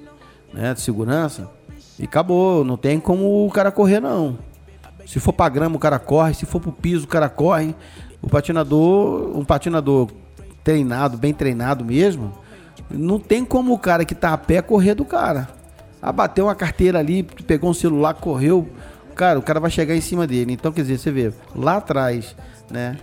né? 0.52 0.72
De 0.72 0.80
segurança. 0.80 1.50
E 1.98 2.04
acabou, 2.04 2.64
não 2.64 2.76
tem 2.76 2.98
como 2.98 3.46
o 3.46 3.50
cara 3.50 3.70
correr, 3.70 4.00
não. 4.00 4.38
Se 5.06 5.20
for 5.20 5.32
pra 5.32 5.48
grama, 5.48 5.76
o 5.76 5.78
cara 5.78 5.98
corre. 5.98 6.34
Se 6.34 6.46
for 6.46 6.60
pro 6.60 6.72
piso, 6.72 7.04
o 7.04 7.08
cara 7.08 7.28
corre. 7.28 7.74
O 8.22 8.28
patinador, 8.28 9.36
um 9.36 9.44
patinador 9.44 10.08
treinado, 10.62 11.18
bem 11.18 11.34
treinado 11.34 11.84
mesmo, 11.84 12.32
não 12.90 13.20
tem 13.20 13.44
como 13.44 13.74
o 13.74 13.78
cara 13.78 14.04
que 14.04 14.14
tá 14.14 14.32
a 14.32 14.38
pé 14.38 14.62
correr 14.62 14.94
do 14.94 15.04
cara. 15.04 15.48
Abateu 16.00 16.46
uma 16.46 16.54
carteira 16.54 16.98
ali, 16.98 17.22
pegou 17.22 17.70
um 17.70 17.74
celular, 17.74 18.14
correu. 18.14 18.68
Cara, 19.14 19.38
o 19.38 19.42
cara 19.42 19.60
vai 19.60 19.70
chegar 19.70 19.94
em 19.94 20.00
cima 20.00 20.26
dele. 20.26 20.52
Então, 20.52 20.72
quer 20.72 20.82
dizer, 20.82 20.98
você 20.98 21.10
vê, 21.10 21.32
lá 21.54 21.76
atrás, 21.76 22.34
né? 22.70 22.96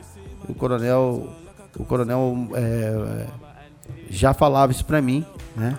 O 0.49 0.53
coronel, 0.53 1.29
o 1.77 1.85
coronel 1.85 2.49
é, 2.53 3.25
já 4.09 4.33
falava 4.33 4.71
isso 4.71 4.85
pra 4.85 5.01
mim, 5.01 5.25
né? 5.55 5.77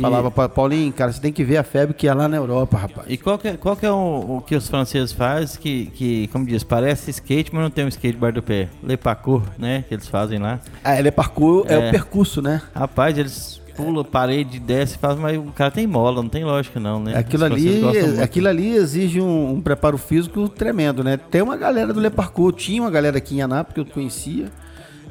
Falava 0.00 0.30
para 0.30 0.48
Paulinho, 0.48 0.92
cara, 0.92 1.12
você 1.12 1.20
tem 1.20 1.32
que 1.32 1.44
ver 1.44 1.58
a 1.58 1.62
febre 1.62 1.94
que 1.94 2.08
é 2.08 2.14
lá 2.14 2.28
na 2.28 2.36
Europa, 2.36 2.78
rapaz. 2.78 3.06
E 3.08 3.16
qual 3.16 3.38
que 3.38 3.48
é, 3.48 3.56
qual 3.56 3.76
que 3.76 3.84
é 3.84 3.90
o, 3.90 4.38
o, 4.38 4.42
que 4.44 4.54
os 4.54 4.68
franceses 4.68 5.12
fazem 5.12 5.60
que, 5.60 5.86
que, 5.86 6.28
como 6.28 6.46
diz, 6.46 6.64
parece 6.64 7.10
skate, 7.10 7.54
mas 7.54 7.62
não 7.62 7.70
tem 7.70 7.84
um 7.84 7.88
skate 7.88 8.16
bar 8.16 8.32
do 8.32 8.42
pé? 8.42 8.68
Le 8.82 8.96
parcours, 8.96 9.44
né? 9.58 9.84
Que 9.88 9.94
eles 9.94 10.08
fazem 10.08 10.38
lá. 10.38 10.60
Ah, 10.82 10.98
le 11.00 11.10
parcours 11.10 11.70
é, 11.70 11.74
é 11.74 11.88
o 11.88 11.90
percurso, 11.90 12.40
né? 12.40 12.62
Rapaz, 12.74 13.18
eles 13.18 13.60
pulam 13.76 14.04
parede, 14.04 14.58
desce, 14.58 14.98
faz, 14.98 15.18
mas 15.18 15.38
o 15.38 15.44
cara 15.52 15.70
tem 15.70 15.86
mola, 15.86 16.22
não 16.22 16.28
tem 16.28 16.44
lógica 16.44 16.78
não, 16.78 17.00
né? 17.00 17.16
Aquilo 17.16 17.44
ali, 17.44 17.82
aquilo 18.22 18.48
ali 18.48 18.74
exige 18.74 19.20
um, 19.20 19.52
um, 19.52 19.60
preparo 19.60 19.98
físico 19.98 20.48
tremendo, 20.48 21.02
né? 21.02 21.16
Tem 21.16 21.42
uma 21.42 21.56
galera 21.56 21.92
do 21.92 22.00
Le 22.00 22.10
Parcours, 22.10 22.62
tinha 22.62 22.82
uma 22.82 22.90
galera 22.90 23.18
aqui 23.18 23.36
em 23.36 23.42
Anápolis 23.42 23.74
que 23.74 23.80
eu 23.80 23.94
conhecia, 23.94 24.50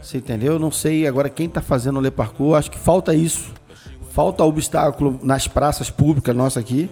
você 0.01 0.17
entendeu? 0.17 0.53
Eu 0.53 0.59
não 0.59 0.71
sei 0.71 1.07
agora 1.07 1.29
quem 1.29 1.49
tá 1.49 1.61
fazendo 1.61 1.97
o 1.97 2.01
Le 2.01 2.11
Parcours, 2.11 2.59
acho 2.59 2.71
que 2.71 2.79
falta 2.79 3.15
isso 3.15 3.51
falta 4.11 4.43
obstáculo 4.43 5.19
nas 5.23 5.47
praças 5.47 5.89
públicas 5.89 6.35
nossa 6.35 6.59
aqui. 6.59 6.89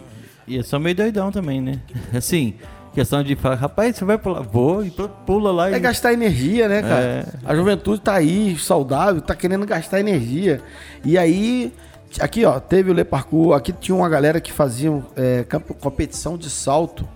E 0.47 0.55
eu 0.55 0.63
sou 0.63 0.79
meio 0.79 0.95
doidão 0.95 1.31
também, 1.31 1.61
né? 1.61 1.79
Assim, 2.15 2.55
questão 2.93 3.21
de 3.21 3.35
falar, 3.35 3.55
rapaz, 3.55 3.95
você 3.95 4.05
vai 4.05 4.17
pular, 4.17 4.41
vou 4.41 4.83
e 4.83 4.91
pula 5.25 5.51
lá. 5.51 5.69
É 5.69 5.75
e... 5.75 5.79
gastar 5.79 6.13
energia, 6.13 6.67
né, 6.67 6.81
cara? 6.81 7.01
É... 7.01 7.25
A 7.45 7.55
juventude 7.55 8.01
tá 8.01 8.13
aí, 8.13 8.57
saudável, 8.57 9.21
tá 9.21 9.35
querendo 9.35 9.65
gastar 9.65 9.99
energia. 9.99 10.61
E 11.03 11.17
aí, 11.17 11.73
aqui, 12.19 12.45
ó, 12.45 12.59
teve 12.59 12.89
o 12.89 12.93
Le 12.93 13.03
Parkour, 13.03 13.53
aqui 13.53 13.73
tinha 13.73 13.95
uma 13.95 14.09
galera 14.09 14.41
que 14.41 14.51
fazia 14.51 14.89
é, 15.15 15.45
competição 15.79 16.37
de 16.37 16.49
salto. 16.49 17.07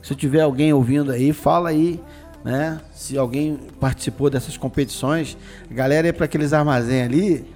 Se 0.00 0.14
tiver 0.14 0.42
alguém 0.42 0.72
ouvindo 0.72 1.10
aí, 1.10 1.32
fala 1.32 1.70
aí, 1.70 2.00
né? 2.44 2.78
Se 2.92 3.16
alguém 3.18 3.58
participou 3.80 4.30
dessas 4.30 4.56
competições, 4.56 5.36
a 5.70 5.74
galera 5.74 6.06
ia 6.06 6.12
para 6.12 6.26
aqueles 6.26 6.52
armazéns 6.52 7.06
ali, 7.06 7.53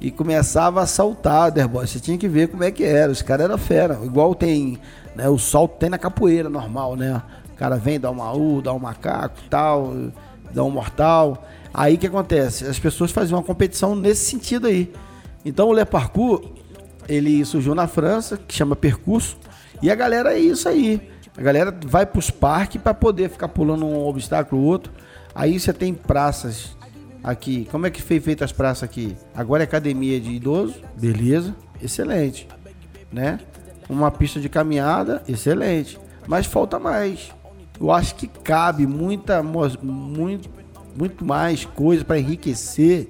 e 0.00 0.10
começava 0.10 0.80
a 0.80 0.86
saltar, 0.86 1.50
Derboy. 1.50 1.86
Você 1.86 2.00
tinha 2.00 2.16
que 2.16 2.26
ver 2.26 2.48
como 2.48 2.64
é 2.64 2.70
que 2.70 2.82
era. 2.82 3.12
Os 3.12 3.20
caras 3.20 3.44
eram 3.44 3.58
fera. 3.58 3.98
Igual 4.02 4.34
tem, 4.34 4.78
né, 5.14 5.28
o 5.28 5.38
salto 5.38 5.76
tem 5.78 5.90
na 5.90 5.98
capoeira 5.98 6.48
normal, 6.48 6.96
né? 6.96 7.22
O 7.52 7.56
cara 7.56 7.76
vem, 7.76 8.00
dá 8.00 8.10
uma 8.10 8.32
U, 8.32 8.62
dá 8.62 8.72
um 8.72 8.78
macaco, 8.78 9.36
tal, 9.50 9.94
dá 10.52 10.64
um 10.64 10.70
mortal. 10.70 11.46
Aí 11.72 11.96
o 11.96 11.98
que 11.98 12.06
acontece? 12.06 12.66
As 12.66 12.78
pessoas 12.78 13.10
faziam 13.10 13.38
uma 13.38 13.44
competição 13.44 13.94
nesse 13.94 14.24
sentido 14.30 14.66
aí. 14.66 14.90
Então 15.44 15.68
o 15.68 15.72
Le 15.72 15.84
Parcours, 15.84 16.46
ele 17.06 17.44
surgiu 17.44 17.74
na 17.74 17.86
França, 17.86 18.38
que 18.38 18.54
chama 18.54 18.74
Percurso, 18.74 19.36
e 19.82 19.90
a 19.90 19.94
galera 19.94 20.32
é 20.32 20.38
isso 20.38 20.68
aí. 20.68 21.10
A 21.36 21.42
galera 21.42 21.74
vai 21.86 22.04
para 22.06 22.18
os 22.18 22.30
parques 22.30 22.80
para 22.80 22.92
poder 22.94 23.30
ficar 23.30 23.48
pulando 23.48 23.86
um 23.86 24.06
obstáculo 24.06 24.62
ou 24.62 24.68
outro. 24.68 24.92
Aí 25.34 25.58
você 25.58 25.72
tem 25.72 25.94
praças 25.94 26.76
aqui. 27.22 27.66
Como 27.70 27.86
é 27.86 27.90
que 27.90 28.02
foi 28.02 28.20
feita 28.20 28.44
as 28.44 28.52
praças 28.52 28.84
aqui? 28.84 29.16
Agora 29.34 29.62
é 29.62 29.64
academia 29.64 30.20
de 30.20 30.32
idoso, 30.32 30.76
beleza, 30.98 31.54
excelente, 31.82 32.48
né? 33.12 33.40
Uma 33.88 34.10
pista 34.10 34.40
de 34.40 34.48
caminhada, 34.48 35.22
excelente. 35.28 35.98
Mas 36.26 36.46
falta 36.46 36.78
mais. 36.78 37.30
Eu 37.80 37.90
acho 37.90 38.14
que 38.14 38.26
cabe 38.26 38.86
muita, 38.86 39.42
muito, 39.42 40.48
muito 40.96 41.24
mais 41.24 41.64
coisa 41.64 42.04
para 42.04 42.18
enriquecer, 42.18 43.08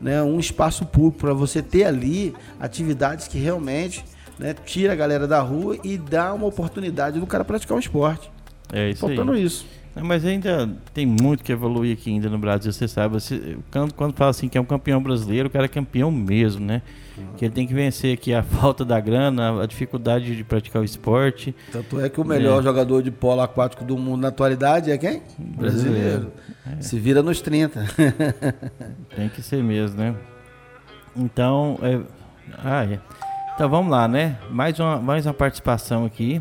né? 0.00 0.22
Um 0.22 0.38
espaço 0.38 0.84
público 0.86 1.18
para 1.18 1.34
você 1.34 1.62
ter 1.62 1.84
ali 1.84 2.34
atividades 2.60 3.26
que 3.26 3.38
realmente, 3.38 4.04
né? 4.38 4.54
Tira 4.54 4.92
a 4.92 4.96
galera 4.96 5.26
da 5.26 5.40
rua 5.40 5.78
e 5.82 5.96
dá 5.96 6.32
uma 6.32 6.46
oportunidade 6.46 7.18
do 7.18 7.26
cara 7.26 7.44
praticar 7.44 7.76
um 7.76 7.80
esporte. 7.80 8.30
É 8.72 8.90
isso 8.90 9.00
Faltando 9.00 9.32
aí. 9.32 9.44
isso. 9.44 9.66
Mas 10.00 10.24
ainda 10.24 10.70
tem 10.94 11.04
muito 11.04 11.44
que 11.44 11.52
evoluir 11.52 11.92
aqui 11.92 12.10
ainda 12.10 12.30
no 12.30 12.38
Brasil, 12.38 12.72
você 12.72 12.88
sabe. 12.88 13.14
Você, 13.14 13.58
quando, 13.70 13.92
quando 13.92 14.14
fala 14.14 14.30
assim 14.30 14.48
que 14.48 14.56
é 14.56 14.60
um 14.60 14.64
campeão 14.64 15.02
brasileiro, 15.02 15.48
o 15.48 15.50
cara 15.50 15.66
é 15.66 15.68
campeão 15.68 16.10
mesmo, 16.10 16.64
né? 16.64 16.80
Uhum. 17.16 17.26
Que 17.36 17.44
ele 17.44 17.52
tem 17.52 17.66
que 17.66 17.74
vencer 17.74 18.14
aqui 18.14 18.32
a 18.32 18.42
falta 18.42 18.84
da 18.84 18.98
grana, 18.98 19.62
a 19.62 19.66
dificuldade 19.66 20.34
de 20.34 20.44
praticar 20.44 20.80
o 20.80 20.84
esporte. 20.84 21.54
Tanto 21.70 22.00
é 22.00 22.08
que 22.08 22.20
o 22.20 22.24
melhor 22.24 22.60
é. 22.60 22.62
jogador 22.62 23.02
de 23.02 23.10
polo 23.10 23.42
aquático 23.42 23.84
do 23.84 23.98
mundo 23.98 24.22
na 24.22 24.28
atualidade 24.28 24.90
é 24.90 24.96
quem? 24.96 25.22
Brasileiro. 25.38 26.32
É. 26.66 26.80
Se 26.80 26.98
vira 26.98 27.22
nos 27.22 27.42
30. 27.42 27.84
tem 29.14 29.28
que 29.28 29.42
ser 29.42 29.62
mesmo, 29.62 29.98
né? 29.98 30.14
Então, 31.14 31.78
é... 31.82 32.00
Ah, 32.64 32.84
é. 32.84 32.98
Então 33.54 33.68
vamos 33.68 33.90
lá, 33.90 34.08
né? 34.08 34.38
Mais 34.50 34.80
uma, 34.80 34.96
mais 34.98 35.26
uma 35.26 35.34
participação 35.34 36.06
aqui 36.06 36.40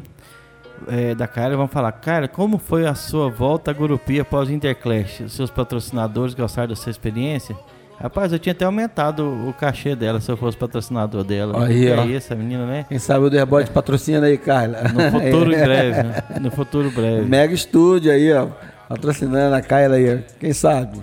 é, 0.88 1.16
da 1.16 1.28
Cara 1.28 1.56
vão 1.56 1.68
falar, 1.68 1.92
cara, 1.94 2.28
como 2.28 2.58
foi 2.58 2.86
a 2.86 2.94
sua 2.94 3.30
volta 3.30 3.72
à 3.72 3.74
Gurupi 3.74 4.20
após 4.20 4.50
o 4.50 4.52
Interclash? 4.52 5.22
Os 5.22 5.34
seus 5.34 5.50
patrocinadores 5.50 6.34
gostaram 6.34 6.70
da 6.70 6.76
sua 6.76 6.90
experiência? 6.90 7.56
Rapaz, 8.02 8.34
eu 8.34 8.40
tinha 8.40 8.52
até 8.54 8.66
aumentado 8.66 9.24
o 9.48 9.54
cachê 9.54 9.96
dela 9.96 10.20
se 10.20 10.32
eu 10.32 10.36
fosse 10.36 10.58
patrocinador 10.58 11.24
dela. 11.24 11.66
Aí, 11.68 11.88
é 11.88 11.96
ó. 11.96 12.04
isso, 12.06 12.34
a 12.34 12.36
menina, 12.36 12.66
né? 12.66 12.86
Quem 12.90 12.98
sabe 12.98 13.26
o 13.26 13.30
Derbote 13.30 13.70
patrocina 13.70 14.26
aí, 14.26 14.40
Carla. 14.40 14.80
No 14.92 15.12
futuro 15.12 15.54
é. 15.54 15.64
breve, 15.64 16.04
né? 16.04 16.24
No 16.42 16.50
futuro 16.50 16.90
breve. 16.90 17.30
Mega 17.30 17.54
Estúdio 17.54 18.12
aí, 18.12 18.34
ó. 18.34 18.48
Patrocinando 18.90 19.56
a 19.56 19.62
Kyla 19.62 19.96
aí, 19.96 20.24
quem 20.40 20.52
sabe? 20.52 21.00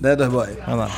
Né, 0.00 0.16
lá. 0.16 0.88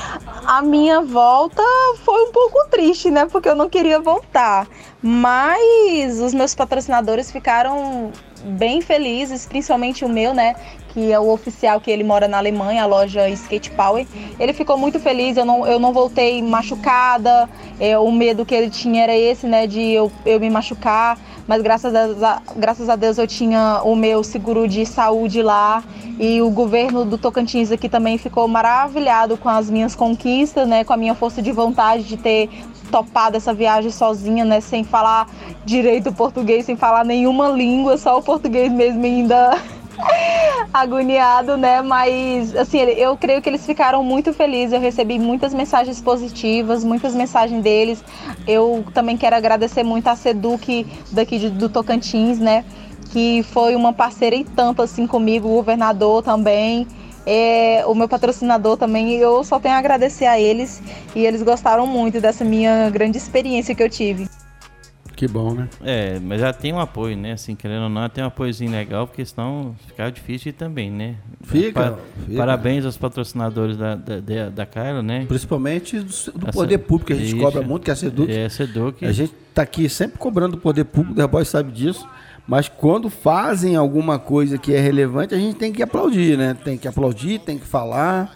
A 0.47 0.63
minha 0.63 1.01
volta 1.01 1.63
foi 2.05 2.23
um 2.25 2.33
pouco 2.33 2.69
triste, 2.71 3.11
né? 3.11 3.27
Porque 3.31 3.49
eu 3.49 3.57
não 3.57 3.69
queria 3.69 4.01
voltar. 4.01 4.67
Mas 5.03 6.21
os 6.21 6.35
meus 6.35 6.55
patrocinadores 6.55 7.31
ficaram 7.31 8.11
bem 8.45 8.81
felizes, 8.81 9.47
principalmente 9.47 10.05
o 10.05 10.09
meu, 10.09 10.35
né? 10.35 10.55
Que 10.93 11.13
é 11.13 11.19
o 11.21 11.29
oficial 11.31 11.81
que 11.81 11.91
ele 11.91 12.03
mora 12.03 12.27
na 12.27 12.39
Alemanha, 12.39 12.83
a 12.83 12.87
loja 12.87 13.29
Skate 13.29 13.71
Power. 13.71 14.07
Ele 14.39 14.53
ficou 14.53 14.77
muito 14.77 14.99
feliz, 14.99 15.37
eu 15.37 15.45
não, 15.45 15.67
eu 15.67 15.79
não 15.79 15.93
voltei 15.93 16.43
machucada. 16.43 17.49
É, 17.79 17.99
o 17.99 18.11
medo 18.11 18.45
que 18.45 18.55
ele 18.55 18.71
tinha 18.71 19.05
era 19.05 19.17
esse, 19.17 19.47
né? 19.47 19.67
De 19.67 19.81
eu, 19.81 20.11
eu 20.27 20.41
me 20.41 20.51
machucar. 20.51 21.19
Mas 21.51 21.63
graças 21.63 21.93
a, 22.23 22.41
graças 22.55 22.89
a 22.89 22.95
Deus 22.95 23.19
eu 23.19 23.27
tinha 23.27 23.81
o 23.83 23.97
meu 23.97 24.23
seguro 24.23 24.69
de 24.69 24.87
saúde 24.87 25.43
lá. 25.43 25.83
E 26.17 26.41
o 26.41 26.49
governo 26.49 27.05
do 27.05 27.19
Tocantins 27.19 27.73
aqui 27.73 27.89
também 27.89 28.17
ficou 28.19 28.47
maravilhado 28.47 29.37
com 29.37 29.49
as 29.49 29.69
minhas 29.69 29.97
conquistas, 29.97 30.69
né? 30.69 30.85
Com 30.85 30.93
a 30.93 30.97
minha 30.97 31.13
força 31.13 31.43
de 31.43 31.51
vontade 31.51 32.05
de 32.05 32.17
ter 32.17 32.49
topado 32.89 33.37
essa 33.37 33.53
viagem 33.53 33.91
sozinha, 33.91 34.45
né? 34.45 34.61
Sem 34.61 34.85
falar 34.85 35.29
direito 35.65 36.13
português, 36.13 36.67
sem 36.67 36.77
falar 36.77 37.05
nenhuma 37.05 37.49
língua, 37.49 37.99
só 37.99 38.17
o 38.17 38.23
português 38.23 38.73
mesmo 38.73 39.05
ainda 39.05 39.59
agoniado, 40.73 41.57
né? 41.57 41.83
Mas, 41.83 42.55
assim, 42.57 42.79
eu 42.79 43.17
creio 43.17 43.43
que 43.43 43.49
eles 43.49 43.65
ficaram 43.65 44.03
muito 44.03 44.33
felizes. 44.33 44.73
Eu 44.73 44.81
recebi 44.81 45.19
muitas 45.19 45.53
mensagens 45.55 46.01
positivas, 46.01 46.85
muitas 46.85 47.15
mensagens 47.15 47.63
deles. 47.63 48.03
Eu 48.47 48.85
também 48.95 49.17
quero 49.17 49.37
agradecer 49.37 49.83
muito 49.83 50.09
a 50.09 50.17
Seduc 50.17 50.87
daqui 51.13 51.51
do 51.51 51.69
Tocantins, 51.69 52.39
né? 52.39 52.65
Que 53.13 53.43
foi 53.43 53.75
uma 53.75 53.93
parceira 53.93 54.37
e 54.37 54.45
tanto 54.45 54.83
assim 54.83 55.07
comigo, 55.07 55.49
o 55.49 55.55
governador 55.55 56.23
também 56.23 56.87
é, 57.27 57.85
o 57.87 57.95
meu 57.95 58.09
patrocinador 58.09 58.77
também, 58.77 59.13
eu 59.13 59.45
só 59.45 59.61
tenho 59.61 59.75
a 59.75 59.79
agradecer 59.79 60.27
a 60.27 60.41
eles 60.41 60.83
e 61.15 61.25
eles 61.25 61.43
gostaram 61.43 61.87
muito 61.87 62.21
dessa 62.21 62.45
minha 62.45 62.89
grande 62.91 63.19
experiência 63.19 63.75
que 63.75 63.83
eu 63.83 63.91
tive. 63.91 64.29
Que 65.21 65.29
bom, 65.29 65.53
né? 65.53 65.69
É, 65.85 66.19
mas 66.19 66.41
já 66.41 66.51
tem 66.51 66.73
um 66.73 66.81
apoio, 66.81 67.15
né? 67.15 67.33
Assim, 67.33 67.55
querendo 67.55 67.83
ou 67.83 67.89
não, 67.91 68.09
tem 68.09 68.25
um 68.25 68.29
apoiozinho 68.29 68.71
legal, 68.71 69.07
porque 69.07 69.23
senão 69.23 69.77
fica 69.87 70.09
difícil 70.11 70.51
também, 70.51 70.91
né? 70.91 71.17
Fica, 71.43 71.99
fica. 72.25 72.39
Parabéns 72.39 72.87
aos 72.87 72.97
patrocinadores 72.97 73.77
da, 73.77 73.97
da, 73.97 74.49
da 74.49 74.65
Kyla, 74.65 75.03
né? 75.03 75.27
Principalmente 75.29 76.01
do, 76.01 76.39
do 76.39 76.47
poder 76.51 76.79
público, 76.79 77.09
que 77.09 77.13
a 77.13 77.17
gente 77.17 77.39
cobra 77.39 77.61
muito, 77.61 77.85
que 77.85 77.91
é 77.91 77.93
a 77.93 77.97
Seduc. 77.97 78.33
É, 78.33 78.47
a 78.47 78.49
Seduc. 78.49 79.05
A 79.05 79.13
gente 79.13 79.35
tá 79.55 79.61
aqui 79.61 79.91
sempre 79.91 80.17
cobrando 80.17 80.57
o 80.57 80.59
poder 80.59 80.85
público, 80.85 81.21
o 81.21 81.29
Boy 81.29 81.45
sabe 81.45 81.71
disso. 81.71 82.09
Mas 82.49 82.71
quando 82.71 83.11
fazem 83.11 83.77
alguma 83.77 84.19
coisa 84.19 84.57
que 84.57 84.73
é 84.73 84.81
relevante, 84.81 85.35
a 85.35 85.39
gente 85.39 85.57
tem 85.57 85.71
que 85.71 85.83
aplaudir, 85.83 86.39
né? 86.39 86.57
Tem 86.65 86.79
que 86.79 86.89
aplaudir, 86.89 87.41
tem 87.41 87.59
que 87.59 87.67
falar. 87.67 88.35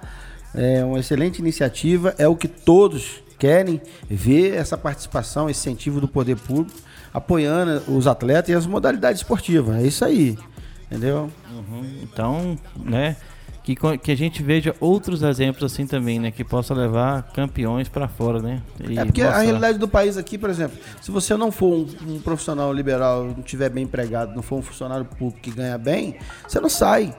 É 0.54 0.84
uma 0.84 1.00
excelente 1.00 1.38
iniciativa, 1.38 2.14
é 2.18 2.28
o 2.28 2.36
que 2.36 2.46
todos 2.46 3.23
querem 3.44 3.78
ver 4.08 4.54
essa 4.54 4.74
participação, 4.74 5.50
esse 5.50 5.68
incentivo 5.68 6.00
do 6.00 6.08
poder 6.08 6.34
público 6.34 6.78
apoiando 7.12 7.82
os 7.92 8.06
atletas 8.06 8.48
e 8.48 8.54
as 8.54 8.66
modalidades 8.66 9.20
esportivas. 9.20 9.76
É 9.76 9.86
isso 9.86 10.02
aí, 10.02 10.38
entendeu? 10.86 11.30
Uhum. 11.52 11.98
Então, 12.02 12.58
né? 12.74 13.16
Que, 13.62 13.76
que 13.98 14.10
a 14.10 14.16
gente 14.16 14.42
veja 14.42 14.74
outros 14.80 15.22
exemplos 15.22 15.70
assim 15.70 15.86
também, 15.86 16.18
né? 16.18 16.30
Que 16.30 16.42
possa 16.42 16.72
levar 16.72 17.22
campeões 17.34 17.86
para 17.86 18.08
fora, 18.08 18.40
né? 18.40 18.62
E 18.88 18.98
é 18.98 19.04
porque 19.04 19.22
mostrar. 19.22 19.40
a 19.40 19.42
realidade 19.42 19.78
do 19.78 19.88
país 19.88 20.16
aqui, 20.16 20.38
por 20.38 20.48
exemplo, 20.48 20.78
se 21.02 21.10
você 21.10 21.36
não 21.36 21.52
for 21.52 21.72
um, 21.72 21.86
um 22.14 22.20
profissional 22.20 22.72
liberal, 22.72 23.24
não 23.24 23.42
tiver 23.42 23.68
bem 23.68 23.84
empregado, 23.84 24.34
não 24.34 24.42
for 24.42 24.56
um 24.56 24.62
funcionário 24.62 25.04
público 25.04 25.40
que 25.40 25.50
ganha 25.50 25.76
bem, 25.76 26.16
você 26.48 26.60
não 26.60 26.70
sai. 26.70 27.14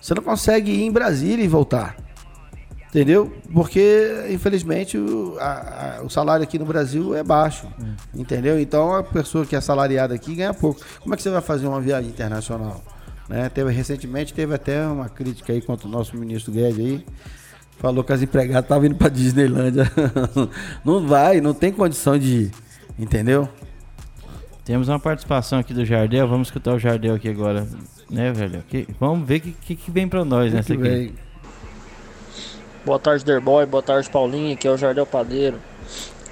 Você 0.00 0.14
não 0.14 0.22
consegue 0.22 0.70
ir 0.70 0.84
em 0.84 0.90
Brasília 0.90 1.44
e 1.44 1.48
voltar. 1.48 2.05
Entendeu? 2.96 3.30
Porque, 3.52 4.26
infelizmente, 4.30 4.96
o, 4.96 5.36
a, 5.38 5.98
a, 5.98 6.02
o 6.02 6.08
salário 6.08 6.42
aqui 6.42 6.58
no 6.58 6.64
Brasil 6.64 7.14
é 7.14 7.22
baixo. 7.22 7.66
Hum. 7.78 7.94
Entendeu? 8.14 8.58
Então, 8.58 8.94
a 8.94 9.02
pessoa 9.02 9.44
que 9.44 9.54
é 9.54 9.60
salariada 9.60 10.14
aqui 10.14 10.34
ganha 10.34 10.54
pouco. 10.54 10.80
Como 11.00 11.12
é 11.12 11.16
que 11.18 11.22
você 11.22 11.28
vai 11.28 11.42
fazer 11.42 11.66
uma 11.66 11.78
viagem 11.78 12.08
internacional? 12.08 12.82
Né? 13.28 13.50
Teve, 13.50 13.70
recentemente 13.70 14.32
teve 14.32 14.54
até 14.54 14.86
uma 14.86 15.10
crítica 15.10 15.52
aí 15.52 15.60
contra 15.60 15.86
o 15.86 15.90
nosso 15.90 16.16
ministro 16.16 16.50
Guedes 16.50 16.78
aí. 16.78 17.04
Falou 17.78 18.02
que 18.02 18.14
as 18.14 18.22
empregadas 18.22 18.64
estavam 18.64 18.86
indo 18.86 18.94
para 18.94 19.10
Disneylândia. 19.10 19.92
não 20.82 21.06
vai, 21.06 21.38
não 21.42 21.52
tem 21.52 21.70
condição 21.70 22.18
de 22.18 22.44
ir. 22.44 22.50
Entendeu? 22.98 23.46
Temos 24.64 24.88
uma 24.88 24.98
participação 24.98 25.58
aqui 25.58 25.74
do 25.74 25.84
Jardel. 25.84 26.26
Vamos 26.26 26.48
escutar 26.48 26.72
o 26.72 26.78
Jardel 26.78 27.16
aqui 27.16 27.28
agora. 27.28 27.68
Né, 28.10 28.32
velho? 28.32 28.64
Que, 28.66 28.88
vamos 28.98 29.28
ver 29.28 29.36
o 29.36 29.40
que, 29.42 29.52
que, 29.52 29.76
que, 29.76 29.90
vem 29.90 30.08
para 30.08 30.24
nós 30.24 30.50
nessa 30.50 30.72
aqui. 30.72 30.82
Vem? 30.82 31.25
Boa 32.86 33.00
tarde, 33.00 33.24
Derboy. 33.24 33.66
Boa 33.66 33.82
tarde, 33.82 34.08
Paulinho. 34.08 34.54
Aqui 34.54 34.68
é 34.68 34.70
o 34.70 34.76
Jardel 34.76 35.04
Padeiro. 35.04 35.58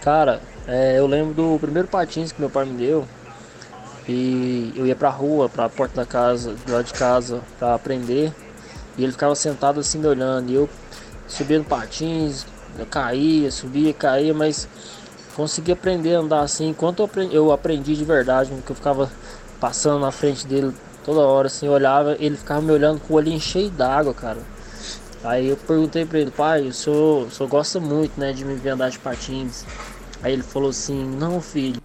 Cara, 0.03 0.41
é, 0.69 0.97
eu 0.97 1.05
lembro 1.05 1.35
do 1.35 1.59
primeiro 1.59 1.89
patins 1.89 2.31
que 2.31 2.41
meu 2.41 2.49
pai 2.49 2.65
me 2.65 2.75
deu. 2.75 3.05
E 4.09 4.73
eu 4.77 4.87
ia 4.87 4.95
pra 4.95 5.11
rua, 5.11 5.49
pra 5.49 5.69
porta 5.69 5.97
da 5.97 6.07
casa, 6.07 6.55
do 6.65 6.73
lado 6.73 6.85
de 6.85 6.93
casa, 6.93 7.41
pra 7.59 7.75
aprender. 7.75 8.33
E 8.97 9.03
ele 9.03 9.11
ficava 9.11 9.35
sentado 9.35 9.81
assim 9.81 9.99
me 9.99 10.07
olhando. 10.07 10.49
E 10.49 10.55
eu 10.55 10.71
subia 11.27 11.59
no 11.59 11.65
patins, 11.65 12.47
eu 12.79 12.87
caía, 12.87 13.51
subia, 13.51 13.93
caía, 13.93 14.33
mas 14.33 14.69
consegui 15.35 15.73
aprender 15.73 16.15
a 16.15 16.21
andar 16.21 16.43
assim. 16.43 16.69
Enquanto 16.69 17.01
eu 17.01 17.07
aprendi, 17.07 17.35
eu 17.35 17.51
aprendi 17.51 17.97
de 17.97 18.05
verdade, 18.05 18.53
porque 18.53 18.71
eu 18.71 18.77
ficava 18.77 19.11
passando 19.59 19.99
na 19.99 20.13
frente 20.13 20.47
dele 20.47 20.73
toda 21.05 21.19
hora, 21.19 21.49
assim, 21.49 21.67
eu 21.67 21.73
olhava, 21.73 22.17
ele 22.21 22.37
ficava 22.37 22.63
me 22.63 22.71
olhando 22.71 23.01
com 23.01 23.15
o 23.15 23.17
olhinho 23.17 23.41
cheio 23.41 23.71
d'água, 23.71 24.15
cara. 24.15 24.54
Aí 25.25 25.49
eu 25.49 25.57
perguntei 25.57 26.05
pra 26.05 26.19
ele, 26.19 26.31
pai, 26.31 26.69
o 26.69 26.73
senhor, 26.73 27.27
o 27.27 27.31
senhor 27.31 27.49
gosta 27.49 27.81
muito, 27.81 28.19
né, 28.21 28.33
de 28.33 28.45
me 28.45 28.55
ver 28.55 28.71
andar 28.71 28.91
de 28.91 28.99
patins. 28.99 29.65
Aí 30.23 30.33
ele 30.33 30.43
falou 30.43 30.71
assim, 30.71 31.05
não 31.19 31.41
filho, 31.41 31.81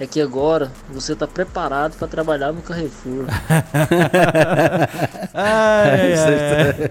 é 0.00 0.06
que 0.06 0.20
agora 0.20 0.70
você 0.88 1.16
tá 1.16 1.26
preparado 1.26 1.96
para 1.96 2.06
trabalhar 2.06 2.52
no 2.52 2.62
Carrefour. 2.62 3.24
ai, 5.34 6.14
ai, 6.14 6.90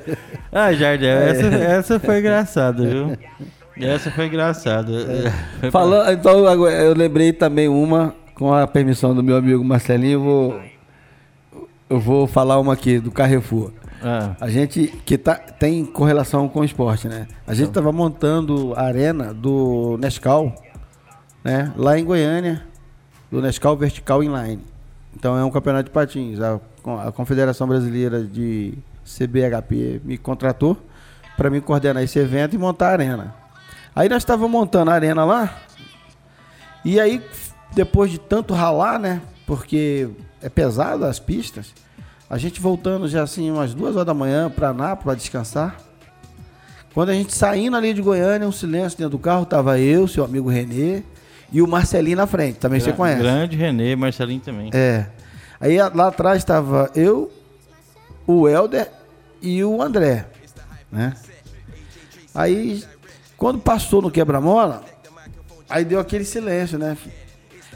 ai. 0.52 0.76
Jardel, 0.76 1.18
essa, 1.18 1.48
essa 1.48 2.00
foi 2.02 2.20
engraçada, 2.20 2.86
viu? 2.86 3.18
Essa 3.80 4.12
foi 4.12 4.28
engraçada. 4.28 4.92
É. 5.62 5.72
Falando, 5.72 6.12
então 6.12 6.46
eu 6.70 6.94
lembrei 6.94 7.32
também 7.32 7.70
uma, 7.70 8.14
com 8.36 8.54
a 8.54 8.68
permissão 8.68 9.16
do 9.16 9.24
meu 9.24 9.38
amigo 9.38 9.64
Marcelinho, 9.64 10.14
eu 10.14 10.24
vou, 10.24 10.60
eu 11.90 12.00
vou 12.00 12.28
falar 12.28 12.60
uma 12.60 12.74
aqui 12.74 13.00
do 13.00 13.10
Carrefour. 13.10 13.72
Ah. 14.02 14.36
A 14.40 14.50
gente 14.50 14.88
que 15.06 15.18
tá, 15.18 15.36
tem 15.36 15.86
correlação 15.86 16.48
com 16.48 16.60
o 16.60 16.64
esporte, 16.64 17.08
né? 17.08 17.28
A 17.46 17.54
gente 17.54 17.70
estava 17.70 17.92
montando 17.92 18.74
a 18.76 18.82
arena 18.82 19.34
do 19.34 19.98
Nescau, 20.00 20.54
né? 21.44 21.74
Lá 21.76 21.98
em 21.98 22.06
Goiânia, 22.06 22.64
do 23.32 23.42
Nescau 23.42 23.76
Vertical 23.76 24.24
Inline. 24.24 24.64
Então 25.16 25.38
é 25.38 25.44
um 25.44 25.50
campeonato 25.50 25.86
de 25.86 25.92
patins. 25.92 26.40
A, 26.40 26.60
a 27.08 27.12
Confederação 27.12 27.68
Brasileira 27.68 28.24
de 28.24 28.78
CBHP 29.04 30.02
me 30.04 30.18
contratou 30.18 30.78
para 31.36 31.50
me 31.50 31.62
coordenar 31.62 32.04
esse 32.04 32.20
evento 32.20 32.56
e 32.56 32.58
montar 32.58 32.90
a 32.90 32.92
arena. 32.92 33.36
Aí 33.96 34.10
nós 34.10 34.20
estávamos 34.20 34.52
montando 34.52 34.92
a 34.92 34.94
arena 34.94 35.26
lá. 35.26 35.58
E 36.86 37.00
aí, 37.00 37.24
depois 37.74 38.12
de 38.12 38.20
tanto 38.20 38.54
ralar, 38.54 39.00
né? 39.00 39.22
Porque 39.46 40.10
é 40.42 40.50
pesado 40.50 41.06
as 41.06 41.20
pistas. 41.20 41.74
A 42.30 42.38
gente 42.38 42.60
voltando 42.60 43.08
já 43.08 43.24
assim 43.24 43.50
umas 43.50 43.74
duas 43.74 43.96
horas 43.96 44.06
da 44.06 44.14
manhã 44.14 44.50
para 44.50 44.74
Nápoles 44.74 45.04
para 45.04 45.16
descansar. 45.16 45.78
Quando 46.94 47.10
a 47.10 47.14
gente 47.14 47.34
saindo 47.34 47.78
ali 47.78 47.94
de 47.94 48.02
Goiânia, 48.02 48.48
um 48.48 48.52
silêncio 48.52 48.98
dentro 48.98 49.12
do 49.12 49.20
carro, 49.20 49.46
tava 49.46 49.80
eu, 49.80 50.08
seu 50.08 50.26
amigo 50.26 50.50
Renê 50.50 51.04
e 51.52 51.62
o 51.62 51.68
Marcelinho 51.68 52.18
na 52.18 52.28
frente, 52.28 52.58
também 52.58 52.80
você 52.80 52.92
conhece. 52.92 53.22
Grande 53.22 53.56
Renê, 53.56 53.96
Marcelinho 53.96 54.42
também. 54.42 54.72
É. 54.74 55.06
Aí 55.60 55.78
lá 55.78 56.08
atrás 56.08 56.40
estava 56.40 56.92
eu, 56.96 57.32
o 58.26 58.50
Helder 58.50 58.92
e 59.42 59.64
o 59.64 59.82
André, 59.82 60.26
né? 60.92 61.16
Aí 62.34 62.84
quando 63.38 63.60
passou 63.60 64.02
no 64.02 64.12
quebra-mola, 64.12 64.84
aí 65.70 65.86
deu 65.86 66.00
aquele 66.00 66.26
silêncio, 66.26 66.78
né? 66.78 66.98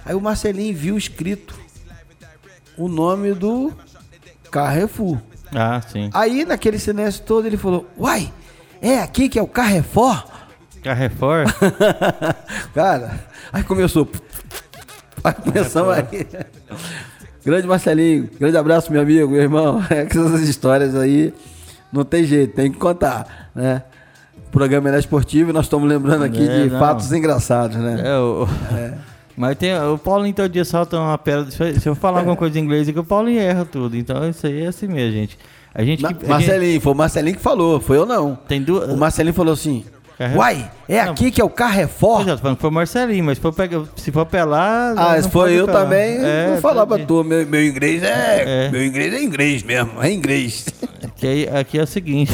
Aí 0.04 0.16
o 0.16 0.20
Marcelinho 0.20 0.76
viu 0.76 0.97
escrito 0.97 1.58
o 2.76 2.88
nome 2.88 3.34
do 3.34 3.72
Carrefour. 4.52 5.18
Ah, 5.54 5.82
sim. 5.82 6.10
Aí, 6.14 6.45
naquele 6.45 6.78
silêncio 6.78 7.24
todo, 7.24 7.47
ele 7.47 7.58
falou: 7.58 7.88
Uai, 7.97 8.32
é 8.82 8.99
aqui 8.99 9.30
que 9.30 9.39
é 9.39 9.41
o 9.41 9.47
Carrefour? 9.47 10.24
Carrefour? 10.84 11.45
Cara, 12.76 13.20
aí 13.52 13.64
começou. 13.64 14.08
Aí 15.24 15.34
começamos 15.34 15.93
aí. 15.93 16.28
Grande 17.45 17.68
Marcelinho, 17.68 18.30
grande 18.39 18.58
abraço, 18.58 18.91
meu 18.91 19.02
amigo, 19.02 19.32
meu 19.32 19.41
irmão. 19.41 19.84
É 19.89 20.06
que 20.06 20.18
essas 20.18 20.41
histórias 20.41 20.95
aí 20.95 21.34
não 21.91 22.04
tem 22.04 22.24
jeito, 22.24 22.56
tem 22.56 22.72
que 22.72 22.78
contar, 22.78 23.52
né? 23.56 23.84
O 24.47 24.52
programa 24.52 24.89
é 24.89 24.99
esportivo 24.99 25.49
e 25.49 25.54
nós 25.54 25.66
estamos 25.66 25.88
lembrando 25.88 26.24
aqui 26.24 26.47
é, 26.47 26.64
de 26.64 26.70
não. 26.70 26.80
fatos 26.80 27.12
engraçados, 27.12 27.78
né? 27.78 28.02
É, 28.04 28.18
o... 28.18 28.47
é. 28.74 29.11
Mas 29.36 29.58
tem, 29.58 29.74
o 29.78 29.98
Paulinho 29.98 30.36
todo 30.36 30.50
dia 30.50 30.66
solta 30.66 30.98
uma 31.00 31.18
pedra. 31.18 31.50
Se 31.52 31.88
eu 31.88 31.96
falar 31.96 32.20
alguma 32.20 32.36
coisa 32.36 32.60
em 32.60 32.64
inglês, 32.64 32.88
é 32.88 32.94
que 32.94 33.00
o 33.00 33.04
Paulinho 33.04 33.40
erra 33.40 33.66
tudo. 33.66 33.96
Então 33.96 34.28
isso 34.30 34.46
aí 34.46 34.64
é 34.64 34.68
assim 34.68 34.88
mesmo, 34.88 35.14
gente. 35.14 35.38
A 35.74 35.84
gente 35.84 36.04
que, 36.04 36.28
Marcelinho, 36.28 36.74
gente... 36.74 36.84
foi 36.84 36.92
o 36.92 36.96
Marcelinho 36.96 37.36
que 37.38 37.42
falou, 37.42 37.80
foi 37.80 37.98
eu 37.98 38.06
não. 38.06 38.36
Tem 38.36 38.62
duas. 38.62 38.92
O 38.92 38.98
Marcelinho 38.98 39.34
falou 39.34 39.54
assim: 39.54 39.86
Uai, 40.36 40.70
é 40.88 41.06
não, 41.06 41.14
aqui 41.14 41.32
que 41.32 41.42
é 41.42 41.44
o 41.44 41.50
Carrefour? 41.50 42.22
Exato, 42.22 42.42
falando 42.42 42.58
que 42.58 42.62
foi 42.62 42.70
o 42.70 42.74
Marcelinho, 42.74 43.24
mas 43.24 43.38
se 43.38 43.42
for, 43.42 43.54
pegar, 43.54 43.84
se 43.96 44.12
for 44.12 44.26
pelar. 44.26 44.94
Ah, 44.98 45.22
se 45.22 45.30
for 45.30 45.50
eu 45.50 45.66
também, 45.66 46.18
é, 46.24 46.50
vou 46.52 46.58
falar 46.62 46.86
pra 46.86 47.00
tu. 47.00 47.24
Meu, 47.24 47.46
meu 47.48 47.66
inglês 47.66 48.04
é, 48.04 48.68
é, 48.68 48.70
Meu 48.70 48.86
inglês 48.86 49.14
é 49.14 49.24
inglês 49.24 49.64
mesmo, 49.64 50.02
é 50.02 50.12
inglês. 50.12 50.66
Aqui, 51.04 51.50
aqui 51.52 51.80
é 51.80 51.84
o 51.84 51.88
seguinte. 51.88 52.32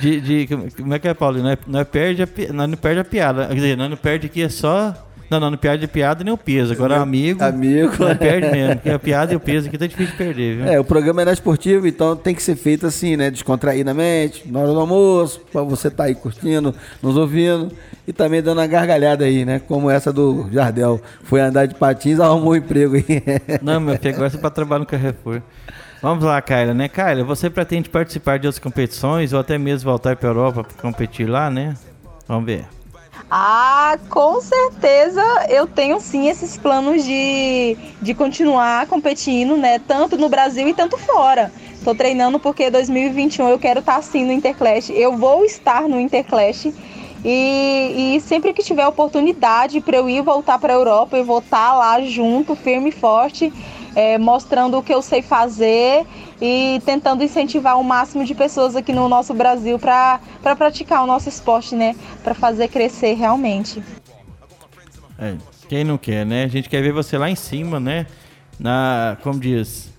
De, 0.00 0.20
de, 0.20 0.48
como 0.76 0.94
é 0.94 0.98
que 0.98 1.08
é, 1.08 1.14
Paulo? 1.14 1.42
Nós, 1.42 1.58
nós, 1.66 1.88
perde 1.88 2.22
a, 2.22 2.28
nós 2.52 2.68
não 2.68 2.76
perde 2.76 3.00
a 3.00 3.04
piada. 3.04 3.46
Quer 3.46 3.54
dizer, 3.54 3.76
nós 3.76 3.90
não 3.90 3.96
perde 3.96 4.26
aqui 4.26 4.42
é 4.42 4.48
só 4.48 4.94
não, 5.30 5.38
não, 5.38 5.50
não 5.50 5.58
perde 5.58 5.86
piada 5.86 6.24
nem 6.24 6.32
o 6.32 6.38
peso. 6.38 6.72
Agora, 6.72 6.94
Meu 6.94 7.02
amigo. 7.02 7.44
Amigo. 7.44 7.92
Não 7.98 8.16
perde 8.16 8.50
mesmo. 8.50 8.76
Porque 8.76 8.90
a 8.90 8.98
piada 8.98 9.32
e 9.32 9.36
o 9.36 9.40
peso 9.40 9.68
aqui 9.68 9.76
tá 9.76 9.86
difícil 9.86 10.12
de 10.12 10.18
perder, 10.18 10.56
viu? 10.56 10.66
É, 10.66 10.80
o 10.80 10.84
programa 10.84 11.22
é 11.22 11.24
na 11.26 11.32
esportivo, 11.32 11.86
então 11.86 12.16
tem 12.16 12.34
que 12.34 12.42
ser 12.42 12.56
feito 12.56 12.86
assim, 12.86 13.16
né? 13.16 13.30
Descontraídamente, 13.30 14.50
na 14.50 14.60
hora 14.60 14.72
do 14.72 14.80
almoço, 14.80 15.40
pra 15.52 15.62
você 15.62 15.88
estar 15.88 16.04
tá 16.04 16.08
aí 16.08 16.14
curtindo, 16.14 16.74
nos 17.02 17.16
ouvindo 17.16 17.70
e 18.06 18.12
também 18.12 18.40
dando 18.40 18.58
uma 18.58 18.66
gargalhada 18.66 19.26
aí, 19.26 19.44
né? 19.44 19.60
Como 19.68 19.90
essa 19.90 20.10
do 20.12 20.48
Jardel. 20.50 21.00
Foi 21.24 21.40
andar 21.40 21.66
de 21.66 21.74
patins, 21.74 22.18
arrumou 22.20 22.52
um 22.52 22.56
emprego 22.56 22.96
aí. 22.96 23.04
Não, 23.60 23.80
meu 23.80 23.98
filho, 23.98 24.14
agora 24.14 24.30
você 24.30 24.38
pra 24.38 24.50
trabalhar 24.50 24.80
no 24.80 24.86
Carrefour. 24.86 25.42
Vamos 26.00 26.24
lá, 26.24 26.40
Kyla, 26.40 26.72
né? 26.72 26.88
Kyla, 26.88 27.24
você 27.24 27.50
pretende 27.50 27.90
participar 27.90 28.38
de 28.38 28.46
outras 28.46 28.62
competições 28.62 29.32
ou 29.32 29.40
até 29.40 29.58
mesmo 29.58 29.90
voltar 29.90 30.16
para 30.16 30.28
a 30.28 30.30
Europa 30.30 30.64
para 30.64 30.80
competir 30.80 31.28
lá, 31.28 31.50
né? 31.50 31.74
Vamos 32.26 32.46
ver. 32.46 32.77
Ah, 33.30 33.98
com 34.08 34.40
certeza 34.40 35.20
eu 35.50 35.66
tenho 35.66 36.00
sim 36.00 36.28
esses 36.28 36.56
planos 36.56 37.04
de, 37.04 37.76
de 38.00 38.14
continuar 38.14 38.86
competindo, 38.86 39.54
né? 39.54 39.78
Tanto 39.78 40.16
no 40.16 40.30
Brasil 40.30 40.66
e 40.66 40.72
tanto 40.72 40.96
fora. 40.96 41.52
Tô 41.84 41.94
treinando 41.94 42.40
porque 42.40 42.70
2021 42.70 43.48
eu 43.50 43.58
quero 43.58 43.80
estar 43.80 43.96
tá, 43.96 44.02
sim 44.02 44.24
no 44.24 44.32
Interclash. 44.32 44.90
Eu 44.90 45.18
vou 45.18 45.44
estar 45.44 45.82
no 45.82 46.00
Interclash. 46.00 46.72
E, 47.22 48.14
e 48.16 48.20
sempre 48.20 48.54
que 48.54 48.62
tiver 48.62 48.86
oportunidade 48.86 49.80
para 49.80 49.96
eu 49.96 50.08
ir 50.08 50.22
voltar 50.22 50.58
para 50.58 50.72
a 50.72 50.76
Europa, 50.76 51.16
eu 51.16 51.24
vou 51.24 51.40
estar 51.40 51.70
tá 51.70 51.74
lá 51.74 52.00
junto, 52.00 52.54
firme 52.54 52.90
e 52.90 52.92
forte, 52.92 53.52
é, 53.94 54.16
mostrando 54.16 54.78
o 54.78 54.82
que 54.82 54.94
eu 54.94 55.02
sei 55.02 55.20
fazer 55.20 56.06
e 56.40 56.80
tentando 56.84 57.22
incentivar 57.24 57.78
o 57.78 57.84
máximo 57.84 58.24
de 58.24 58.34
pessoas 58.34 58.76
aqui 58.76 58.92
no 58.92 59.08
nosso 59.08 59.34
Brasil 59.34 59.78
para 59.78 60.20
pra 60.42 60.54
praticar 60.54 61.02
o 61.02 61.06
nosso 61.06 61.28
esporte, 61.28 61.74
né? 61.74 61.96
Para 62.22 62.34
fazer 62.34 62.68
crescer 62.68 63.14
realmente. 63.14 63.82
É, 65.18 65.34
quem 65.68 65.84
não 65.84 65.98
quer, 65.98 66.24
né? 66.24 66.44
A 66.44 66.48
gente 66.48 66.68
quer 66.68 66.80
ver 66.80 66.92
você 66.92 67.18
lá 67.18 67.28
em 67.28 67.36
cima, 67.36 67.80
né? 67.80 68.06
Na, 68.58 69.16
como 69.22 69.38
diz, 69.38 69.90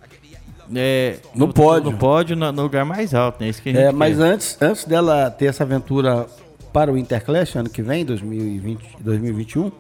é, 0.75 1.17
no, 1.33 1.47
no 1.47 1.53
pódio, 1.53 1.91
no 1.91 1.97
pódio, 1.97 2.35
no, 2.35 2.51
no, 2.51 2.63
lugar 2.63 2.85
mais 2.85 3.13
alto, 3.13 3.41
né? 3.41 3.49
Isso 3.49 3.61
que 3.61 3.69
a 3.69 3.73
gente 3.73 3.81
é, 3.81 3.91
mas 3.91 4.19
antes, 4.19 4.57
antes 4.61 4.85
dela 4.85 5.31
ter 5.31 5.47
essa 5.47 5.63
aventura 5.63 6.27
para 6.71 6.91
o 6.91 6.97
Interclash 6.97 7.55
ano 7.55 7.69
que 7.69 7.81
vem, 7.81 8.05
2020, 8.05 8.97
2021. 8.99 9.71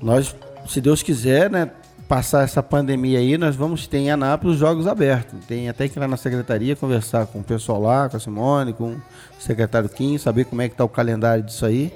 Nós, 0.00 0.36
se 0.68 0.80
Deus 0.80 1.02
quiser, 1.02 1.50
né, 1.50 1.70
passar 2.08 2.44
essa 2.44 2.62
pandemia 2.62 3.18
aí, 3.18 3.36
nós 3.36 3.56
vamos 3.56 3.86
ter 3.86 3.98
em 3.98 4.10
Anápolis 4.10 4.58
jogos 4.58 4.86
abertos. 4.86 5.44
Tem 5.46 5.68
até 5.68 5.88
que 5.88 5.98
ir 5.98 6.00
lá 6.00 6.08
na 6.08 6.16
secretaria 6.16 6.76
conversar 6.76 7.26
com 7.26 7.40
o 7.40 7.44
pessoal 7.44 7.80
lá, 7.80 8.08
com 8.08 8.16
a 8.16 8.20
Simone, 8.20 8.72
com 8.72 8.92
o 8.92 9.02
secretário 9.38 9.88
Kim, 9.88 10.16
saber 10.16 10.44
como 10.44 10.62
é 10.62 10.68
que 10.68 10.74
está 10.74 10.84
o 10.84 10.88
calendário 10.88 11.42
disso 11.42 11.66
aí. 11.66 11.92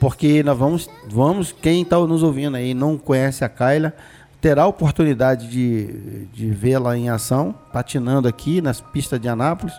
Porque 0.00 0.42
nós 0.42 0.58
vamos, 0.58 0.90
vamos 1.08 1.52
quem 1.52 1.82
está 1.82 1.98
nos 1.98 2.22
ouvindo 2.22 2.56
aí 2.56 2.74
não 2.74 2.96
conhece 2.96 3.44
a 3.44 3.48
Kaila, 3.48 3.92
terá 4.40 4.62
a 4.62 4.66
oportunidade 4.66 5.48
de, 5.48 6.26
de 6.32 6.50
vê-la 6.50 6.96
em 6.96 7.08
ação, 7.08 7.54
patinando 7.72 8.28
aqui 8.28 8.60
nas 8.60 8.80
pistas 8.80 9.20
de 9.20 9.28
Anápolis, 9.28 9.74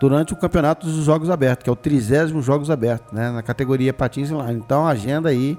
durante 0.00 0.32
o 0.32 0.36
campeonato 0.36 0.86
dos 0.86 1.04
Jogos 1.04 1.30
Abertos, 1.30 1.62
que 1.62 1.70
é 1.70 1.72
o 1.72 1.76
30 1.76 2.40
Jogos 2.40 2.70
Abertos, 2.70 3.12
né, 3.12 3.30
na 3.30 3.42
categoria 3.42 3.92
Patins 3.92 4.30
Inline. 4.30 4.58
Então, 4.58 4.86
agenda 4.86 5.28
aí 5.28 5.56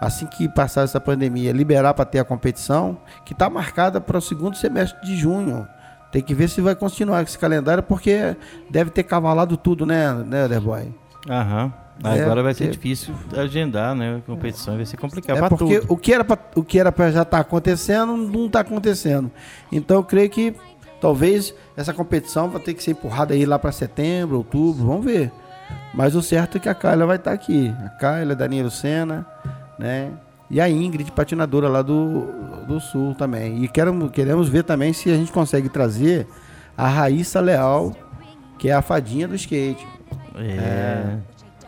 assim 0.00 0.26
que 0.26 0.48
passar 0.48 0.82
essa 0.82 1.00
pandemia, 1.00 1.52
liberar 1.52 1.92
para 1.92 2.04
ter 2.04 2.18
a 2.18 2.24
competição, 2.24 2.98
que 3.24 3.32
está 3.32 3.50
marcada 3.50 4.00
para 4.00 4.16
o 4.16 4.20
segundo 4.20 4.56
semestre 4.56 5.00
de 5.04 5.16
junho. 5.16 5.68
Tem 6.10 6.22
que 6.22 6.34
ver 6.34 6.48
se 6.48 6.60
vai 6.60 6.74
continuar 6.74 7.22
esse 7.22 7.38
calendário, 7.38 7.82
porque 7.82 8.36
deve 8.68 8.90
ter 8.90 9.04
cavalado 9.04 9.56
tudo, 9.56 9.84
né, 9.84 10.12
né 10.12 10.48
Derboy? 10.48 10.92
Aham. 11.28 11.72
É, 12.02 12.22
Agora 12.22 12.42
vai 12.42 12.54
ser 12.54 12.64
é, 12.64 12.68
difícil 12.68 13.14
agendar, 13.36 13.94
né? 13.94 14.16
A 14.16 14.20
competição 14.22 14.74
vai 14.74 14.86
ser 14.86 14.96
complicado 14.96 15.44
é 15.44 15.48
porque 15.50 15.80
tudo. 15.80 15.92
o 15.92 15.96
que 15.98 16.14
era 16.14 16.24
pra, 16.24 16.38
o 16.56 16.64
que 16.64 16.78
era 16.80 16.90
para 16.90 17.10
já 17.10 17.22
estar 17.22 17.36
tá 17.36 17.40
acontecendo 17.42 18.16
não 18.16 18.46
está 18.46 18.60
acontecendo. 18.60 19.30
Então 19.70 19.98
eu 19.98 20.04
creio 20.04 20.30
que 20.30 20.56
talvez 20.98 21.54
essa 21.76 21.92
competição 21.92 22.48
vai 22.48 22.62
ter 22.62 22.72
que 22.72 22.82
ser 22.82 22.92
empurrada 22.92 23.34
aí 23.34 23.44
lá 23.44 23.58
para 23.58 23.70
setembro, 23.70 24.38
outubro, 24.38 24.86
vamos 24.86 25.04
ver. 25.04 25.30
Mas 25.92 26.14
o 26.14 26.22
certo 26.22 26.56
é 26.56 26.60
que 26.60 26.68
a 26.68 26.74
Kyla 26.74 27.04
vai 27.04 27.16
estar 27.16 27.32
tá 27.32 27.34
aqui. 27.34 27.74
A 27.84 27.88
Kyla, 27.90 28.34
Danilo 28.34 28.70
Senna, 28.70 29.26
né? 29.80 30.12
E 30.50 30.60
a 30.60 30.68
Ingrid, 30.68 31.10
patinadora 31.12 31.68
lá 31.68 31.80
do, 31.80 32.26
do 32.66 32.80
Sul 32.80 33.14
também. 33.14 33.64
E 33.64 33.68
quero, 33.68 34.10
queremos 34.10 34.48
ver 34.48 34.64
também 34.64 34.92
se 34.92 35.10
a 35.10 35.16
gente 35.16 35.30
consegue 35.30 35.68
trazer 35.68 36.26
a 36.76 36.88
Raíssa 36.88 37.40
Leal, 37.40 37.92
que 38.58 38.68
é 38.68 38.74
a 38.74 38.82
fadinha 38.82 39.26
do 39.26 39.34
skate. 39.36 39.86
É. 40.36 40.42
é. 40.42 41.18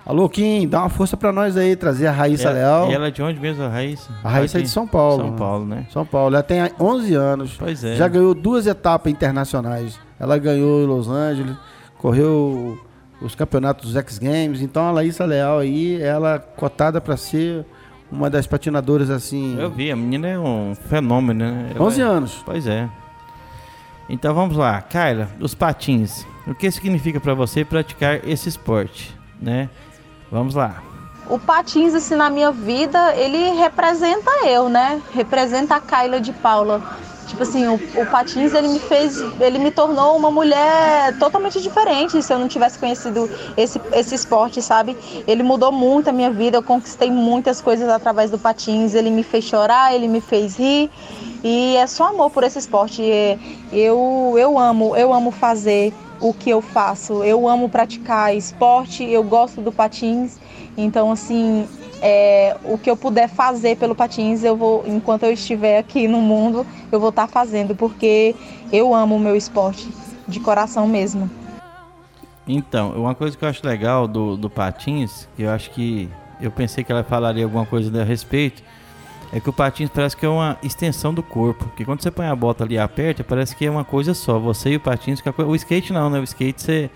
Alô, 0.05 0.29
Kim, 0.29 0.67
dá 0.67 0.81
uma 0.81 0.89
força 0.89 1.17
pra 1.17 1.31
nós 1.31 1.57
aí, 1.57 1.77
trazer 1.77 2.09
a 2.09 2.13
Raíssa 2.13 2.49
ela, 2.49 2.55
Leal. 2.55 2.91
E 2.91 2.95
ela 2.95 3.07
é 3.07 3.11
de 3.13 3.23
onde 3.23 3.39
mesmo, 3.39 3.63
a 3.63 3.69
Raíssa? 3.69 4.13
A 4.25 4.29
Raíssa 4.29 4.59
é 4.59 4.63
de 4.63 4.69
São 4.69 4.87
Paulo. 4.87 5.23
São 5.23 5.37
Paulo, 5.37 5.65
né? 5.65 5.87
São 5.91 6.05
Paulo. 6.05 6.35
Ela 6.35 6.43
tem 6.43 6.59
11 6.81 7.15
anos. 7.15 7.57
Pois 7.57 7.85
é. 7.85 7.95
Já 7.95 8.09
ganhou 8.09 8.35
duas 8.35 8.67
etapas 8.67 9.13
internacionais. 9.13 9.99
Ela 10.19 10.39
ganhou 10.39 10.83
em 10.83 10.87
Los 10.87 11.09
Angeles, 11.09 11.57
correu 11.99 12.77
os 13.21 13.37
campeonatos 13.37 13.93
dos 13.93 13.97
X 13.97 14.19
Games. 14.19 14.61
Então 14.61 14.89
a 14.89 14.93
Raíssa 14.93 15.25
Leal 15.25 15.61
aí, 15.61 16.03
ela 16.03 16.41
cotada 16.41 17.01
para 17.01 17.17
ser 17.17 17.65
uma 18.13 18.29
das 18.29 18.47
patinadoras 18.47 19.11
assim. 19.11 19.59
Eu 19.59 19.71
vi, 19.71 19.91
a 19.91 19.97
menina 19.97 20.29
é 20.29 20.39
um 20.39 20.75
fenômeno, 20.89 21.45
né? 21.45 21.73
Ela 21.75 21.85
11 21.85 22.01
é... 22.01 22.05
anos. 22.05 22.43
Pois 22.45 22.67
é. 22.67 22.89
Então 24.09 24.35
vamos 24.35 24.57
lá, 24.57 24.81
Kyla, 24.83 25.31
os 25.41 25.55
patins. 25.55 26.27
O 26.47 26.55
que 26.55 26.71
significa 26.71 27.19
para 27.19 27.35
você 27.35 27.65
praticar 27.65 28.29
esse 28.29 28.49
esporte, 28.49 29.17
né? 29.41 29.71
Vamos 30.31 30.55
lá. 30.55 30.83
O 31.29 31.39
patins 31.39 31.95
assim 31.95 32.15
na 32.15 32.29
minha 32.29 32.51
vida, 32.51 33.15
ele 33.17 33.53
representa 33.53 34.31
eu, 34.47 34.69
né? 34.69 35.01
Representa 35.13 35.77
a 35.77 35.81
Kyla 35.81 36.21
de 36.21 36.33
Paula 36.33 36.83
Tipo 37.33 37.45
assim, 37.45 37.67
o, 37.67 37.75
o 37.75 38.07
patins 38.07 38.53
ele 38.53 38.69
me 38.69 38.79
fez, 38.79 39.19
ele 39.41 39.59
me 39.59 39.71
tornou 39.71 40.17
uma 40.17 40.31
mulher 40.31 41.17
totalmente 41.19 41.63
diferente 41.63 42.23
se 42.23 42.31
eu 42.31 42.39
não 42.39 42.47
tivesse 42.47 42.79
conhecido 42.79 43.31
esse, 43.57 43.81
esse 43.95 44.15
esporte, 44.15 44.61
sabe? 44.61 44.97
Ele 45.27 45.43
mudou 45.43 45.73
muito 45.73 46.09
a 46.09 46.13
minha 46.13 46.31
vida, 46.31 46.59
eu 46.59 46.63
conquistei 46.63 47.11
muitas 47.11 47.63
coisas 47.63 47.89
através 47.89 48.31
do 48.31 48.39
patins, 48.39 48.95
ele 48.95 49.11
me 49.11 49.23
fez 49.23 49.45
chorar, 49.45 49.95
ele 49.95 50.09
me 50.09 50.21
fez 50.21 50.57
rir 50.57 50.91
e 51.43 51.75
é 51.77 51.87
só 51.87 52.09
amor 52.09 52.31
por 52.31 52.45
esse 52.45 52.59
esporte. 52.59 53.03
Eu, 53.73 54.35
eu 54.37 54.59
amo, 54.59 54.95
eu 54.95 55.11
amo 55.11 55.31
fazer 55.31 55.95
o 56.21 56.35
que 56.35 56.51
eu 56.51 56.61
faço, 56.61 57.25
eu 57.25 57.49
amo 57.49 57.69
praticar 57.69 58.37
esporte, 58.37 59.05
eu 59.05 59.23
gosto 59.23 59.61
do 59.61 59.73
patins, 59.73 60.39
então 60.77 61.11
assim, 61.11 61.67
é, 62.01 62.57
o 62.65 62.77
que 62.77 62.91
eu 62.91 62.97
puder 62.97 63.29
fazer 63.29 63.77
pelo 63.77 63.95
patins, 63.95 64.43
eu 64.43 64.57
vou, 64.57 64.85
enquanto 64.87 65.23
eu 65.23 65.33
estiver 65.33 65.79
aqui 65.79 66.09
no 66.09 66.21
mundo, 66.21 66.67
eu 66.91 66.99
vou 66.99 67.11
estar 67.11 67.27
tá 67.27 67.33
fazendo, 67.33 67.75
porque 67.75 68.35
eu 68.73 68.95
amo 68.95 69.17
o 69.17 69.21
meu 69.21 69.37
esporte 69.37 69.89
de 70.27 70.41
coração 70.41 70.87
mesmo. 70.89 71.31
Então, 72.47 72.91
uma 72.93 73.15
coisa 73.15 73.37
que 73.37 73.45
eu 73.45 73.49
acho 73.49 73.65
legal 73.65 74.09
do, 74.09 74.37
do 74.37 74.51
patins, 74.51 75.29
eu 75.39 75.49
acho 75.51 75.71
que 75.71 76.09
eu 76.41 76.51
pensei 76.51 76.83
que 76.83 76.91
ela 76.91 77.05
falaria 77.05 77.45
alguma 77.45 77.65
coisa 77.65 78.03
a 78.03 78.05
respeito, 78.05 78.63
é 79.33 79.41
que 79.41 79.49
o 79.49 79.53
patins 79.53 79.89
parece 79.89 80.17
que 80.17 80.27
é 80.27 80.29
uma 80.29 80.59
extensão 80.63 81.15
do 81.15 81.23
corpo. 81.23 81.65
Porque 81.67 81.85
quando 81.85 82.03
você 82.03 82.11
põe 82.11 82.27
a 82.27 82.37
bota 82.37 82.65
ali 82.65 82.75
e 82.75 82.79
aperta, 82.79 83.25
parece 83.25 83.57
que 83.57 83.65
é 83.65 83.71
uma 83.71 83.85
coisa 83.85 84.13
só. 84.13 84.39
Você 84.39 84.71
e 84.71 84.77
o 84.77 84.81
patins. 84.81 85.23
O 85.39 85.55
skate 85.55 85.93
não, 85.93 86.11
né? 86.11 86.21
O 86.21 86.25
skate 86.25 86.61
você 86.61 86.91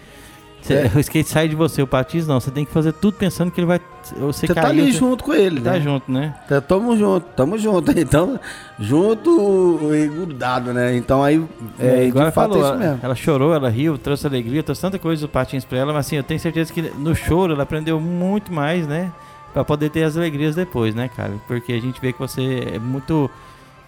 é. 0.74 0.90
O 0.94 1.00
skate 1.00 1.28
sai 1.28 1.48
de 1.48 1.54
você, 1.54 1.82
o 1.82 1.86
patins 1.86 2.26
não. 2.26 2.40
Você 2.40 2.50
tem 2.50 2.64
que 2.64 2.72
fazer 2.72 2.92
tudo 2.92 3.14
pensando 3.14 3.50
que 3.50 3.60
ele 3.60 3.66
vai. 3.66 3.80
Você, 4.18 4.46
tá 4.46 4.68
ali 4.68 4.92
você... 4.92 4.98
junto 4.98 5.24
com 5.24 5.34
ele, 5.34 5.60
tá 5.60 5.72
né? 5.72 5.78
Tá 5.78 5.84
junto, 5.84 6.12
né? 6.12 6.34
Tá, 6.48 6.60
tamo 6.60 6.96
junto, 6.96 7.26
tamo 7.34 7.58
junto. 7.58 7.92
Então, 7.98 8.38
junto 8.78 9.94
e 9.94 10.06
grudado, 10.06 10.72
né? 10.72 10.96
Então 10.96 11.22
aí. 11.22 11.44
É, 11.78 11.86
é 11.86 12.06
igual 12.06 12.30
fato 12.30 12.52
falou, 12.52 12.64
é 12.64 12.70
isso 12.70 12.78
mesmo. 12.78 13.00
Ela 13.02 13.14
chorou, 13.14 13.54
ela 13.54 13.68
riu, 13.68 13.98
trouxe 13.98 14.26
alegria, 14.26 14.62
trouxe 14.62 14.82
tanta 14.82 14.98
coisa 14.98 15.22
do 15.22 15.28
patins 15.28 15.64
pra 15.64 15.78
ela, 15.78 15.92
mas 15.92 16.06
assim, 16.06 16.16
eu 16.16 16.22
tenho 16.22 16.38
certeza 16.38 16.72
que 16.72 16.82
no 16.82 17.14
choro 17.14 17.52
ela 17.52 17.62
aprendeu 17.64 18.00
muito 18.00 18.52
mais, 18.52 18.86
né? 18.86 19.12
Pra 19.52 19.64
poder 19.64 19.90
ter 19.90 20.04
as 20.04 20.16
alegrias 20.16 20.54
depois, 20.54 20.94
né, 20.94 21.08
cara? 21.08 21.32
Porque 21.48 21.72
a 21.72 21.80
gente 21.80 22.00
vê 22.00 22.12
que 22.12 22.18
você 22.18 22.72
é 22.74 22.78
muito. 22.78 23.30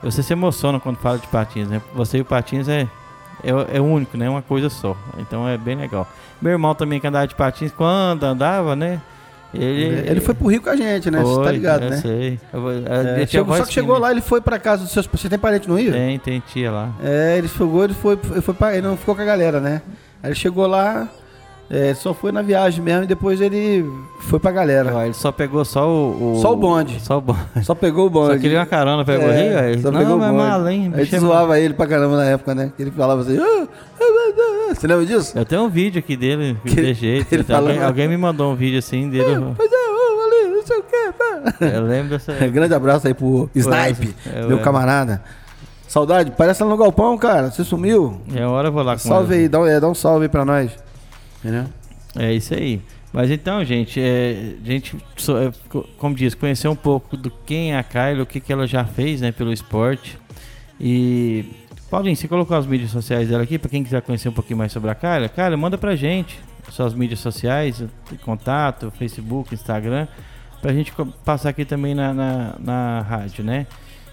Você 0.03 0.23
se 0.23 0.33
emociona 0.33 0.81
quando 0.81 0.97
fala 0.97 1.19
de 1.19 1.27
patins, 1.27 1.69
né? 1.69 1.83
Você 1.95 2.19
e 2.19 2.21
o 2.21 2.25
patins 2.25 2.69
é 2.69 2.89
é, 3.43 3.77
é 3.77 3.81
único, 3.81 4.17
né? 4.17 4.29
Uma 4.29 4.43
coisa 4.43 4.69
só. 4.69 4.97
Então 5.19 5.49
é 5.49 5.57
bem 5.57 5.77
legal. 5.77 6.07
Meu 6.41 6.53
irmão 6.53 6.75
também 6.75 7.01
que 7.01 7.07
andava 7.07 7.27
de 7.27 7.35
patins, 7.35 7.73
quando 7.73 8.25
andava, 8.25 8.77
né? 8.77 9.01
Ele, 9.53 10.11
ele 10.11 10.21
foi 10.21 10.35
pro 10.35 10.49
Rio 10.49 10.61
com 10.61 10.69
a 10.69 10.77
gente, 10.77 11.11
né? 11.11 11.23
Você 11.23 11.43
tá 11.43 11.51
ligado, 11.51 11.85
eu 11.85 11.91
né? 11.91 11.97
Sei. 11.97 12.39
Eu, 12.53 12.71
é, 12.71 13.27
chegou, 13.27 13.57
só 13.57 13.65
que 13.65 13.73
chegou 13.73 13.95
né? 13.95 14.01
lá, 14.03 14.11
ele 14.11 14.21
foi 14.21 14.41
pra 14.43 14.59
casa 14.59 14.83
dos 14.83 14.93
seus. 14.93 15.07
Você 15.07 15.29
tem 15.29 15.39
parente 15.39 15.67
no 15.67 15.77
Rio? 15.77 15.93
Tem, 15.93 16.19
tem 16.19 16.41
tia 16.41 16.71
lá. 16.71 16.91
É, 17.03 17.39
ele 17.39 17.49
chegou, 17.49 17.83
ele 17.83 17.95
foi, 17.95 18.19
ele 18.31 18.43
foi 18.43 18.55
pra, 18.55 18.77
ele 18.77 18.87
não 18.87 18.97
ficou 18.97 19.17
com 19.17 19.23
a 19.23 19.25
galera, 19.25 19.59
né? 19.59 19.81
Aí 20.23 20.29
ele 20.29 20.35
chegou 20.35 20.67
lá, 20.67 21.09
é, 21.71 21.93
só 21.93 22.15
foi 22.15 22.33
na 22.33 22.41
viagem 22.41 22.83
mesmo 22.83 23.05
e 23.05 23.07
depois 23.07 23.43
ele 23.43 23.85
foi 24.21 24.39
pra 24.39 24.51
galera. 24.51 25.01
Ah, 25.01 25.05
ele 25.05 25.13
só 25.13 25.31
pegou 25.31 25.63
só 25.67 25.87
o, 25.87 26.37
o, 26.37 26.41
Só 26.41 26.55
o 26.55 26.57
bonde. 26.57 26.99
Só 26.99 27.19
o 27.19 27.21
bonde. 27.21 27.41
Só 27.63 27.75
pegou 27.75 28.07
o 28.07 28.11
bonde. 28.11 28.35
Só 28.35 28.41
queria 28.41 28.59
uma 28.59 28.67
carona, 28.67 29.05
pegou 29.05 29.29
é, 29.29 29.73
Rio, 29.73 29.83
Só 29.83 29.91
não, 29.91 30.01
pegou 30.01 30.17
o 30.17 30.19
bonde. 30.19 30.33
Mal, 30.33 30.69
hein? 30.69 30.91
A 30.95 31.05
gente 31.05 31.17
é 31.17 31.21
zoava 31.21 31.61
ele 31.61 31.75
pra 31.75 31.87
caramba 31.87 32.17
na 32.17 32.25
época, 32.25 32.55
né? 32.55 32.73
Ele 32.79 32.91
falava 32.91 33.21
assim. 33.21 33.39
Ah, 33.39 33.69
ah, 34.01 34.71
ah, 34.71 34.75
você 34.75 34.87
lembra 34.87 35.05
disso? 35.05 35.37
Eu 35.37 35.45
tenho 35.45 35.63
um 35.63 35.69
vídeo 35.69 35.99
aqui 35.99 36.17
dele, 36.17 36.57
que, 36.65 36.75
de 36.75 36.95
jeito. 36.95 37.31
Ele 37.31 37.43
falava, 37.43 37.69
alguém, 37.69 37.85
alguém, 37.85 38.09
me 38.09 38.17
mandou 38.17 38.51
um 38.51 38.57
vídeo 38.57 38.79
assim 38.79 39.11
dele. 39.11 39.31
É, 39.31 39.55
pois 39.55 39.71
é, 39.71 39.77
ali, 39.77 40.55
não 40.55 40.67
sei 40.67 40.79
o 40.79 40.83
que. 40.83 41.75
Eu 41.77 41.83
lembro 41.83 42.09
dessa. 42.11 42.33
Grande 42.49 42.73
abraço 42.73 43.07
aí 43.07 43.13
pro 43.13 43.51
Snipe, 43.55 44.15
é, 44.35 44.47
meu 44.47 44.59
camarada. 44.61 45.23
Saudade, 45.87 46.33
parece 46.37 46.63
lá 46.63 46.69
no 46.71 46.77
galpão, 46.79 47.17
cara. 47.19 47.51
Você 47.51 47.63
sumiu. 47.63 48.21
É 48.35 48.45
hora 48.45 48.69
eu 48.69 48.73
vou 48.73 48.83
lá 48.83 48.93
com 48.93 49.01
Salve 49.01 49.35
aí, 49.35 49.49
dá, 49.49 49.59
é, 49.69 49.81
dá 49.81 49.89
um 49.89 49.95
salve 49.95 50.25
aí 50.25 50.29
pra 50.29 50.45
nós. 50.47 50.88
É 52.17 52.33
isso 52.33 52.55
aí. 52.55 52.81
Mas 53.13 53.31
então, 53.31 53.65
gente, 53.65 54.01
é, 54.01 54.55
gente, 54.63 54.97
é, 54.97 55.81
como 55.97 56.15
diz, 56.15 56.35
conhecer 56.35 56.69
um 56.69 56.77
pouco 56.77 57.17
do 57.17 57.31
quem 57.31 57.73
é 57.73 57.79
a 57.79 57.83
Kyla, 57.83 58.23
o 58.23 58.27
que, 58.27 58.39
que 58.39 58.53
ela 58.53 58.67
já 58.67 58.85
fez 58.85 59.21
né, 59.21 59.33
pelo 59.33 59.53
esporte. 59.53 60.19
E, 60.79 61.45
Paulinho, 61.91 62.17
você 62.17 62.29
colocou 62.29 62.57
as 62.57 62.67
mídias 62.67 62.91
sociais 62.91 63.29
dela 63.29 63.43
aqui, 63.43 63.59
para 63.59 63.71
quem 63.71 63.83
quiser 63.83 64.03
conhecer 64.03 64.29
um 64.29 64.33
pouquinho 64.33 64.59
mais 64.59 64.73
sobre 64.73 64.91
a 64.91 64.95
Kyla, 64.95 65.29
cara, 65.29 65.57
manda 65.57 65.79
pra 65.79 65.97
gente 65.97 66.39
suas 66.71 66.93
mídias 66.93 67.21
sociais, 67.21 67.83
contato, 68.23 68.91
Facebook, 68.91 69.55
Instagram, 69.55 70.07
pra 70.61 70.73
gente 70.73 70.93
passar 71.25 71.49
aqui 71.49 71.65
também 71.65 71.95
na, 71.95 72.13
na, 72.13 72.55
na 72.59 73.01
rádio, 73.01 73.43
né? 73.43 73.67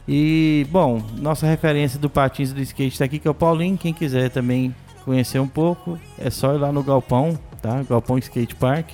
E, 0.08 0.66
bom, 0.70 1.02
nossa 1.18 1.46
referência 1.48 2.00
do 2.00 2.10
patins 2.10 2.54
do 2.54 2.62
skate 2.62 2.94
está 2.94 3.06
aqui, 3.06 3.20
que 3.20 3.28
é 3.28 3.32
o 3.32 3.34
Paulinho. 3.34 3.78
Quem 3.78 3.94
quiser 3.94 4.30
também 4.30 4.74
conhecer 5.06 5.40
um 5.40 5.48
pouco, 5.48 5.98
é 6.18 6.30
só 6.30 6.54
ir 6.54 6.58
lá 6.58 6.72
no 6.72 6.84
Galpão, 6.84 7.38
tá? 7.62 7.84
Galpão 7.88 8.18
Skate 8.18 8.56
Park, 8.56 8.90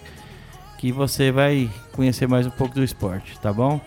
que 0.77 0.91
você 0.91 1.31
vai 1.31 1.69
conhecer 1.93 2.27
mais 2.27 2.45
um 2.45 2.51
pouco 2.51 2.75
do 2.75 2.83
esporte, 2.83 3.39
tá 3.39 3.51
bom? 3.51 3.79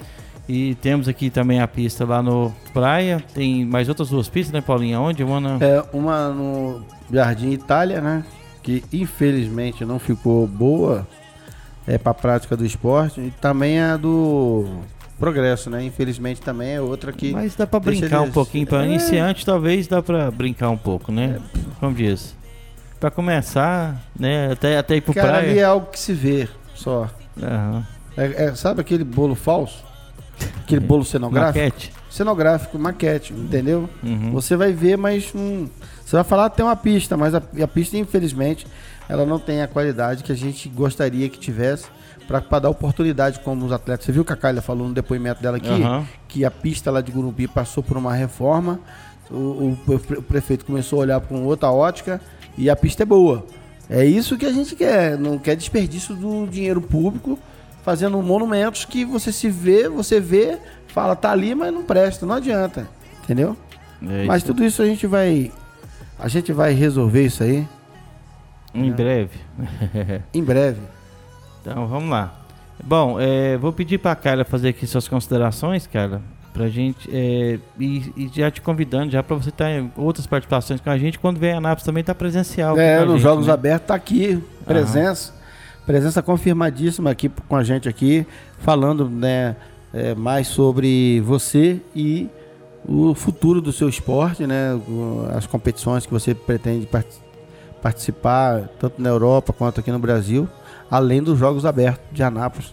E 0.49 0.75
temos 0.77 1.09
aqui 1.09 1.31
também 1.31 1.61
a 1.61 1.69
pista 1.69 2.05
lá 2.05 2.23
no 2.23 2.53
Praia. 2.73 3.23
Tem 3.33 3.65
mais 3.65 3.89
outras 3.89 4.11
duas 4.11 4.29
pistas, 4.29 4.53
né, 4.53 4.61
Paulinha? 4.61 5.01
Onde? 5.01 5.25
Uma 5.25 5.41
no... 5.41 5.63
É, 5.63 5.85
uma 5.93 6.29
no 6.29 6.83
Jardim 7.11 7.51
Itália, 7.51 8.01
né? 8.01 8.25
Que 8.63 8.85
infelizmente 8.93 9.85
não 9.85 9.99
ficou 9.99 10.47
boa 10.47 11.07
é, 11.87 11.97
para 11.97 12.11
a 12.11 12.15
prática 12.15 12.57
do 12.57 12.65
esporte. 12.65 13.21
E 13.21 13.31
também 13.41 13.81
a 13.81 13.97
do 13.97 14.67
Progresso, 15.19 15.71
né? 15.71 15.85
Infelizmente 15.85 16.41
também 16.41 16.75
é 16.75 16.81
outra 16.81 17.13
que. 17.13 17.33
Mas 17.33 17.55
dá 17.55 17.67
para 17.67 17.81
brincar 17.81 18.21
um 18.23 18.31
pouquinho. 18.31 18.67
Para 18.67 18.85
é... 18.85 18.89
iniciante, 18.89 19.47
talvez 19.47 19.87
dá 19.87 20.03
para 20.03 20.31
brincar 20.31 20.71
um 20.71 20.77
pouco, 20.77 21.13
né? 21.13 21.39
É... 21.39 21.59
Como 21.79 21.95
diz 21.95 22.35
para 23.05 23.11
começar, 23.11 24.01
né? 24.19 24.53
Até, 24.53 24.79
até 24.79 24.97
ir 24.97 25.03
pro 25.03 25.13
Cara, 25.13 25.29
praia. 25.29 25.51
ali 25.51 25.59
é 25.59 25.65
algo 25.65 25.89
que 25.89 25.99
se 25.99 26.15
vê. 26.15 26.49
Só. 26.75 27.11
Uhum. 27.37 27.83
É, 28.17 28.45
é, 28.45 28.55
sabe 28.55 28.81
aquele 28.81 29.05
bolo 29.05 29.35
falso? 29.35 29.85
Aquele 30.63 30.81
bolo 30.87 31.05
cenográfico? 31.05 31.63
Maquete. 31.63 31.93
Cenográfico, 32.09 32.79
maquete, 32.79 33.35
entendeu? 33.35 33.91
Uhum. 34.03 34.31
Você 34.33 34.57
vai 34.57 34.73
ver, 34.73 34.97
mas 34.97 35.31
hum, 35.35 35.69
você 36.03 36.17
vai 36.17 36.25
falar 36.25 36.49
tem 36.49 36.65
uma 36.65 36.77
pista, 36.77 37.15
mas 37.15 37.35
a, 37.35 37.43
a, 37.63 37.69
pista, 37.69 37.99
infelizmente, 37.99 38.67
ela 39.07 39.27
não 39.27 39.39
tem 39.39 39.61
a 39.61 39.69
qualidade 39.69 40.25
que 40.25 40.33
a 40.33 40.37
gente 40.37 40.67
gostaria 40.71 41.29
que 41.29 41.39
tivesse 41.39 41.85
para 42.27 42.59
dar 42.59 42.71
oportunidade 42.71 43.41
como 43.41 43.65
os 43.65 43.73
atletas. 43.73 44.07
Você 44.07 44.13
viu 44.13 44.25
que 44.25 44.33
a 44.33 44.37
Kyla 44.37 44.63
falou 44.63 44.89
no 44.89 44.95
depoimento 44.95 45.43
dela 45.43 45.59
aqui, 45.59 45.69
uhum. 45.69 46.05
que 46.27 46.45
a 46.45 46.51
pista 46.51 46.91
lá 46.91 47.01
de 47.01 47.13
Gurupi 47.13 47.47
passou 47.47 47.83
por 47.83 47.97
uma 47.97 48.15
reforma, 48.15 48.81
o, 49.31 49.35
o, 49.35 49.79
o 49.87 50.23
prefeito 50.23 50.65
começou 50.65 51.01
a 51.01 51.03
olhar 51.03 51.21
com 51.21 51.45
outra 51.45 51.71
ótica 51.71 52.21
e 52.57 52.69
a 52.71 52.77
pista 52.77 53.03
é 53.03 53.07
boa. 53.07 53.45
É 53.89 54.05
isso 54.05 54.39
que 54.39 54.47
a 54.47 54.53
gente 54.53 54.75
quer, 54.75 55.19
não 55.19 55.39
quer 55.39 55.57
desperdício 55.57 56.15
do 56.15 56.47
dinheiro 56.47 56.81
público 56.81 57.39
fazendo 57.85 58.21
monumentos 58.23 58.87
que 58.87 59.05
você 59.05 59.31
se 59.31 59.51
vê, 59.51 59.89
você 59.91 60.19
vê, 60.19 60.59
fala, 60.89 61.15
tá 61.15 61.31
ali, 61.31 61.55
mas 61.55 61.73
não 61.73 61.85
presta, 61.85 62.25
não 62.25 62.35
adianta. 62.35 62.89
Entendeu? 63.23 63.57
É 64.03 64.25
mas 64.25 64.43
tudo 64.43 64.65
isso 64.65 64.83
a 64.83 64.87
gente 64.87 65.07
vai. 65.07 65.53
A 66.19 66.29
gente 66.29 66.53
vai 66.53 66.73
resolver 66.73 67.27
isso 67.27 67.43
aí. 67.43 67.67
Em 68.75 68.91
breve. 68.91 69.39
em 70.33 70.43
breve. 70.43 70.81
Então 71.71 71.87
vamos 71.87 72.11
lá. 72.11 72.35
Bom, 72.83 73.19
é, 73.19 73.57
vou 73.57 73.73
pedir 73.73 73.99
para 73.99 74.13
a 74.13 74.17
Carla 74.17 74.45
fazer 74.45 74.69
aqui 74.69 74.87
suas 74.87 75.09
considerações, 75.09 75.87
Carla, 75.87 76.21
pra 76.53 76.69
gente 76.69 77.09
é, 77.11 77.59
e, 77.79 78.13
e, 78.17 78.31
já 78.33 78.51
te 78.51 78.61
convidando 78.61 79.11
já 79.11 79.23
para 79.23 79.37
você 79.37 79.49
estar 79.49 79.65
tá 79.65 79.71
em 79.71 79.91
outras 79.97 80.27
participações 80.27 80.81
com 80.81 80.91
a 80.91 80.99
gente 80.99 81.19
quando 81.19 81.39
vier 81.39 81.55
a 81.55 81.59
Anápolis 81.59 81.85
também 81.85 82.05
tá 82.05 82.15
presencial. 82.15 82.79
É, 82.79 83.01
nos 83.01 83.15
gente, 83.15 83.23
Jogos 83.23 83.47
né? 83.47 83.53
Abertos 83.53 83.89
tá 83.89 83.95
aqui, 83.95 84.43
presença. 84.67 85.31
Aham. 85.31 85.45
Presença 85.87 86.23
confirmadíssima 86.23 87.11
aqui 87.11 87.29
com 87.29 87.57
a 87.57 87.63
gente 87.63 87.89
aqui, 87.89 88.27
falando 88.59 89.09
né, 89.09 89.55
é, 89.93 90.15
mais 90.15 90.47
sobre 90.47 91.21
você 91.21 91.81
e 91.95 92.29
o 92.87 93.15
futuro 93.15 93.61
do 93.61 93.71
seu 93.73 93.89
esporte, 93.89 94.47
né? 94.47 94.79
As 95.37 95.47
competições 95.47 96.07
que 96.07 96.13
você 96.13 96.35
pretende 96.35 96.87
part 96.87 97.09
participar, 97.83 98.67
tanto 98.81 99.01
na 99.01 99.11
Europa 99.11 99.53
quanto 99.53 99.81
aqui 99.81 99.93
no 99.93 99.99
Brasil, 99.99 100.49
além 100.95 101.21
dos 101.21 101.37
Jogos 101.37 101.67
Abertos 101.67 102.05
de 102.13 102.23
Anápolis. 102.23 102.73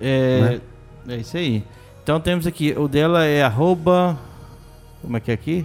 É, 0.00 0.58
né? 1.06 1.14
é 1.14 1.16
isso 1.18 1.36
aí. 1.36 1.62
Então 2.02 2.18
temos 2.18 2.48
aqui, 2.48 2.74
o 2.76 2.88
dela 2.88 3.24
é 3.24 3.42
arroba. 3.42 4.18
Como 5.00 5.16
é 5.16 5.20
que 5.20 5.30
é 5.30 5.34
aqui? 5.34 5.64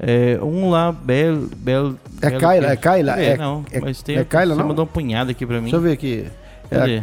É, 0.00 0.38
um 0.42 0.70
lá, 0.70 0.90
Bel. 0.90 1.48
Bel 1.56 1.96
é 2.22 2.30
Kaila, 2.30 2.72
é 2.72 2.76
Kaila? 2.76 3.20
É, 3.20 3.36
não, 3.36 3.62
é, 3.70 3.78
mas 3.78 4.02
tem. 4.02 4.16
É 4.16 4.24
Kaila, 4.24 4.54
você 4.54 4.60
não? 4.60 4.68
mandou 4.68 4.84
um 4.86 4.88
punhado 4.88 5.30
aqui 5.30 5.44
pra 5.44 5.56
mim. 5.56 5.64
Deixa 5.64 5.76
eu 5.76 5.80
ver 5.82 5.92
aqui. 5.92 6.26
É, 6.70 7.02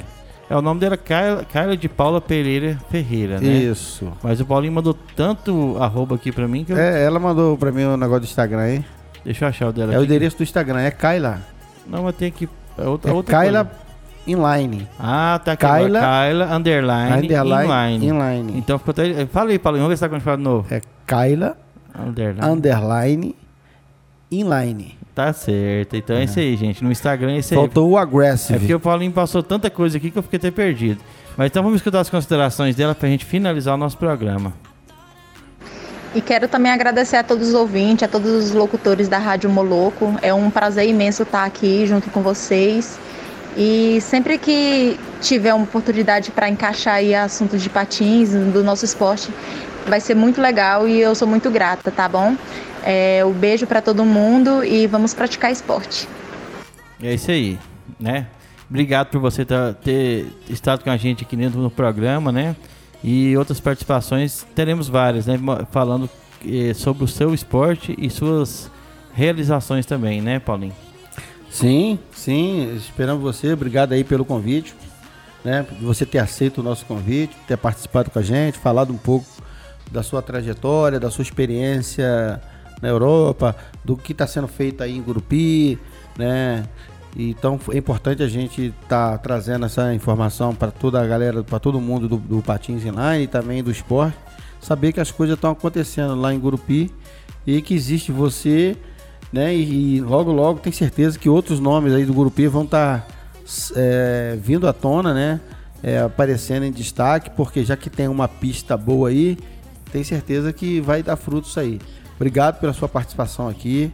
é 0.50 0.56
o 0.56 0.62
nome 0.62 0.80
dela 0.80 0.98
Kaila, 0.98 1.78
de 1.78 1.88
Paula 1.88 2.20
Pereira 2.20 2.80
Ferreira, 2.90 3.40
né? 3.40 3.48
Isso. 3.48 4.12
Mas 4.24 4.40
o 4.42 4.46
Paulinho 4.46 4.74
mandou 4.74 4.98
tanto 5.16 5.78
arroba 5.80 6.16
aqui 6.16 6.32
pra 6.32 6.48
mim 6.48 6.64
que 6.64 6.72
eu... 6.72 6.78
É, 6.78 7.04
ela 7.04 7.20
mandou 7.20 7.58
pra 7.58 7.72
mim 7.72 7.84
o 7.84 7.94
um 7.94 7.98
negócio 7.98 8.22
do 8.22 8.26
Instagram 8.26 8.60
aí. 8.60 8.86
Deixa 9.24 9.46
eu 9.46 9.50
achar 9.50 9.70
o 9.70 9.74
dela 9.74 9.94
É 9.94 9.96
aqui. 9.96 10.04
o 10.04 10.06
endereço 10.06 10.38
do 10.38 10.44
Instagram, 10.44 10.82
é 10.82 10.92
Kaila. 10.92 11.42
Não, 11.86 12.04
mas 12.04 12.16
tem 12.16 12.28
aqui. 12.28 12.50
É 12.78 12.88
outra, 12.88 13.12
é 13.12 13.14
outra 13.14 13.32
Kaila 13.32 13.66
coisa. 13.66 13.86
Inline. 14.28 14.88
Ah, 15.00 15.40
tá 15.44 15.52
aqui. 15.52 15.66
Kyla, 15.66 16.00
Kyla 16.00 16.56
underline, 16.56 17.14
underline 17.14 18.06
inline. 18.06 18.08
inline. 18.08 18.58
Então 18.58 18.80
ficou 18.80 18.92
até. 18.92 19.26
Fala 19.28 19.52
aí, 19.52 19.60
Paulinho, 19.60 19.84
vamos 19.84 19.92
ver 19.92 19.98
se 19.98 20.02
tá 20.02 20.10
continuando 20.10 20.38
de 20.38 20.44
novo. 20.44 20.68
É 20.74 20.82
Kyla 21.06 21.58
underline, 21.98 22.52
underline 22.52 23.36
inline. 24.32 24.98
Tá 25.14 25.32
certo. 25.32 25.96
Então 25.96 26.16
é, 26.16 26.22
é 26.22 26.24
isso 26.26 26.40
aí, 26.40 26.58
gente. 26.58 26.84
No 26.84 26.92
Instagram 26.92 27.34
é 27.34 27.38
isso 27.38 27.54
aí. 27.54 27.58
Faltou 27.58 27.90
o 27.92 27.98
aggressive. 27.98 28.56
É 28.56 28.60
porque 28.60 28.74
o 28.74 28.80
Paulinho 28.80 29.12
passou 29.12 29.42
tanta 29.42 29.70
coisa 29.70 29.98
aqui 29.98 30.12
que 30.12 30.18
eu 30.18 30.24
fiquei 30.24 30.38
até 30.38 30.52
perdido. 30.52 31.00
Mas 31.38 31.48
então 31.48 31.64
vamos 31.64 31.78
escutar 31.78 32.00
as 32.00 32.10
considerações 32.10 32.76
dela 32.76 32.94
pra 32.94 33.08
gente 33.08 33.24
finalizar 33.24 33.76
o 33.76 33.78
nosso 33.78 33.98
programa. 33.98 34.54
E 36.14 36.22
quero 36.22 36.48
também 36.48 36.72
agradecer 36.72 37.18
a 37.18 37.24
todos 37.24 37.50
os 37.50 37.54
ouvintes, 37.54 38.04
a 38.04 38.08
todos 38.08 38.32
os 38.32 38.52
locutores 38.52 39.08
da 39.08 39.18
Rádio 39.18 39.50
Moloco. 39.50 40.16
É 40.22 40.34
um 40.34 40.50
prazer 40.50 40.88
imenso 40.88 41.24
estar 41.24 41.44
aqui 41.44 41.86
junto 41.86 42.10
com 42.10 42.22
vocês. 42.22 42.98
E 43.56 44.02
sempre 44.02 44.38
que 44.38 45.00
tiver 45.22 45.54
uma 45.54 45.64
oportunidade 45.64 46.32
para 46.32 46.50
encaixar 46.50 46.96
aí 46.96 47.16
assuntos 47.16 47.62
de 47.62 47.70
patins 47.70 48.32
do 48.32 48.64
nosso 48.64 48.84
esporte, 48.84 49.32
vai 49.88 50.00
ser 50.00 50.16
muito 50.16 50.42
legal 50.42 50.88
e 50.88 51.00
eu 51.00 51.16
sou 51.16 51.28
muito 51.28 51.50
grata, 51.50 51.90
tá 51.90 52.08
bom? 52.10 52.36
É, 52.84 53.24
um 53.26 53.32
beijo 53.32 53.66
para 53.66 53.82
todo 53.82 54.04
mundo 54.04 54.64
e 54.64 54.86
vamos 54.88 55.14
praticar 55.14 55.52
esporte. 55.52 56.08
É 57.02 57.14
isso 57.14 57.32
aí, 57.32 57.58
né? 58.00 58.28
Obrigado 58.70 59.10
por 59.10 59.22
você 59.22 59.46
tá, 59.46 59.74
ter 59.74 60.28
estado 60.50 60.84
com 60.84 60.90
a 60.90 60.98
gente 60.98 61.24
aqui 61.24 61.36
dentro 61.36 61.62
do 61.62 61.70
programa, 61.70 62.32
né? 62.32 62.56
E 63.04 63.38
outras 63.38 63.60
participações 63.60 64.46
teremos 64.56 64.90
várias, 64.90 65.28
né? 65.28 65.40
Falando 65.72 66.10
eh, 66.46 66.74
sobre 66.74 67.04
o 67.04 67.08
seu 67.08 67.34
esporte 67.34 67.96
e 67.98 68.10
suas 68.10 68.70
realizações 69.14 69.86
também, 69.86 70.22
né, 70.22 70.40
Paulinho? 70.40 70.74
Sim, 71.56 71.98
sim, 72.12 72.76
esperamos 72.76 73.24
você. 73.24 73.54
Obrigado 73.54 73.94
aí 73.94 74.04
pelo 74.04 74.26
convite, 74.26 74.76
né? 75.42 75.66
Você 75.80 76.06
ter 76.06 76.20
aceito 76.20 76.58
o 76.58 76.64
nosso 76.64 76.86
convite, 76.86 77.34
ter 77.48 77.56
participado 77.56 78.12
com 78.12 78.20
a 78.20 78.22
gente, 78.22 78.58
falado 78.58 78.92
um 78.92 78.98
pouco 78.98 79.26
da 79.90 80.04
sua 80.04 80.22
trajetória, 80.22 81.00
da 81.00 81.10
sua 81.10 81.22
experiência 81.22 82.42
na 82.82 82.90
Europa, 82.90 83.56
do 83.86 83.96
que 83.96 84.12
está 84.12 84.28
sendo 84.28 84.50
feito 84.50 84.84
aí 84.84 84.98
em 84.98 85.02
Gurupi, 85.02 85.80
né? 86.18 86.66
Então 87.16 87.58
é 87.72 87.78
importante 87.78 88.22
a 88.22 88.28
gente 88.28 88.74
estar 88.84 89.12
tá 89.12 89.18
trazendo 89.18 89.66
essa 89.66 89.94
informação 89.94 90.54
para 90.54 90.72
toda 90.72 91.02
a 91.02 91.08
galera, 91.08 91.42
para 91.42 91.58
todo 91.58 91.80
mundo 91.80 92.10
do, 92.10 92.18
do 92.18 92.42
Patins 92.42 92.84
Inline 92.84 93.24
e 93.24 93.28
também 93.28 93.64
do 93.64 93.72
esporte, 93.72 94.18
saber 94.60 94.92
que 94.92 95.00
as 95.00 95.10
coisas 95.10 95.36
estão 95.36 95.52
acontecendo 95.52 96.16
lá 96.16 96.34
em 96.34 96.38
Gurupi 96.38 96.92
e 97.48 97.62
que 97.62 97.74
existe 97.74 98.12
você, 98.12 98.76
né? 99.36 99.54
E, 99.54 99.98
e 99.98 100.02
logo 100.02 100.32
logo 100.32 100.62
tem 100.62 100.72
certeza 100.72 101.20
que 101.20 101.28
outros 101.28 101.60
nomes 101.60 101.94
aí 101.94 102.06
do 102.06 102.14
Gurupi 102.14 102.48
vão 102.48 102.64
estar 102.64 103.02
tá, 103.02 103.08
é, 103.76 104.38
vindo 104.42 104.66
à 104.66 104.72
tona, 104.72 105.14
né? 105.14 105.42
É, 105.84 106.00
aparecendo 106.00 106.64
em 106.64 106.72
destaque, 106.72 107.30
porque 107.32 107.64
já 107.66 107.76
que 107.76 107.90
tem 107.90 108.08
uma 108.08 108.30
pista 108.30 108.78
boa 108.78 109.10
aí, 109.10 109.38
tem 109.92 110.06
certeza 110.06 110.54
que 110.54 110.80
vai 110.80 111.04
dar 111.04 111.18
frutos 111.18 111.58
aí. 111.58 111.82
Obrigado 112.16 112.62
pela 112.62 112.72
sua 112.72 112.88
participação 112.88 113.50
aqui. 113.50 113.92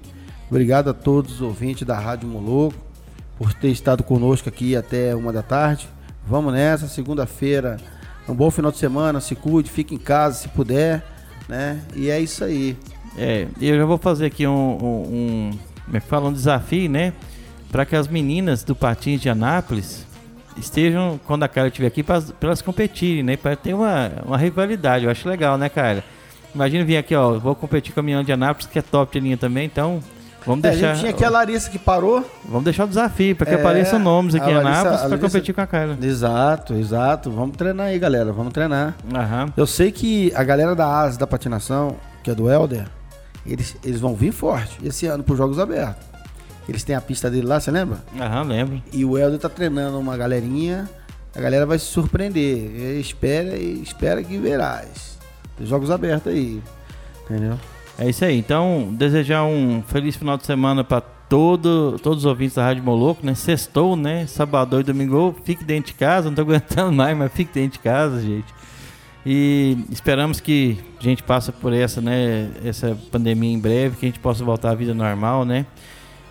Obrigado 0.48 0.92
a 0.92 0.94
todos 0.94 1.34
os 1.34 1.42
ouvintes 1.42 1.88
da 1.88 2.00
Rádio 2.00 2.30
Moloco 2.30 2.78
por 3.36 3.52
ter 3.52 3.70
estado 3.70 4.04
conosco 4.04 4.48
aqui 4.48 4.76
até 4.76 5.16
uma 5.16 5.34
da 5.34 5.42
tarde. 5.42 5.90
Vamos 6.26 6.54
nessa, 6.54 6.88
segunda-feira. 6.88 7.78
Um 8.30 8.36
bom 8.36 8.52
final 8.52 8.72
de 8.72 8.78
semana, 8.78 9.20
se 9.20 9.34
cuide, 9.34 9.72
fique 9.72 9.96
em 9.96 9.98
casa 9.98 10.38
se 10.38 10.50
puder, 10.50 11.04
né? 11.50 11.82
E 11.96 12.12
é 12.12 12.20
isso 12.20 12.44
aí. 12.44 12.78
É, 13.18 13.48
eu 13.62 13.78
já 13.78 13.86
vou 13.86 13.98
fazer 13.98 14.28
aqui 14.28 14.48
um, 14.48 14.52
um, 14.52 15.12
um 15.12 15.52
é 15.94 16.00
fala, 16.00 16.30
um 16.30 16.34
desafio, 16.34 16.90
né? 16.90 17.14
Para 17.72 17.86
que 17.86 17.96
as 17.96 18.08
meninas 18.08 18.64
do 18.64 18.76
Patins 18.76 19.22
de 19.22 19.30
Anápolis 19.30 20.06
estejam, 20.58 21.20
quando 21.26 21.44
a 21.44 21.48
Cara 21.48 21.68
estiver 21.68 21.88
aqui, 21.88 22.04
para 22.04 22.22
elas 22.42 22.62
competirem, 22.62 23.24
né? 23.24 23.38
Para 23.38 23.56
ter 23.56 23.74
uma, 23.74 24.12
uma 24.26 24.38
rivalidade. 24.38 25.06
Eu 25.06 25.12
acho 25.12 25.28
legal, 25.28 25.58
né, 25.58 25.70
cara? 25.70 26.04
Imagina 26.54 26.84
vir 26.84 26.98
aqui, 26.98 27.16
ó. 27.16 27.38
Vou 27.38 27.56
competir 27.56 27.94
com 27.94 28.00
a 28.00 28.04
menina 28.04 28.24
de 28.24 28.32
Anápolis, 28.32 28.68
que 28.68 28.80
é 28.80 28.82
top 28.82 29.14
de 29.14 29.24
linha 29.24 29.38
também, 29.38 29.66
então. 29.66 30.02
Vamos 30.46 30.64
deixar. 30.64 30.88
É, 30.88 30.90
a 30.90 30.94
gente 30.94 31.00
tinha 31.02 31.12
aqui 31.12 31.24
a 31.24 31.30
Larissa 31.30 31.70
que 31.70 31.78
parou. 31.78 32.26
Vamos 32.46 32.64
deixar 32.64 32.86
o 32.86 32.88
desafio, 32.88 33.36
para 33.36 33.46
que 33.46 33.54
é, 33.54 33.60
apareçam 33.60 34.00
nomes 34.00 34.34
aqui 34.34 34.50
em 34.50 34.56
Anápolis 34.56 35.02
para 35.02 35.18
competir 35.18 35.54
com 35.54 35.62
a 35.62 35.68
Kyla. 35.68 35.98
Exato, 36.02 36.74
exato. 36.74 37.32
Vamos 37.32 37.56
treinar 37.56 37.88
aí, 37.88 38.00
galera. 38.00 38.34
Vamos 38.34 38.52
treinar. 38.52 38.96
Aham. 39.14 39.54
Eu 39.56 39.68
sei 39.68 39.92
que 39.92 40.34
a 40.36 40.44
galera 40.44 40.76
da 40.76 40.88
ASA 40.88 41.20
da 41.20 41.28
patinação, 41.28 41.96
que 42.24 42.32
é 42.32 42.36
do 42.36 42.50
Helder, 42.50 42.86
eles, 43.46 43.76
eles 43.84 44.00
vão 44.00 44.16
vir 44.16 44.32
forte 44.32 44.78
esse 44.84 45.06
ano 45.08 45.24
para 45.24 45.34
os 45.34 45.38
Jogos 45.38 45.60
Abertos. 45.60 46.06
Eles 46.70 46.84
têm 46.84 46.96
a 46.96 47.02
pista 47.02 47.30
dele 47.30 47.48
lá, 47.48 47.60
você 47.60 47.72
lembra? 47.72 48.04
Aham, 48.20 48.44
lembro. 48.44 48.82
E 48.94 49.04
o 49.04 49.18
Helder 49.18 49.40
tá 49.40 49.50
treinando 49.50 50.00
uma 50.00 50.16
galerinha. 50.16 50.90
A 51.36 51.42
galera 51.42 51.66
vai 51.66 51.80
se 51.80 51.86
surpreender. 51.86 53.00
Espera, 53.00 53.58
espera 53.58 54.24
que 54.24 54.38
verás. 54.38 55.18
Jogos 55.60 55.90
abertos 55.90 56.32
aí. 56.32 56.62
Entendeu? 57.24 57.58
É 57.98 58.10
isso 58.10 58.24
aí. 58.24 58.38
Então, 58.38 58.90
desejar 58.92 59.44
um 59.44 59.84
feliz 59.88 60.16
final 60.16 60.38
de 60.38 60.46
semana 60.46 60.84
para 60.84 61.02
todo, 61.02 61.98
todos 62.00 62.20
os 62.20 62.26
ouvintes 62.26 62.56
da 62.56 62.64
Rádio 62.64 62.84
Moloco, 62.84 63.26
né? 63.26 63.34
Sextou, 63.34 63.96
né? 63.96 64.28
Sábado 64.28 64.80
e 64.80 64.84
domingo. 64.84 65.36
Fique 65.44 65.64
dentro 65.64 65.92
de 65.92 65.98
casa. 65.98 66.30
Não 66.30 66.36
tô 66.36 66.42
aguentando 66.42 66.92
mais, 66.92 67.18
mas 67.18 67.32
fique 67.32 67.54
dentro 67.54 67.74
de 67.74 67.80
casa, 67.80 68.22
gente. 68.22 68.54
E 69.26 69.78
esperamos 69.92 70.40
que 70.40 70.78
a 71.00 71.04
gente 71.04 71.22
passe 71.22 71.52
por 71.52 71.74
essa, 71.74 72.02
né? 72.02 72.50
Essa 72.66 72.98
pandemia 73.12 73.54
em 73.54 73.60
breve, 73.60 73.98
que 73.98 74.06
a 74.06 74.10
gente 74.10 74.20
possa 74.20 74.44
voltar 74.44 74.72
à 74.72 74.76
vida 74.76 74.94
normal, 74.94 75.46
né? 75.46 75.66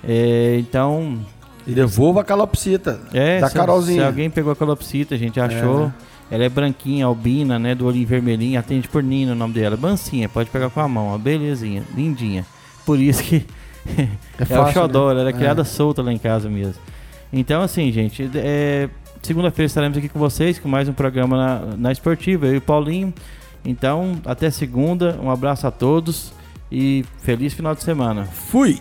É, 0.02 0.56
então. 0.58 1.18
E 1.66 1.72
devolva 1.72 2.22
a 2.22 2.24
calopsita 2.24 3.00
é, 3.12 3.38
da 3.38 3.48
se, 3.48 3.54
Carolzinha. 3.54 4.00
Se 4.00 4.06
alguém 4.06 4.30
pegou 4.30 4.52
a 4.52 4.56
calopsita, 4.56 5.14
a 5.14 5.18
gente 5.18 5.38
achou. 5.38 5.86
É. 5.86 6.10
Ela 6.34 6.44
é 6.44 6.48
branquinha, 6.48 7.06
albina, 7.06 7.58
né? 7.58 7.74
Do 7.74 7.86
olhinho 7.86 8.06
vermelhinho. 8.06 8.58
Atende 8.58 8.88
por 8.88 9.02
Nina 9.02 9.32
o 9.32 9.34
nome 9.34 9.54
dela. 9.54 9.76
Bancinha, 9.76 10.28
pode 10.28 10.48
pegar 10.50 10.70
com 10.70 10.80
a 10.80 10.88
mão, 10.88 11.08
ó, 11.08 11.18
belezinha, 11.18 11.84
lindinha. 11.94 12.44
Por 12.84 12.98
isso 12.98 13.22
que 13.22 13.44
é, 13.98 14.08
é 14.38 14.44
fácil, 14.44 14.64
o 14.64 14.72
xodó, 14.72 15.12
né? 15.12 15.20
ela 15.20 15.30
é 15.30 15.32
criada 15.32 15.62
é. 15.62 15.64
solta 15.64 16.02
lá 16.02 16.12
em 16.12 16.18
casa 16.18 16.48
mesmo. 16.48 16.80
Então, 17.32 17.62
assim, 17.62 17.92
gente, 17.92 18.28
é, 18.34 18.88
segunda-feira 19.22 19.66
estaremos 19.66 19.98
aqui 19.98 20.08
com 20.08 20.18
vocês 20.18 20.58
com 20.58 20.68
mais 20.68 20.88
um 20.88 20.92
programa 20.92 21.36
na, 21.36 21.76
na 21.76 21.92
Esportiva, 21.92 22.46
eu 22.46 22.54
e 22.54 22.58
o 22.58 22.60
Paulinho. 22.60 23.12
Então, 23.64 24.20
até 24.24 24.50
segunda, 24.50 25.18
um 25.22 25.30
abraço 25.30 25.66
a 25.66 25.70
todos 25.70 26.32
e 26.70 27.04
feliz 27.18 27.52
final 27.52 27.74
de 27.74 27.82
semana. 27.82 28.24
Fui! 28.24 28.80